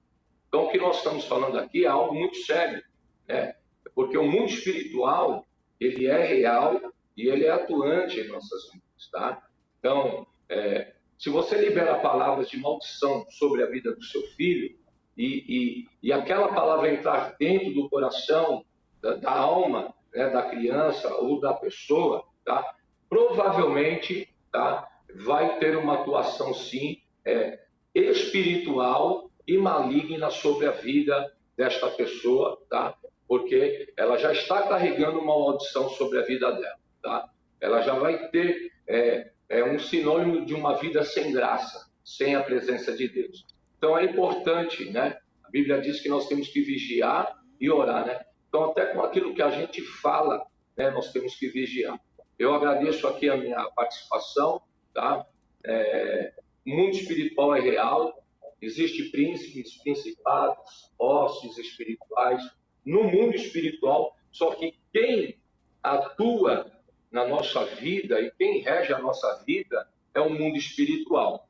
[0.49, 2.82] Então, o que nós estamos falando aqui é algo muito sério,
[3.27, 3.55] né?
[3.95, 5.47] Porque o mundo espiritual,
[5.78, 6.81] ele é real
[7.16, 9.43] e ele é atuante em nossas vidas, tá?
[9.78, 14.77] Então, é, se você libera palavras de maldição sobre a vida do seu filho
[15.16, 18.65] e, e, e aquela palavra entrar dentro do coração,
[19.03, 22.65] da, da alma né, da criança ou da pessoa, tá?
[23.09, 24.89] provavelmente tá?
[25.14, 27.59] Vai ter uma atuação, sim, é,
[27.94, 32.94] espiritual e maligna sobre a vida desta pessoa, tá?
[33.26, 36.78] porque ela já está carregando uma maldição sobre a vida dela.
[37.02, 37.28] Tá?
[37.60, 42.43] Ela já vai ter é, é um sinônimo de uma vida sem graça, sem a
[42.43, 43.47] presença de Deus.
[43.76, 45.18] Então é importante, né?
[45.44, 48.20] A Bíblia diz que nós temos que vigiar e orar, né?
[48.48, 50.44] Então até com aquilo que a gente fala,
[50.76, 51.98] né, nós temos que vigiar.
[52.39, 54.62] Eu agradeço aqui a minha participação,
[54.98, 55.24] tá?
[55.64, 56.32] É,
[56.66, 58.20] o mundo espiritual é real,
[58.60, 62.42] existe príncipes, principados, hostes espirituais
[62.84, 65.38] no mundo espiritual, só que quem
[65.80, 66.72] atua
[67.12, 71.48] na nossa vida e quem rege a nossa vida é o mundo espiritual,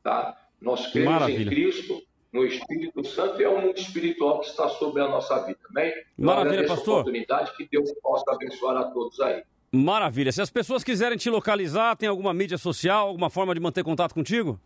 [0.00, 0.40] tá?
[0.60, 1.42] Nós cremos Maravilha.
[1.42, 2.00] em Cristo,
[2.32, 5.92] no Espírito Santo e é o mundo espiritual que está sobre a nossa vida, amém?
[6.16, 7.00] Maravilha, pastor.
[7.00, 9.42] oportunidade que Deus possa abençoar a todos aí.
[9.74, 10.30] Maravilha.
[10.30, 14.14] Se as pessoas quiserem te localizar, tem alguma mídia social, alguma forma de manter contato
[14.14, 14.60] contigo?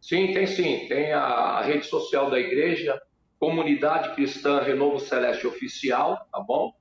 [0.00, 0.86] Sim, tem sim.
[0.86, 3.02] Tem a rede social da igreja,
[3.36, 6.72] Comunidade Cristã Renovo Celeste Oficial, tá bom?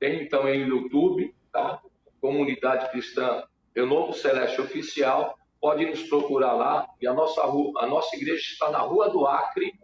[0.00, 1.80] Tem também no YouTube, tá?
[2.18, 3.44] Comunidade Cristã
[3.76, 5.36] Renovo Celeste Oficial.
[5.60, 6.86] Pode nos procurar lá.
[6.98, 9.74] E a nossa, rua, a nossa igreja está na Rua do Acre,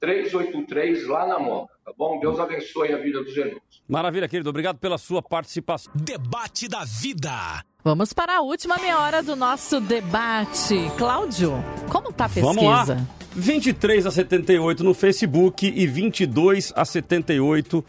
[0.00, 2.18] 383, lá na Moca, tá bom?
[2.20, 3.60] Deus abençoe a vida dos irmãos.
[3.88, 4.50] Maravilha, querido.
[4.50, 5.92] Obrigado pela sua participação.
[5.94, 7.64] Debate da vida.
[7.82, 10.74] Vamos para a última meia hora do nosso debate.
[10.98, 11.52] Cláudio,
[11.90, 12.46] como tá a pesquisa?
[12.46, 13.25] Vamos lá.
[13.36, 17.84] 23 a 78 no Facebook e 22 a 78, uh,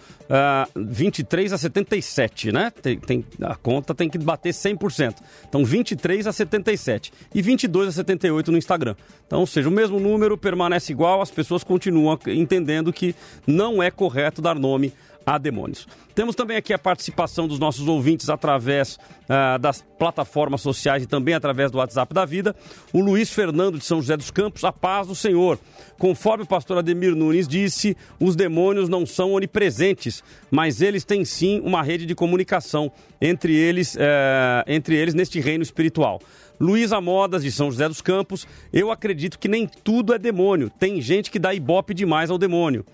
[0.76, 2.70] 23 a 77, né?
[2.70, 5.16] Tem, tem, a conta tem que bater 100%.
[5.48, 8.96] Então 23 a 77 e 22 a 78 no Instagram.
[9.26, 13.16] Então, ou seja, o mesmo número permanece igual, as pessoas continuam entendendo que
[13.46, 14.92] não é correto dar nome
[15.28, 15.86] a demônios.
[16.16, 21.34] Temos também aqui a participação dos nossos ouvintes através uh, das plataformas sociais e também
[21.34, 22.56] através do WhatsApp da vida.
[22.94, 25.60] O Luiz Fernando de São José dos Campos, a paz do Senhor.
[26.00, 31.60] Conforme o pastor Ademir Nunes disse, os demônios não são onipresentes, mas eles têm sim
[31.60, 32.90] uma rede de comunicação
[33.20, 36.22] entre eles, uh, entre eles neste reino espiritual.
[36.58, 40.70] Luísa Modas, de São José dos Campos, eu acredito que nem tudo é demônio.
[40.70, 42.86] Tem gente que dá ibope demais ao demônio.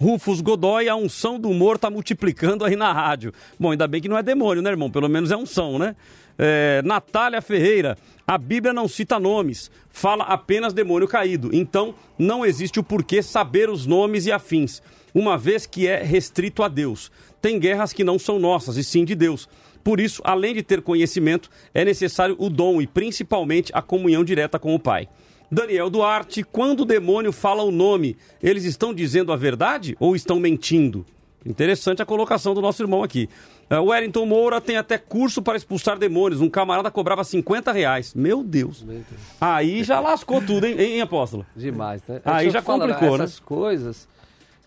[0.00, 3.32] Rufus Godoy, a unção do humor tá multiplicando aí na rádio.
[3.58, 4.90] Bom, ainda bem que não é demônio, né, irmão?
[4.90, 5.94] Pelo menos é unção, né?
[6.38, 7.96] É, Natália Ferreira,
[8.26, 11.50] a Bíblia não cita nomes, fala apenas demônio caído.
[11.52, 14.82] Então, não existe o porquê saber os nomes e afins,
[15.14, 17.10] uma vez que é restrito a Deus.
[17.40, 19.48] Tem guerras que não são nossas, e sim de Deus.
[19.84, 24.58] Por isso, além de ter conhecimento, é necessário o dom e principalmente a comunhão direta
[24.58, 25.08] com o Pai.
[25.52, 30.40] Daniel Duarte, quando o demônio fala o nome, eles estão dizendo a verdade ou estão
[30.40, 31.04] mentindo?
[31.44, 33.28] Interessante a colocação do nosso irmão aqui.
[33.68, 36.40] O Wellington Moura tem até curso para expulsar demônios.
[36.40, 38.14] Um camarada cobrava 50 reais.
[38.14, 38.82] Meu Deus.
[38.82, 39.20] Meu Deus.
[39.38, 41.44] Aí já lascou tudo, hein, hein apóstolo?
[41.54, 42.22] Demais, né?
[42.24, 43.24] Aí já complicou, né?
[43.24, 44.08] Essas coisas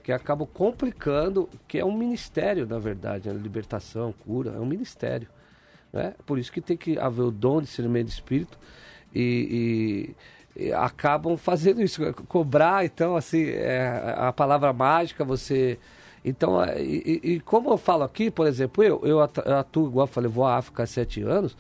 [0.04, 3.34] que acabam complicando, que é um ministério, na verdade, né?
[3.42, 5.28] libertação, cura, é um ministério.
[5.92, 6.14] Né?
[6.28, 8.56] Por isso que tem que haver o dom de discernimento de espírito
[9.16, 10.16] e, e
[10.76, 15.78] acabam fazendo isso, cobrar, então, assim, é, a palavra mágica, você...
[16.24, 20.12] Então, é, e, e, como eu falo aqui, por exemplo, eu, eu atuo, igual eu
[20.12, 21.56] falei, vou à África há sete anos,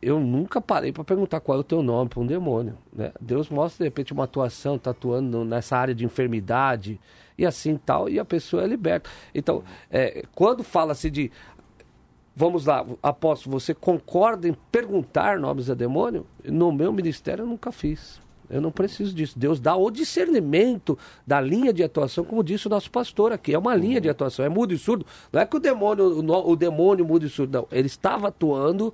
[0.00, 2.76] eu nunca parei para perguntar qual é o teu nome para um demônio.
[2.92, 3.12] Né?
[3.20, 7.00] Deus mostra, de repente, uma atuação, tá atuando nessa área de enfermidade
[7.36, 9.10] e assim tal, e a pessoa é liberta.
[9.34, 11.32] Então, é, quando fala-se de
[12.36, 16.26] Vamos lá, apóstolo, você concorda em perguntar nomes a demônio?
[16.44, 18.20] No meu ministério eu nunca fiz.
[18.50, 19.38] Eu não preciso disso.
[19.38, 23.54] Deus dá o discernimento da linha de atuação, como disse o nosso pastor aqui.
[23.54, 25.06] É uma linha de atuação, é mudo e surdo.
[25.32, 27.68] Não é que o demônio, o, o demônio mudo e surdo, não.
[27.70, 28.92] Ele estava atuando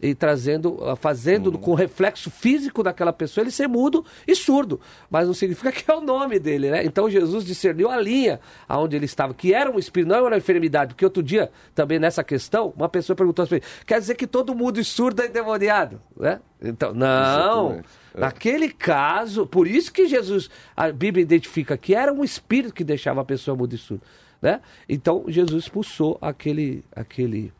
[0.00, 1.58] e trazendo, ah, fazendo uhum.
[1.58, 4.80] com o reflexo físico daquela pessoa ele ser mudo e surdo.
[5.10, 6.84] Mas não significa que é o nome dele, né?
[6.84, 10.36] Então Jesus discerniu a linha aonde ele estava, que era um espírito, não era uma
[10.36, 10.94] enfermidade.
[10.94, 14.82] Porque outro dia, também nessa questão, uma pessoa perguntou assim: quer dizer que todo mundo
[14.84, 16.00] surdo é endemoniado?
[16.16, 16.40] Né?
[16.62, 17.72] Então, não.
[17.72, 17.82] É.
[18.20, 23.20] Naquele caso, por isso que Jesus, a Bíblia identifica que era um espírito que deixava
[23.20, 24.02] a pessoa muda e surda.
[24.40, 24.60] Né?
[24.86, 27.50] Então Jesus expulsou aquele, aquele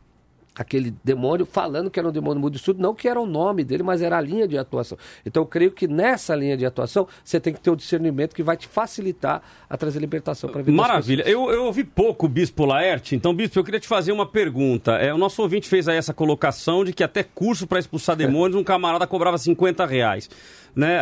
[0.55, 3.83] aquele demônio falando que era um demônio mudo estudo, não que era o nome dele,
[3.83, 4.97] mas era a linha de atuação.
[5.27, 8.43] Então eu creio que nessa linha de atuação você tem que ter o discernimento que
[8.43, 11.25] vai te facilitar a trazer libertação para a vida Maravilha.
[11.27, 14.93] Eu, eu ouvi pouco o Bispo Laerte, então, Bispo, eu queria te fazer uma pergunta.
[14.93, 18.61] É, o nosso ouvinte fez aí essa colocação de que até curso para expulsar demônios
[18.61, 20.31] um camarada cobrava 50 reais.
[20.75, 20.99] Né?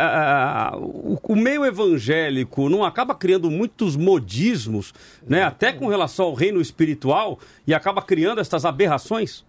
[0.75, 4.93] o, o, meio evangélico não acaba criando muitos modismos,
[5.27, 5.41] né?
[5.41, 9.42] até com relação ao reino espiritual, e acaba criando essas aberrações?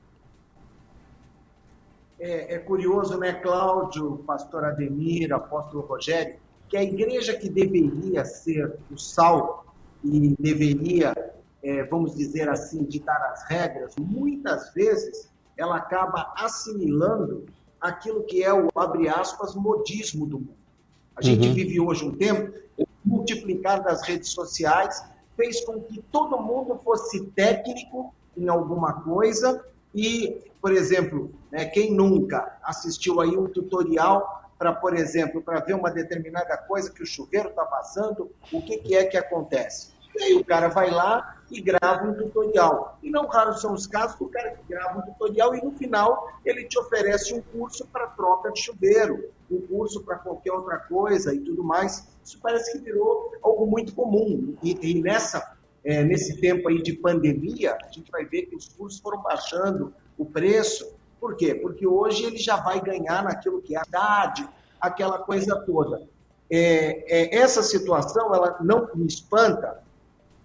[2.25, 6.37] É, é curioso, né, Cláudio, pastor Ademir, apóstolo Rogério,
[6.71, 9.67] que a igreja que deveria ser o sal
[10.03, 11.15] e deveria,
[11.63, 17.45] é, vamos dizer assim, ditar as regras, muitas vezes ela acaba assimilando
[17.79, 20.57] aquilo que é o, abre aspas, modismo do mundo.
[21.15, 21.55] A gente Uhum.
[21.55, 25.05] vive hoje um tempo, o multiplicar das redes sociais
[25.37, 29.63] fez com que todo mundo fosse técnico em alguma coisa
[29.95, 35.75] e, por exemplo, né, quem nunca assistiu aí um tutorial para, por exemplo, para ver
[35.75, 39.93] uma determinada coisa que o chuveiro está vazando, o que, que é que acontece?
[40.17, 42.99] E aí o cara vai lá e grava um tutorial.
[43.03, 46.33] E não raros são os casos do cara que grava um tutorial e no final
[46.47, 51.35] ele te oferece um curso para troca de chuveiro, um curso para qualquer outra coisa
[51.35, 52.09] e tudo mais.
[52.25, 54.57] Isso parece que virou algo muito comum.
[54.63, 58.69] E, e nessa, é, nesse tempo aí de pandemia, a gente vai ver que os
[58.69, 60.95] cursos foram baixando o preço.
[61.21, 61.55] Por quê?
[61.55, 64.49] Porque hoje ele já vai ganhar naquilo que é a idade,
[64.81, 66.03] aquela coisa toda.
[66.51, 69.83] É, é, essa situação, ela não me espanta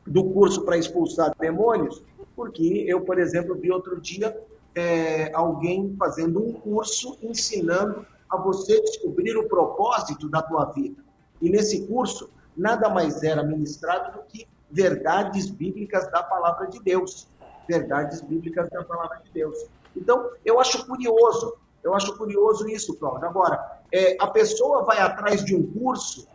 [0.06, 2.02] do curso para expulsar demônios,
[2.36, 4.36] porque eu, por exemplo, vi outro dia
[4.74, 11.04] é, alguém fazendo um curso ensinando a você descobrir o propósito da tua vida.
[11.42, 17.28] E nesse curso, nada mais era ministrado do que verdades bíblicas da palavra de Deus.
[17.70, 19.68] Verdades bíblicas da palavra de Deus.
[19.96, 23.30] Então, eu acho curioso, eu acho curioso isso, Cláudio.
[23.30, 26.28] Agora, é, a pessoa vai atrás de um curso,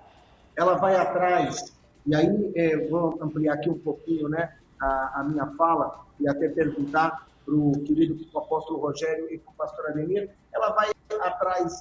[0.54, 1.74] ela vai atrás,
[2.06, 6.48] e aí é, vou ampliar aqui um pouquinho né, a, a minha fala e até
[6.48, 11.74] perguntar para o querido apóstolo Rogério e para o pastor Ademir, ela vai atrás,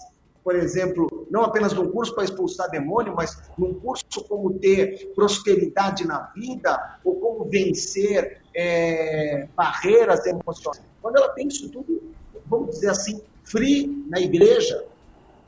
[0.44, 5.14] por exemplo, não apenas de um curso para expulsar demônio, mas num curso como ter
[5.14, 10.84] prosperidade na vida, ou como vencer é, barreiras emocionais.
[11.02, 12.02] Quando ela tem isso tudo,
[12.46, 14.86] vamos dizer assim, free na igreja,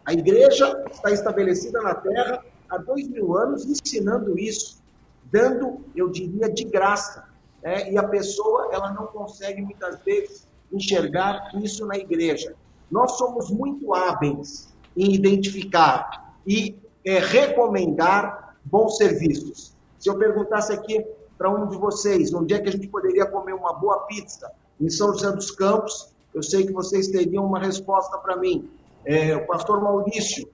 [0.06, 4.82] a igreja está estabelecida na terra há dois mil anos ensinando isso,
[5.32, 7.27] dando, eu diria, de graça.
[7.64, 7.91] Né?
[7.91, 12.56] E a pessoa, ela não consegue muitas vezes enxergar isso na igreja.
[12.91, 19.76] Nós somos muito hábeis em identificar e é, recomendar bons serviços.
[19.99, 21.03] Se eu perguntasse aqui
[21.38, 24.52] para um de vocês, onde é que a gente poderia comer uma boa pizza?
[24.80, 28.70] Em São José dos Campos, eu sei que vocês teriam uma resposta para mim.
[29.06, 30.48] É, o pastor Maurício,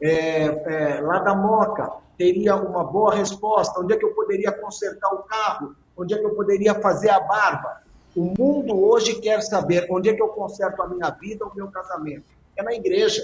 [0.00, 3.80] é, é, lá da Moca, teria uma boa resposta.
[3.80, 5.76] Onde é que eu poderia consertar o carro?
[5.96, 7.82] Onde é que eu poderia fazer a barba?
[8.16, 11.68] O mundo hoje quer saber onde é que eu conserto a minha vida, o meu
[11.68, 12.24] casamento.
[12.56, 13.22] É na igreja.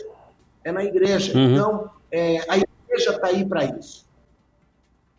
[0.63, 1.37] É na igreja.
[1.37, 1.53] Uhum.
[1.53, 4.04] Então, é, a igreja está aí para isso.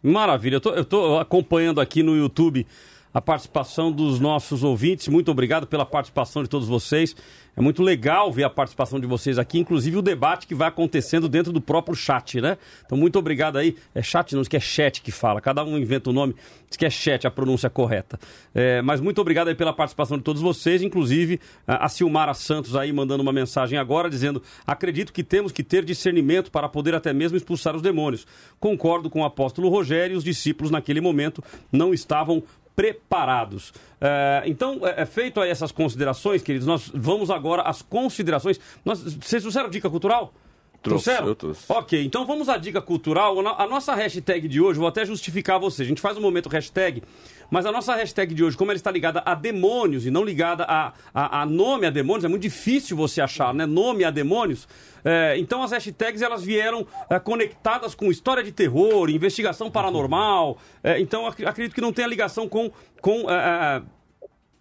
[0.06, 2.68] Maravilha, eu tô, eu tô acompanhando aqui no YouTube
[3.16, 5.08] a participação dos nossos ouvintes.
[5.08, 7.16] Muito obrigado pela participação de todos vocês.
[7.56, 11.30] É muito legal ver a participação de vocês aqui, inclusive o debate que vai acontecendo
[11.30, 12.58] dentro do próprio chat, né?
[12.86, 13.78] Então, muito obrigado aí.
[13.96, 15.40] É chat, não, diz que é chat que fala.
[15.40, 16.36] Cada um inventa o nome,
[16.68, 18.20] diz que é chat, a pronúncia correta.
[18.54, 22.92] É, mas muito obrigado aí pela participação de todos vocês, inclusive a Silmara Santos aí
[22.92, 27.38] mandando uma mensagem agora dizendo: acredito que temos que ter discernimento para poder até mesmo
[27.38, 28.28] expulsar os demônios.
[28.60, 32.44] Concordo com o apóstolo Rogério e os discípulos naquele momento não estavam
[32.76, 33.74] preparados.
[34.02, 38.60] É, então, é, é feito aí essas considerações, queridos, nós vamos agora às considerações.
[38.84, 40.34] Nós, vocês trouxeram dica cultural?
[40.82, 41.28] Trouxe, Trouxeram?
[41.30, 41.66] eu trouxe.
[41.68, 43.40] Ok, então vamos à dica cultural.
[43.58, 45.82] A nossa hashtag de hoje, vou até justificar você.
[45.82, 47.02] A gente faz um momento hashtag,
[47.50, 50.64] mas a nossa hashtag de hoje, como ela está ligada a demônios e não ligada
[50.64, 53.66] a, a, a nome a demônios, é muito difícil você achar, né?
[53.66, 54.68] Nome a demônios.
[55.04, 60.58] É, então as hashtags elas vieram é, conectadas com história de terror, investigação paranormal.
[60.84, 63.84] É, então ac acredito que não tenha ligação com, com é,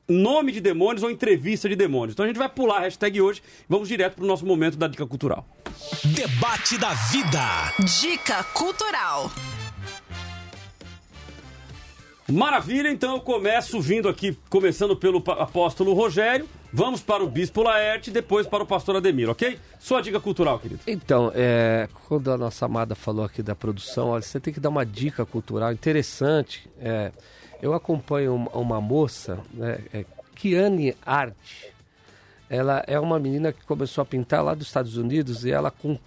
[0.09, 2.15] nome de demônios ou entrevista de demônios.
[2.15, 4.77] Então a gente vai pular a hashtag hoje e vamos direto para o nosso momento
[4.77, 5.47] da dica cultural.
[6.05, 7.73] Debate da vida.
[8.01, 9.31] Dica cultural.
[12.33, 18.11] Maravilha, então eu começo vindo aqui, começando pelo apóstolo Rogério, vamos para o bispo Laerte,
[18.11, 19.59] depois para o pastor Ademir, ok?
[19.79, 20.81] Sua dica cultural, querido.
[20.87, 24.71] Então, é, quando a nossa amada falou aqui da produção, olha, você tem que dar
[24.71, 26.67] uma dica cultural interessante.
[26.81, 27.13] É,
[27.61, 31.35] eu acompanho uma, uma moça, né, é, Kiane Art.
[32.49, 35.99] Ela é uma menina que começou a pintar lá dos Estados Unidos e ela, com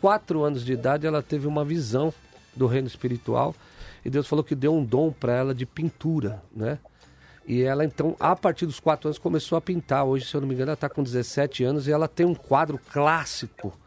[0.00, 2.12] quatro anos de idade, ela teve uma visão
[2.56, 3.54] do reino espiritual
[4.04, 6.78] e Deus falou que deu um dom para ela de pintura, né?
[7.46, 10.04] E ela então, a partir dos quatro anos, começou a pintar.
[10.04, 12.34] Hoje, se eu não me engano, ela está com 17 anos e ela tem um
[12.34, 13.78] quadro clássico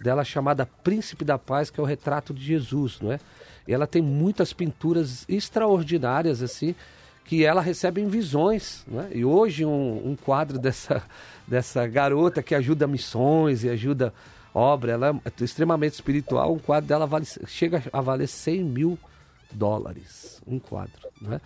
[0.00, 3.20] dela chamada Príncipe da Paz, que é o retrato de Jesus, não é?
[3.68, 6.74] E ela tem muitas pinturas extraordinárias assim,
[7.24, 8.84] que ela recebe em visões.
[8.88, 9.10] Né?
[9.14, 11.02] E hoje um, um quadro dessa,
[11.46, 14.12] dessa garota que ajuda missões e ajuda
[14.54, 18.98] obra, ela é extremamente espiritual, um quadro dela vale, chega a valer 100 mil
[19.52, 21.40] dólares, um quadro, né?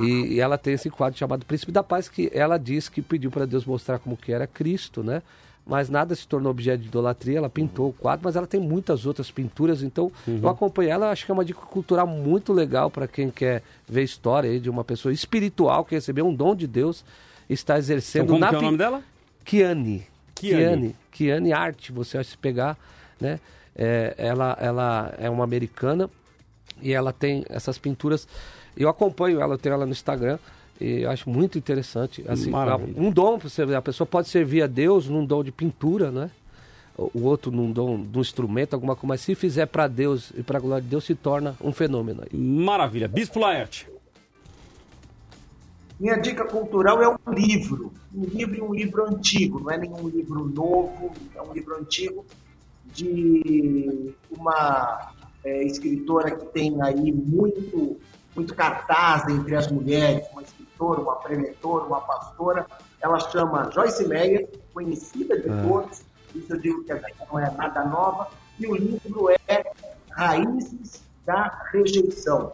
[0.00, 3.30] E, e, ela tem esse quadro chamado Príncipe da Paz, que ela diz que pediu
[3.30, 5.22] para Deus mostrar como que era Cristo, né?
[5.66, 9.04] Mas nada se tornou objeto de idolatria, ela pintou o quadro, mas ela tem muitas
[9.04, 10.40] outras pinturas, então uhum.
[10.42, 14.02] eu acompanhei ela, acho que é uma dica cultural muito legal para quem quer ver
[14.02, 17.04] história aí de uma pessoa espiritual que recebeu um dom de Deus,
[17.50, 19.02] está exercendo então, como na que é o nome dela?
[19.44, 20.06] Kiane.
[20.34, 20.96] Kiane.
[21.10, 22.78] Kiane Arte, você vai se pegar,
[23.20, 23.38] né?
[23.76, 26.10] É, ela, ela é uma americana
[26.80, 28.26] e ela tem essas pinturas.
[28.76, 30.38] Eu acompanho ela, eu tenho ela no Instagram
[30.80, 32.24] e acho muito interessante.
[32.28, 32.52] Assim,
[32.96, 33.38] um dom,
[33.76, 36.30] a pessoa pode servir a Deus num dom de pintura, né?
[36.96, 40.58] O outro num dom do instrumento, alguma coisa, mas se fizer para Deus e para
[40.58, 42.22] a glória de Deus, se torna um fenômeno.
[42.22, 42.36] Aí.
[42.36, 43.06] Maravilha.
[43.06, 43.88] Bispo Laerte.
[45.98, 47.92] Minha dica cultural é um livro.
[48.14, 52.24] Um livro e um livro antigo, não é nenhum livro novo, é um livro antigo
[52.92, 55.12] de uma
[55.44, 57.98] é, escritora que tem aí muito,
[58.34, 62.66] muito cartaz entre as mulheres, uma escritora, uma preletora, uma pastora.
[63.00, 65.64] Ela chama Joyce Meyer, conhecida de ah.
[65.66, 66.02] todos,
[66.34, 66.92] isso eu digo que
[67.30, 68.28] não é nada nova,
[68.58, 69.64] e o livro é
[70.10, 72.52] Raízes da Rejeição.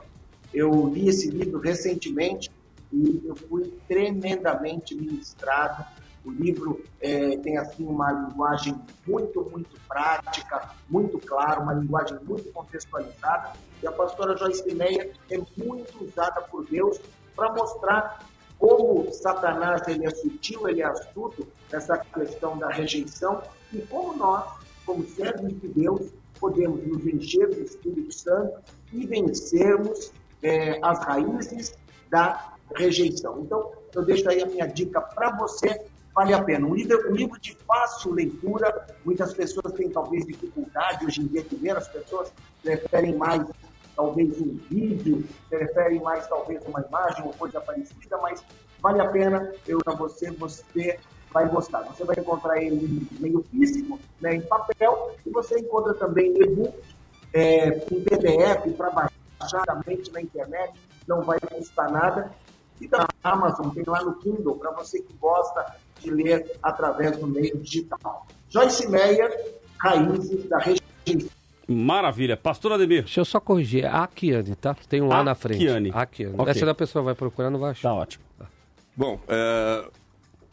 [0.53, 2.51] Eu li esse livro recentemente
[2.93, 5.85] e eu fui tremendamente ministrado.
[6.25, 8.75] O livro é, tem assim uma linguagem
[9.07, 13.53] muito, muito prática, muito clara, uma linguagem muito contextualizada.
[13.83, 16.99] E a pastora Joyce Meia é muito usada por Deus
[17.37, 18.27] para mostrar
[18.59, 23.43] como Satanás ele é sutil, ele é astuto nessa questão da rejeição
[23.73, 24.45] e como nós,
[24.87, 26.11] como servos de Deus,
[26.41, 28.61] podemos nos encher do Espírito Santo
[28.93, 31.75] e vencermos é, as raízes
[32.09, 33.41] da rejeição.
[33.41, 35.85] Então, eu deixo aí a minha dica para você,
[36.15, 36.67] vale a pena.
[36.67, 41.45] Um livro, um livro de fácil leitura, muitas pessoas têm talvez dificuldade hoje em dia
[41.61, 42.33] ler, as pessoas
[42.63, 43.45] preferem mais
[43.97, 48.43] talvez um vídeo, preferem mais talvez uma imagem ou coisa parecida, mas
[48.81, 50.99] vale a pena, eu para você, você
[51.33, 51.83] vai gostar.
[51.83, 56.73] Você vai encontrar ele meio físico, né, em papel, e você encontra também e-book,
[57.33, 60.73] é, em PDF para baixar na internet,
[61.07, 62.31] não vai custar nada.
[62.81, 67.27] E da Amazon, tem lá no Kindle, para você que gosta de ler através do
[67.27, 68.27] meio digital.
[68.49, 71.29] Joyce Meyer, Raízes da Região.
[71.67, 72.37] Maravilha.
[72.37, 73.05] Pastor Ademir.
[73.05, 73.85] Deixa eu só corrigir.
[73.85, 74.77] É Akiane, tá?
[74.89, 75.67] Tem um A na frente.
[75.67, 75.91] Akiane.
[75.93, 76.35] Akiane.
[76.37, 76.51] Okay.
[76.51, 77.89] Essa da pessoa vai procurar, não vai achar.
[77.89, 78.25] Tá ótimo.
[78.95, 79.85] Bom, é...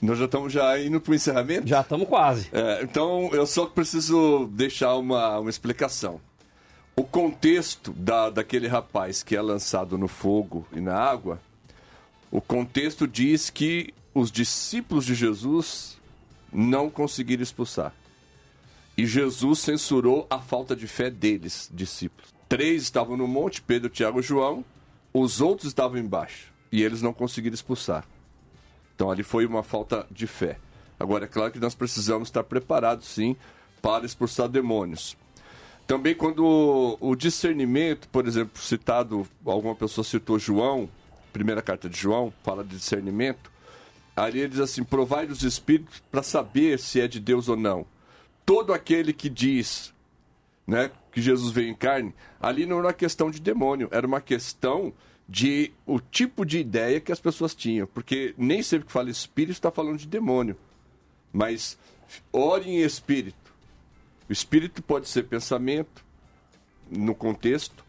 [0.02, 1.68] nós já estamos já indo para o encerramento?
[1.68, 2.50] Já estamos quase.
[2.52, 6.20] É, então, eu só preciso deixar uma, uma explicação.
[6.96, 11.40] O contexto da, daquele rapaz que é lançado no fogo e na água
[12.32, 15.98] o contexto diz que os discípulos de Jesus
[16.52, 17.94] não conseguiram expulsar.
[18.98, 22.34] E Jesus censurou a falta de fé deles, discípulos.
[22.50, 24.66] Três estavam no monte, Pedro, Tiago e João.
[25.14, 26.52] Os outros estavam embaixo.
[26.72, 28.06] E eles não conseguiram expulsar.
[28.96, 30.58] Então ali foi uma falta de fé.
[31.00, 33.36] Agora, é claro que nós precisamos estar preparados, sim,
[33.82, 35.18] para expulsar demônios.
[35.88, 40.88] Também quando o discernimento, por exemplo, citado, alguma pessoa citou João,
[41.34, 43.51] primeira carta de João, fala de discernimento.
[44.16, 47.86] Ali ele diz assim: provai os espíritos para saber se é de Deus ou não.
[48.46, 49.94] Todo aquele que diz
[50.68, 54.22] né, que Jesus veio em carne, ali não era uma questão de demônio, era uma
[54.22, 54.94] questão
[55.28, 57.88] de o tipo de ideia que as pessoas tinham.
[57.88, 60.58] Porque nem sempre que fala espírito está falando de demônio.
[61.32, 61.78] Mas
[62.34, 63.38] ore em espírito.
[64.28, 66.04] O espírito pode ser pensamento,
[66.90, 67.86] no contexto,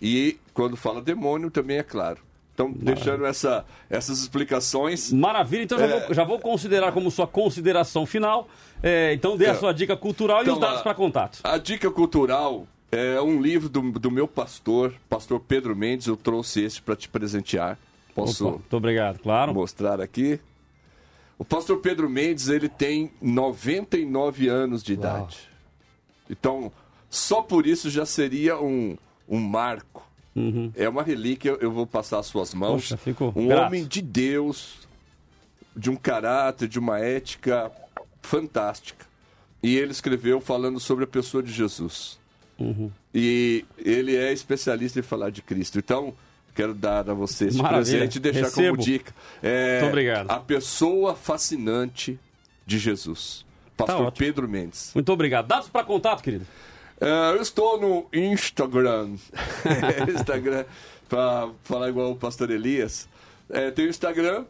[0.00, 2.20] e quando fala demônio também é claro.
[2.62, 2.94] Então, Maravilha.
[2.94, 5.12] deixando essa, essas explicações.
[5.12, 6.00] Maravilha, então já, é...
[6.00, 8.48] vou, já vou considerar como sua consideração final.
[8.82, 9.50] É, então, dê é.
[9.50, 11.40] a sua dica cultural então, e os dados para contato.
[11.42, 16.06] A dica cultural é um livro do, do meu pastor, pastor Pedro Mendes.
[16.06, 17.78] Eu trouxe esse para te presentear.
[18.14, 18.46] Posso.
[18.46, 19.54] Opa, muito obrigado, claro.
[19.54, 20.38] Mostrar aqui.
[21.38, 25.38] O pastor Pedro Mendes ele tem 99 anos de idade.
[25.38, 25.52] Uau.
[26.30, 26.72] Então,
[27.10, 28.96] só por isso já seria um,
[29.28, 30.72] um marco Uhum.
[30.74, 32.82] É uma relíquia, eu vou passar às suas mãos.
[32.82, 33.66] Poxa, fico um grato.
[33.66, 34.88] homem de Deus,
[35.76, 37.70] de um caráter, de uma ética
[38.22, 39.06] fantástica.
[39.62, 42.18] E ele escreveu falando sobre a pessoa de Jesus.
[42.58, 42.90] Uhum.
[43.14, 45.78] E ele é especialista em falar de Cristo.
[45.78, 46.14] Então,
[46.54, 47.98] quero dar a você esse Maravilha.
[47.98, 48.76] presente e deixar Recebo.
[48.76, 49.14] como dica.
[49.42, 50.30] É, Muito obrigado.
[50.30, 52.18] A pessoa fascinante
[52.66, 53.44] de Jesus.
[53.76, 54.92] Pastor tá Pedro Mendes.
[54.94, 55.46] Muito obrigado.
[55.46, 56.46] Dados para contato, querido.
[57.02, 59.16] Uh, eu estou no Instagram.
[60.14, 60.64] Instagram,
[61.08, 63.08] para falar igual o pastor Elias.
[63.50, 64.44] É, tem o Instagram,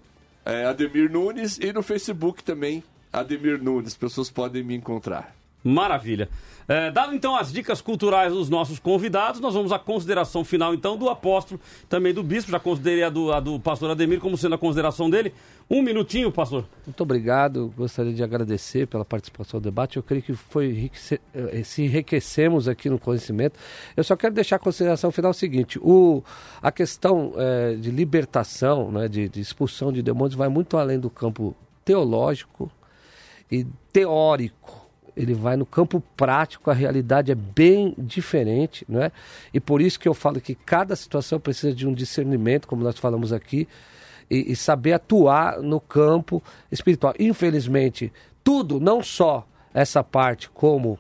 [0.45, 3.97] é, Ademir Nunes, e no Facebook também, Ademir Nunes.
[3.97, 5.35] Pessoas podem me encontrar.
[5.65, 6.29] Maravilha.
[6.69, 10.97] É, dado então as dicas culturais dos nossos convidados, nós vamos à consideração final então
[10.97, 12.51] do apóstolo, também do bispo.
[12.51, 15.33] Já considerei a do, a do pastor Ademir como sendo a consideração dele.
[15.69, 16.67] Um minutinho, pastor.
[16.87, 17.73] Muito obrigado.
[17.77, 19.97] Gostaria de agradecer pela participação do debate.
[19.97, 20.91] Eu creio que foi
[21.35, 23.59] eh, se enriquecemos aqui no conhecimento.
[23.97, 26.23] Eu só quero deixar a consideração final seguinte: o,
[26.61, 31.09] a questão eh, de libertação, né, de, de expulsão de demônios, vai muito além do
[31.09, 32.71] campo teológico
[33.51, 34.82] e teórico
[35.17, 39.13] ele vai no campo prático, a realidade é bem diferente, não é?
[39.53, 42.99] E por isso que eu falo que cada situação precisa de um discernimento, como nós
[42.99, 43.69] falamos aqui,
[44.31, 47.15] e, e saber atuar no campo espiritual.
[47.19, 48.13] Infelizmente,
[48.43, 50.99] tudo, não só essa parte, como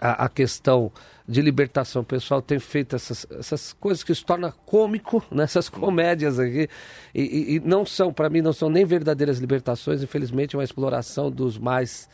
[0.00, 0.90] a, a questão
[1.26, 2.02] de libertação.
[2.02, 6.68] Pessoal tem feito essas, essas coisas que se torna cômico nessas comédias aqui.
[7.14, 10.64] E, e, e não são, para mim, não são nem verdadeiras libertações, infelizmente, é uma
[10.64, 12.08] exploração dos mais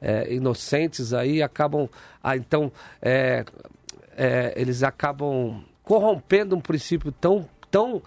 [0.00, 1.88] é, inocentes aí acabam.
[2.22, 3.44] Ah, então, é,
[4.16, 8.02] é, eles acabam corrompendo um princípio tão, tão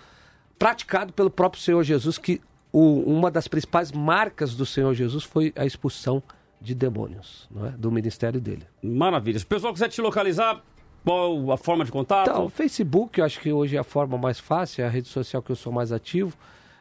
[0.58, 2.42] praticado pelo próprio Senhor Jesus que
[2.72, 6.24] o, uma das principais marcas do Senhor Jesus foi a expulsão
[6.60, 7.72] de demônios, não é?
[7.72, 8.66] do ministério dele.
[8.82, 9.38] Maravilha.
[9.38, 10.64] Se o pessoal quiser te localizar,
[11.04, 12.30] qual a forma de contato?
[12.30, 15.10] Então, o Facebook, eu acho que hoje é a forma mais fácil, é a rede
[15.10, 16.36] social que eu sou mais ativo,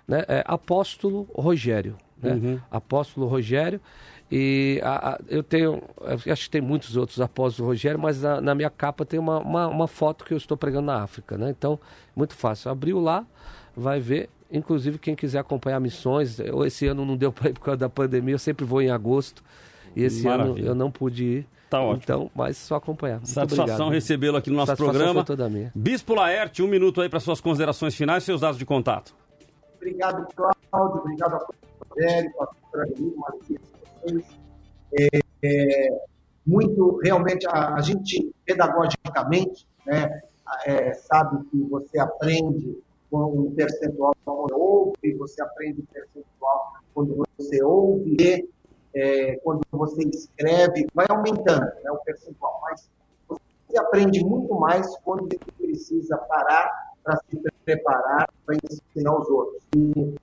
[0.07, 0.25] né?
[0.29, 2.35] É Apóstolo Rogério, né?
[2.35, 2.61] Uhum.
[2.71, 3.81] Apóstolo Rogério.
[4.35, 5.83] E a, a, eu tenho,
[6.27, 9.69] acho que tem muitos outros apóstolos Rogério, mas na, na minha capa tem uma, uma,
[9.69, 11.51] uma, foto que eu estou pregando na África, né?
[11.51, 11.79] Então,
[12.17, 12.71] muito fácil.
[12.71, 13.27] Abriu lá,
[13.77, 14.31] vai ver.
[14.51, 17.91] Inclusive, quem quiser acompanhar missões, eu, esse ano não deu para ir por causa da
[17.91, 19.45] pandemia, eu sempre vou em agosto.
[19.95, 20.61] E esse Maravilha.
[20.61, 21.47] ano eu não pude ir.
[21.69, 22.01] Tá ótimo.
[22.03, 23.17] Então, mas só acompanhar.
[23.17, 25.27] Muito Satisfação recebê-lo aqui no nosso Satisfação programa.
[25.27, 25.71] Foi toda minha.
[25.75, 29.15] Bispo Laerte, um minuto aí para suas considerações finais e seus dados de contato.
[29.77, 31.03] Obrigado, Cláudio.
[31.03, 31.55] Obrigado ao
[31.91, 32.33] Rogério,
[34.99, 36.03] É, é,
[36.47, 40.23] muito, realmente, a, a, gente, pedagogicamente, né,
[40.67, 42.79] é, sabe que você aprende
[43.11, 48.49] com um percentual quando ouve, você aprende um percentual quando você ouve,
[48.95, 52.89] é, quando você escreve, vai aumentando né, o percentual, mas
[53.29, 56.71] você aprende muito mais quando você precisa parar
[57.03, 59.63] para se preparar para ensinar os outros.
[59.75, 60.15] E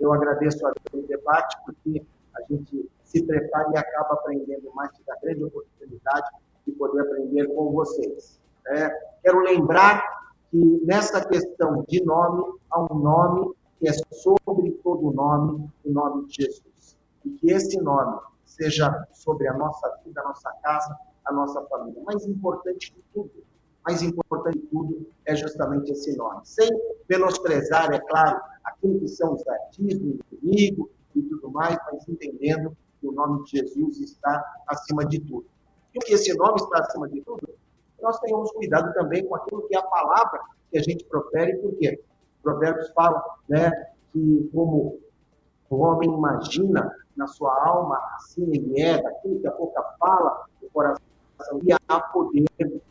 [0.00, 0.72] eu agradeço a
[1.06, 2.02] debate, porque
[2.34, 6.26] a gente se prepara e acaba aprendendo mais, tive a grande oportunidade
[6.66, 8.40] de poder aprender com vocês.
[8.66, 8.90] Né?
[9.22, 10.02] Quero lembrar
[10.50, 16.26] que nessa questão de nome, há um nome que é sobre todo nome, o nome
[16.26, 16.96] de Jesus.
[17.24, 22.02] E que esse nome seja sobre a nossa vida, a nossa casa, a nossa família.
[22.04, 23.30] Mais importante que tudo,
[23.84, 26.40] mais importante que tudo é justamente esse nome.
[26.44, 26.68] Sem
[27.08, 32.76] menosprezar, é claro, aquilo que são os artistas, o inimigo e tudo mais, mas entendendo
[33.04, 35.46] que o nome de Jesus está acima de tudo.
[35.94, 37.48] E que esse nome está acima de tudo,
[38.00, 40.40] nós tenhamos cuidado também com aquilo que é a palavra
[40.70, 42.00] que a gente profere, porque
[42.42, 43.70] Provérbios fala né,
[44.12, 44.98] que como
[45.70, 50.68] o homem imagina na sua alma, assim ele é, daquilo que a boca fala, o
[50.70, 51.04] coração,
[51.62, 52.44] e há poder,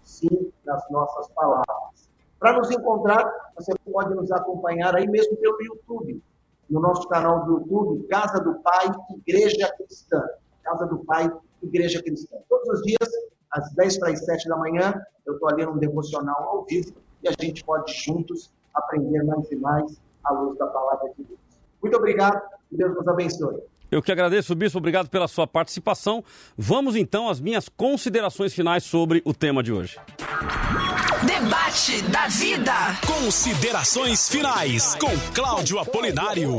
[0.04, 2.10] sim, nas nossas palavras.
[2.40, 6.22] Para nos encontrar, você pode nos acompanhar aí mesmo pelo YouTube
[6.70, 10.22] no nosso canal do YouTube, Casa do Pai Igreja Cristã.
[10.64, 11.32] Casa do Pai
[11.62, 12.38] Igreja Cristã.
[12.50, 13.10] Todos os dias,
[13.52, 14.94] às 10 para as 7 da manhã,
[15.26, 19.56] eu estou ali num devocional ao vivo e a gente pode juntos aprender mais e
[19.56, 21.40] mais à luz da palavra de Deus.
[21.82, 22.42] Muito obrigado
[22.72, 23.62] e Deus nos abençoe.
[23.92, 26.24] Eu que agradeço, Bispo, obrigado pela sua participação.
[26.58, 30.00] Vamos então às minhas considerações finais sobre o tema de hoje.
[31.26, 32.74] Debate da vida.
[33.06, 36.58] Considerações finais com Cláudio Apolinário.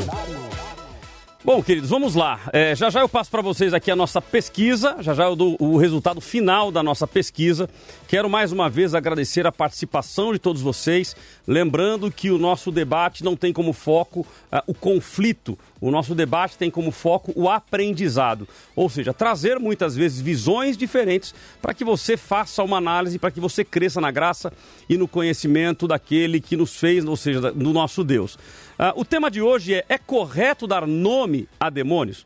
[1.45, 2.41] Bom, queridos, vamos lá.
[2.55, 5.59] É, já já eu passo para vocês aqui a nossa pesquisa, já já eu dou
[5.61, 7.69] o resultado final da nossa pesquisa.
[8.09, 11.15] Quero mais uma vez agradecer a participação de todos vocês,
[11.47, 16.57] lembrando que o nosso debate não tem como foco uh, o conflito, o nosso debate
[16.57, 22.17] tem como foco o aprendizado, ou seja, trazer muitas vezes visões diferentes para que você
[22.17, 24.51] faça uma análise, para que você cresça na graça
[24.89, 28.39] e no conhecimento daquele que nos fez, ou seja, do nosso Deus.
[28.79, 32.21] Uh, o tema de hoje é: é correto dar nome a demônios?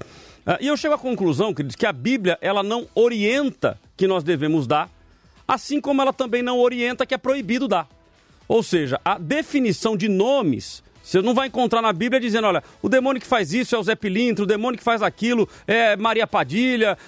[0.47, 4.25] Uh, e eu chego à conclusão, queridos, que a Bíblia ela não orienta que nós
[4.25, 4.89] devemos dar,
[5.47, 7.87] assim como ela também não orienta que é proibido dar.
[8.47, 12.89] Ou seja, a definição de nomes Você não vai encontrar na Bíblia dizendo, olha, o
[12.89, 16.27] demônio que faz isso é o Zé Pilintro, o demônio que faz aquilo é Maria
[16.27, 16.99] Padilha.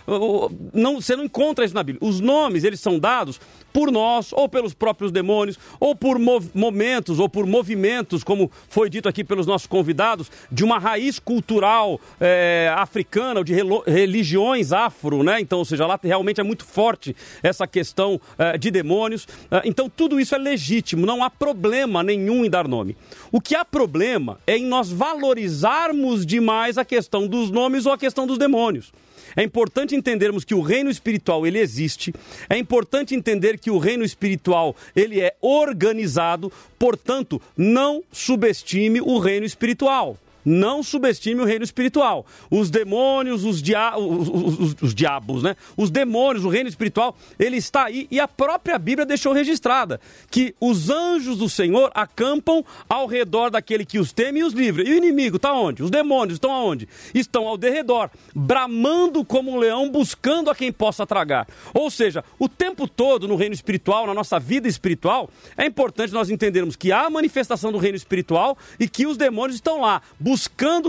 [0.72, 2.08] Não, você não encontra isso na Bíblia.
[2.08, 3.38] Os nomes, eles são dados
[3.72, 9.08] por nós, ou pelos próprios demônios, ou por momentos, ou por movimentos, como foi dito
[9.08, 13.54] aqui pelos nossos convidados, de uma raiz cultural é, africana, ou de
[13.86, 15.40] religiões afro, né?
[15.40, 19.26] Então, ou seja, lá realmente é muito forte essa questão é, de demônios.
[19.50, 22.96] É, então, tudo isso é legítimo, não há problema nenhum em dar nome.
[23.32, 27.98] O que há problema é em nós valorizarmos demais a questão dos nomes ou a
[27.98, 28.92] questão dos demônios.
[29.36, 32.14] É importante entendermos que o reino espiritual ele existe.
[32.48, 36.52] É importante entender que o reino espiritual ele é organizado.
[36.78, 40.18] Portanto, não subestime o reino espiritual.
[40.44, 42.24] Não subestime o reino espiritual.
[42.50, 43.96] Os demônios, os, dia...
[43.96, 45.56] os, os, os, diabos, né?
[45.76, 50.00] Os demônios, o reino espiritual, ele está aí e a própria Bíblia deixou registrada
[50.30, 54.82] que os anjos do Senhor acampam ao redor daquele que os teme e os livra.
[54.82, 55.82] E o inimigo está onde?
[55.82, 56.88] Os demônios estão aonde?
[57.14, 61.46] Estão ao derredor, bramando como um leão, buscando a quem possa tragar.
[61.74, 66.30] Ou seja, o tempo todo no reino espiritual, na nossa vida espiritual, é importante nós
[66.30, 70.29] entendermos que há manifestação do reino espiritual e que os demônios estão lá, buscando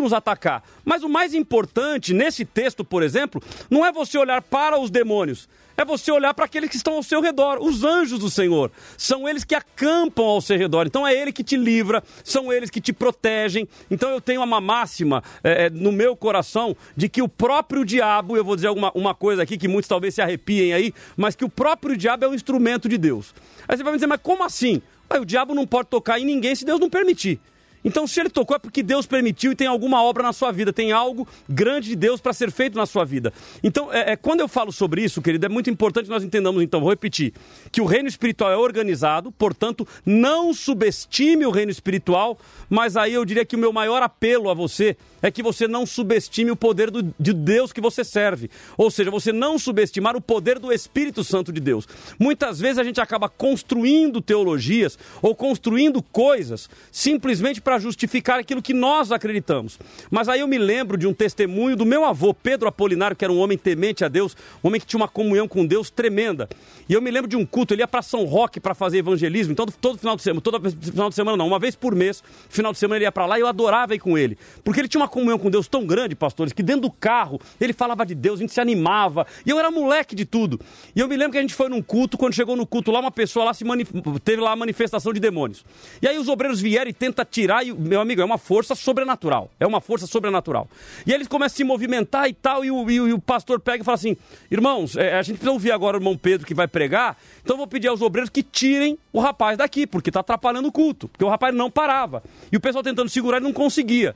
[0.02, 0.64] nos atacar.
[0.84, 5.48] Mas o mais importante nesse texto, por exemplo, não é você olhar para os demônios,
[5.78, 8.72] é você olhar para aqueles que estão ao seu redor, os anjos do Senhor.
[8.98, 10.86] São eles que acampam ao seu redor.
[10.86, 13.68] Então é ele que te livra, são eles que te protegem.
[13.90, 18.44] Então eu tenho uma máxima é, no meu coração de que o próprio diabo, eu
[18.44, 21.96] vou dizer uma coisa aqui que muitos talvez se arrepiem aí, mas que o próprio
[21.98, 23.34] diabo é um instrumento de Deus.
[23.68, 24.82] Aí você vai me dizer, mas como assim?
[25.20, 27.40] o diabo não pode tocar em ninguém se Deus não permitir.
[27.84, 30.72] Então, se ele tocou, é porque Deus permitiu e tem alguma obra na sua vida,
[30.72, 33.34] tem algo grande de Deus para ser feito na sua vida.
[33.64, 36.80] Então, é, é, quando eu falo sobre isso, querido, é muito importante nós entendamos, então,
[36.80, 37.34] vou repetir,
[37.72, 42.38] que o reino espiritual é organizado, portanto, não subestime o reino espiritual,
[42.70, 45.86] mas aí eu diria que o meu maior apelo a você é que você não
[45.86, 48.50] subestime o poder do, de Deus que você serve.
[48.78, 51.88] Ou seja, você não subestimar o poder do Espírito Santo de Deus.
[52.20, 58.74] Muitas vezes a gente acaba construindo teologias ou construindo coisas simplesmente para justificar aquilo que
[58.74, 59.80] nós acreditamos.
[60.10, 63.34] Mas aí eu me lembro de um testemunho do meu avô, Pedro Apolinário, que era
[63.34, 66.50] um homem temente a Deus, um homem que tinha uma comunhão com Deus tremenda.
[66.90, 69.54] E eu me lembro de um culto, ele ia para São Roque para fazer evangelismo,
[69.54, 72.72] então todo final de semana, todo final de semana não, uma vez por mês, final
[72.72, 74.38] de semana ele ia para lá e eu adorava ir com ele.
[74.64, 77.74] Porque ele tinha uma comunhão com Deus tão grande, pastores, que dentro do carro ele
[77.74, 79.28] falava de Deus, a gente se animava.
[79.46, 80.60] E eu era moleque de tudo.
[80.96, 83.00] E eu me lembro que a gente foi num culto, quando chegou no culto lá,
[83.00, 83.92] uma pessoa lá se manif...
[84.24, 85.66] teve lá a manifestação de demônios.
[86.02, 89.52] E aí os obreiros vieram e tentam tirar e, meu amigo, é uma força sobrenatural.
[89.60, 90.68] É uma força sobrenatural.
[91.06, 93.82] E eles começam a se movimentar e tal, e o, e e o pastor pega
[93.82, 94.16] e fala assim:
[94.50, 97.68] irmãos, é, a gente precisa ouvir agora o irmão Pedro que vai pregar, então vou
[97.68, 101.08] pedir aos obreiros que tirem o rapaz daqui, porque está atrapalhando o culto.
[101.08, 102.24] Porque o rapaz não parava.
[102.52, 104.16] E o pessoal tentando segurar e não conseguia.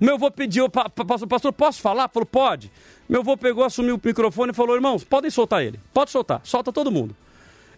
[0.00, 2.08] Meu avô pediu, pastor, pastor, posso falar?
[2.08, 2.70] Falou, pode.
[3.08, 5.80] Meu avô pegou, assumiu o microfone e falou, irmãos, podem soltar ele.
[5.92, 7.14] Pode soltar, solta todo mundo.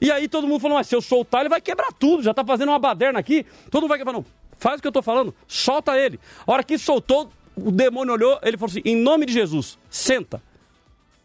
[0.01, 2.45] E aí todo mundo falou, mas se eu soltar, ele vai quebrar tudo, já está
[2.45, 4.13] fazendo uma baderna aqui, todo mundo vai quebrar.
[4.13, 4.25] Não,
[4.59, 6.19] Faz o que eu estou falando, solta ele.
[6.47, 10.43] A hora que soltou, o demônio olhou, ele falou assim: em nome de Jesus, senta.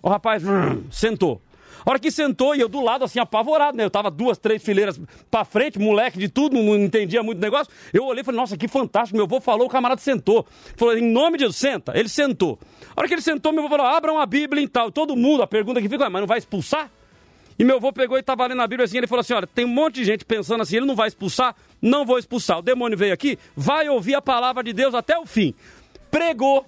[0.02, 1.42] O rapaz hum, sentou.
[1.86, 3.84] A hora que sentou, e eu do lado, assim, apavorado, né?
[3.84, 5.00] Eu tava duas, três fileiras
[5.30, 7.72] pra frente, moleque de tudo, não entendia muito negócio.
[7.94, 10.46] Eu olhei e falei, nossa, que fantástico, meu avô falou, o camarada sentou.
[10.78, 11.98] Falou, em nome de Jesus, senta.
[11.98, 12.58] Ele sentou.
[12.96, 14.92] A hora que ele sentou, meu avô falou, abram a Bíblia e tal.
[14.92, 16.90] Todo mundo, a pergunta que fica, mas não vai expulsar?
[17.58, 19.66] E meu avô pegou e estava lendo a Bíblia assim, ele falou assim, olha, tem
[19.66, 21.56] um monte de gente pensando assim, ele não vai expulsar?
[21.82, 22.60] Não vou expulsar.
[22.60, 25.54] O demônio veio aqui, vai ouvir a palavra de Deus até o fim.
[26.10, 26.66] Pregou,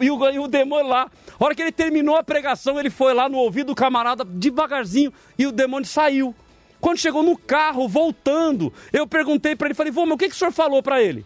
[0.00, 1.10] e o, e o demônio lá.
[1.38, 5.12] A hora que ele terminou a pregação, ele foi lá no ouvido do camarada devagarzinho
[5.38, 6.34] e o demônio saiu.
[6.80, 10.34] Quando chegou no carro, voltando, eu perguntei para ele, falei, vô, mas o que, que
[10.34, 11.24] o senhor falou para ele?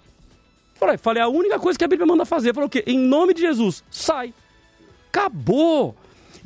[0.75, 2.85] Falei, falei, a única coisa que a Bíblia manda fazer, falou o quê?
[2.87, 4.35] Em nome de Jesus, sai.
[5.09, 5.97] Acabou.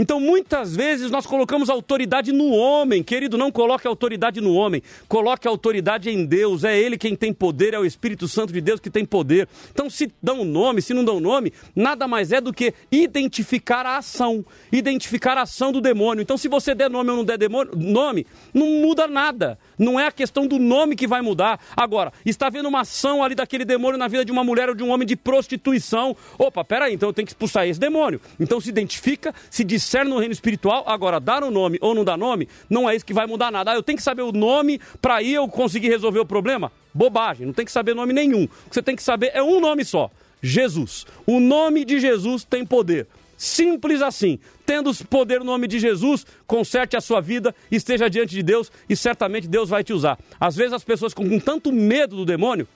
[0.01, 3.03] Então, muitas vezes nós colocamos autoridade no homem.
[3.03, 4.83] Querido, não coloque autoridade no homem.
[5.07, 6.65] Coloque autoridade em Deus.
[6.65, 9.47] É Ele quem tem poder, é o Espírito Santo de Deus que tem poder.
[9.71, 13.99] Então, se dão nome, se não dão nome, nada mais é do que identificar a
[13.99, 14.43] ação.
[14.73, 16.23] Identificar a ação do demônio.
[16.23, 19.59] Então, se você der nome ou não der demônio, nome, não muda nada.
[19.79, 21.61] Não é a questão do nome que vai mudar.
[21.77, 24.83] Agora, está havendo uma ação ali daquele demônio na vida de uma mulher ou de
[24.83, 26.17] um homem de prostituição.
[26.39, 28.19] Opa, peraí, então eu tenho que expulsar esse demônio.
[28.39, 30.85] Então se identifica, se diz discerne no reino espiritual.
[30.87, 33.51] Agora, dar o um nome ou não dar nome, não é isso que vai mudar
[33.51, 33.73] nada.
[33.73, 36.71] Ah, eu tenho que saber o nome para aí eu conseguir resolver o problema?
[36.95, 38.45] Bobagem, não tem que saber nome nenhum.
[38.45, 40.09] O que você tem que saber é um nome só:
[40.41, 41.05] Jesus.
[41.27, 43.09] O nome de Jesus tem poder.
[43.37, 44.39] Simples assim.
[44.65, 48.95] Tendo poder no nome de Jesus, conserte a sua vida, esteja diante de Deus e
[48.95, 50.17] certamente Deus vai te usar.
[50.39, 52.69] Às vezes as pessoas com tanto medo do demônio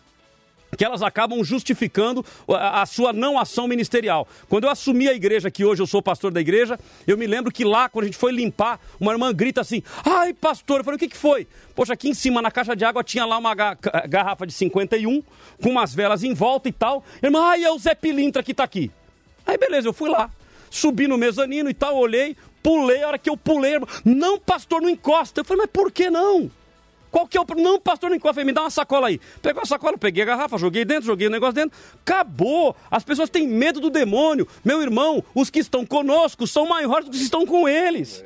[0.76, 4.26] que elas acabam justificando a, sua não ação ministerial.
[4.48, 7.52] Quando eu assumi a igreja, que hoje eu sou pastor da igreja, eu me lembro
[7.52, 10.96] que lá, quando a gente foi limpar, uma irmã grita assim: ai, pastor, eu falei,
[10.96, 11.46] o que, que foi?
[11.74, 13.76] Poxa, aqui em cima na caixa de água tinha lá uma ga
[14.08, 15.22] garrafa de 51,
[15.62, 17.04] com umas velas em volta e tal.
[17.22, 18.90] Irmã, ai, é o Zé Pilintra que tá aqui.
[19.46, 20.30] Aí beleza, eu fui lá,
[20.70, 23.74] subi no mezanino e tal, olhei, pulei, a hora que eu pulei,
[24.04, 25.40] não, pastor, não encosta.
[25.40, 26.50] Eu falei, mas por que não?
[27.14, 27.46] Qual que é o.
[27.56, 28.42] Não, pastor, encosta.
[28.42, 29.20] Me dá uma sacola aí.
[29.40, 31.78] Pegou a sacola, peguei a garrafa, joguei dentro, joguei o negócio dentro.
[32.04, 32.74] Acabou.
[32.90, 34.48] As pessoas têm medo do demônio.
[34.64, 38.24] Meu irmão, os que estão conosco são maiores do que estão com eles.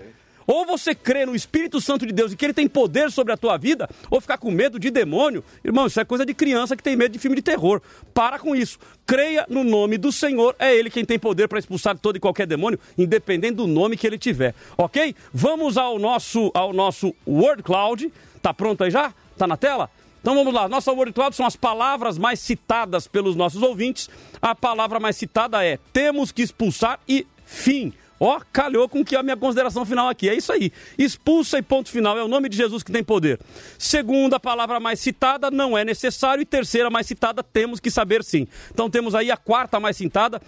[0.48, 3.36] Ou você crê no Espírito Santo de Deus e que ele tem poder sobre a
[3.36, 5.44] tua vida, ou ficar com medo de demônio.
[5.62, 7.82] Irmão, isso é coisa de criança que tem medo de filme de terror.
[8.14, 8.78] Para com isso.
[9.04, 10.56] Creia no nome do Senhor.
[10.58, 14.06] É ele quem tem poder para expulsar todo e qualquer demônio, independente do nome que
[14.06, 14.54] ele tiver.
[14.78, 15.14] Ok?
[15.34, 18.10] Vamos ao nosso, ao nosso Word Cloud.
[18.40, 19.12] Tá pronto aí já?
[19.36, 19.90] Tá na tela?
[20.22, 20.66] Então vamos lá.
[20.66, 24.08] Nossa Word Cloud são as palavras mais citadas pelos nossos ouvintes.
[24.40, 27.92] A palavra mais citada é temos que expulsar e fim.
[28.20, 30.28] Ó, calhou com que a minha consideração final aqui.
[30.28, 30.72] É isso aí.
[30.96, 32.18] Expulsa e ponto final.
[32.18, 33.38] É o nome de Jesus que tem poder.
[33.78, 36.42] Segunda palavra mais citada, não é necessário.
[36.42, 38.46] E terceira mais citada, temos que saber sim.
[38.72, 40.40] Então temos aí a quarta mais citada,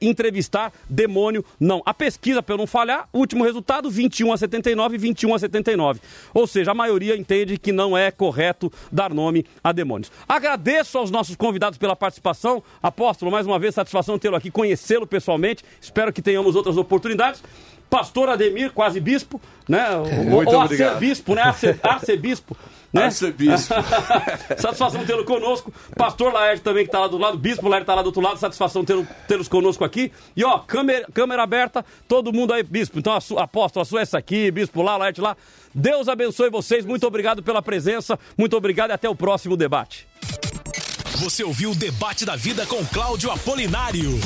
[0.00, 1.82] entrevistar demônio, não.
[1.84, 6.00] A pesquisa, eu não falhar, último resultado, 21 a 79 e 21 a 79.
[6.32, 10.10] Ou seja, a maioria entende que não é correto dar nome a demônios.
[10.28, 12.62] Agradeço aos nossos convidados pela participação.
[12.82, 15.64] Apóstolo, mais uma vez, satisfação tê-lo aqui, conhecê-lo pessoalmente.
[15.80, 17.42] Espero que tenhamos outras oportunidades oportunidades.
[17.90, 19.88] Pastor Ademir, quase bispo, né?
[20.26, 20.88] Muito ou obrigado.
[20.88, 21.40] arcebispo, né?
[21.40, 22.56] Arce, arcebispo.
[22.92, 23.04] Né?
[23.04, 23.74] Arcebispo.
[24.58, 25.72] satisfação tê-lo conosco.
[25.96, 27.38] Pastor Laerte também que está lá do lado.
[27.38, 28.38] Bispo Laerte está lá do outro lado.
[28.38, 30.12] Satisfação tê-los conosco aqui.
[30.36, 31.82] E ó, câmera, câmera aberta.
[32.06, 32.98] Todo mundo aí, bispo.
[32.98, 34.50] Então, a sua, apóstolo, a sua é essa aqui.
[34.50, 35.34] Bispo lá, Laerte lá.
[35.74, 36.84] Deus abençoe vocês.
[36.84, 38.18] Muito obrigado pela presença.
[38.36, 40.06] Muito obrigado e até o próximo debate.
[41.16, 44.20] Você ouviu o Debate da Vida com Cláudio Apolinário.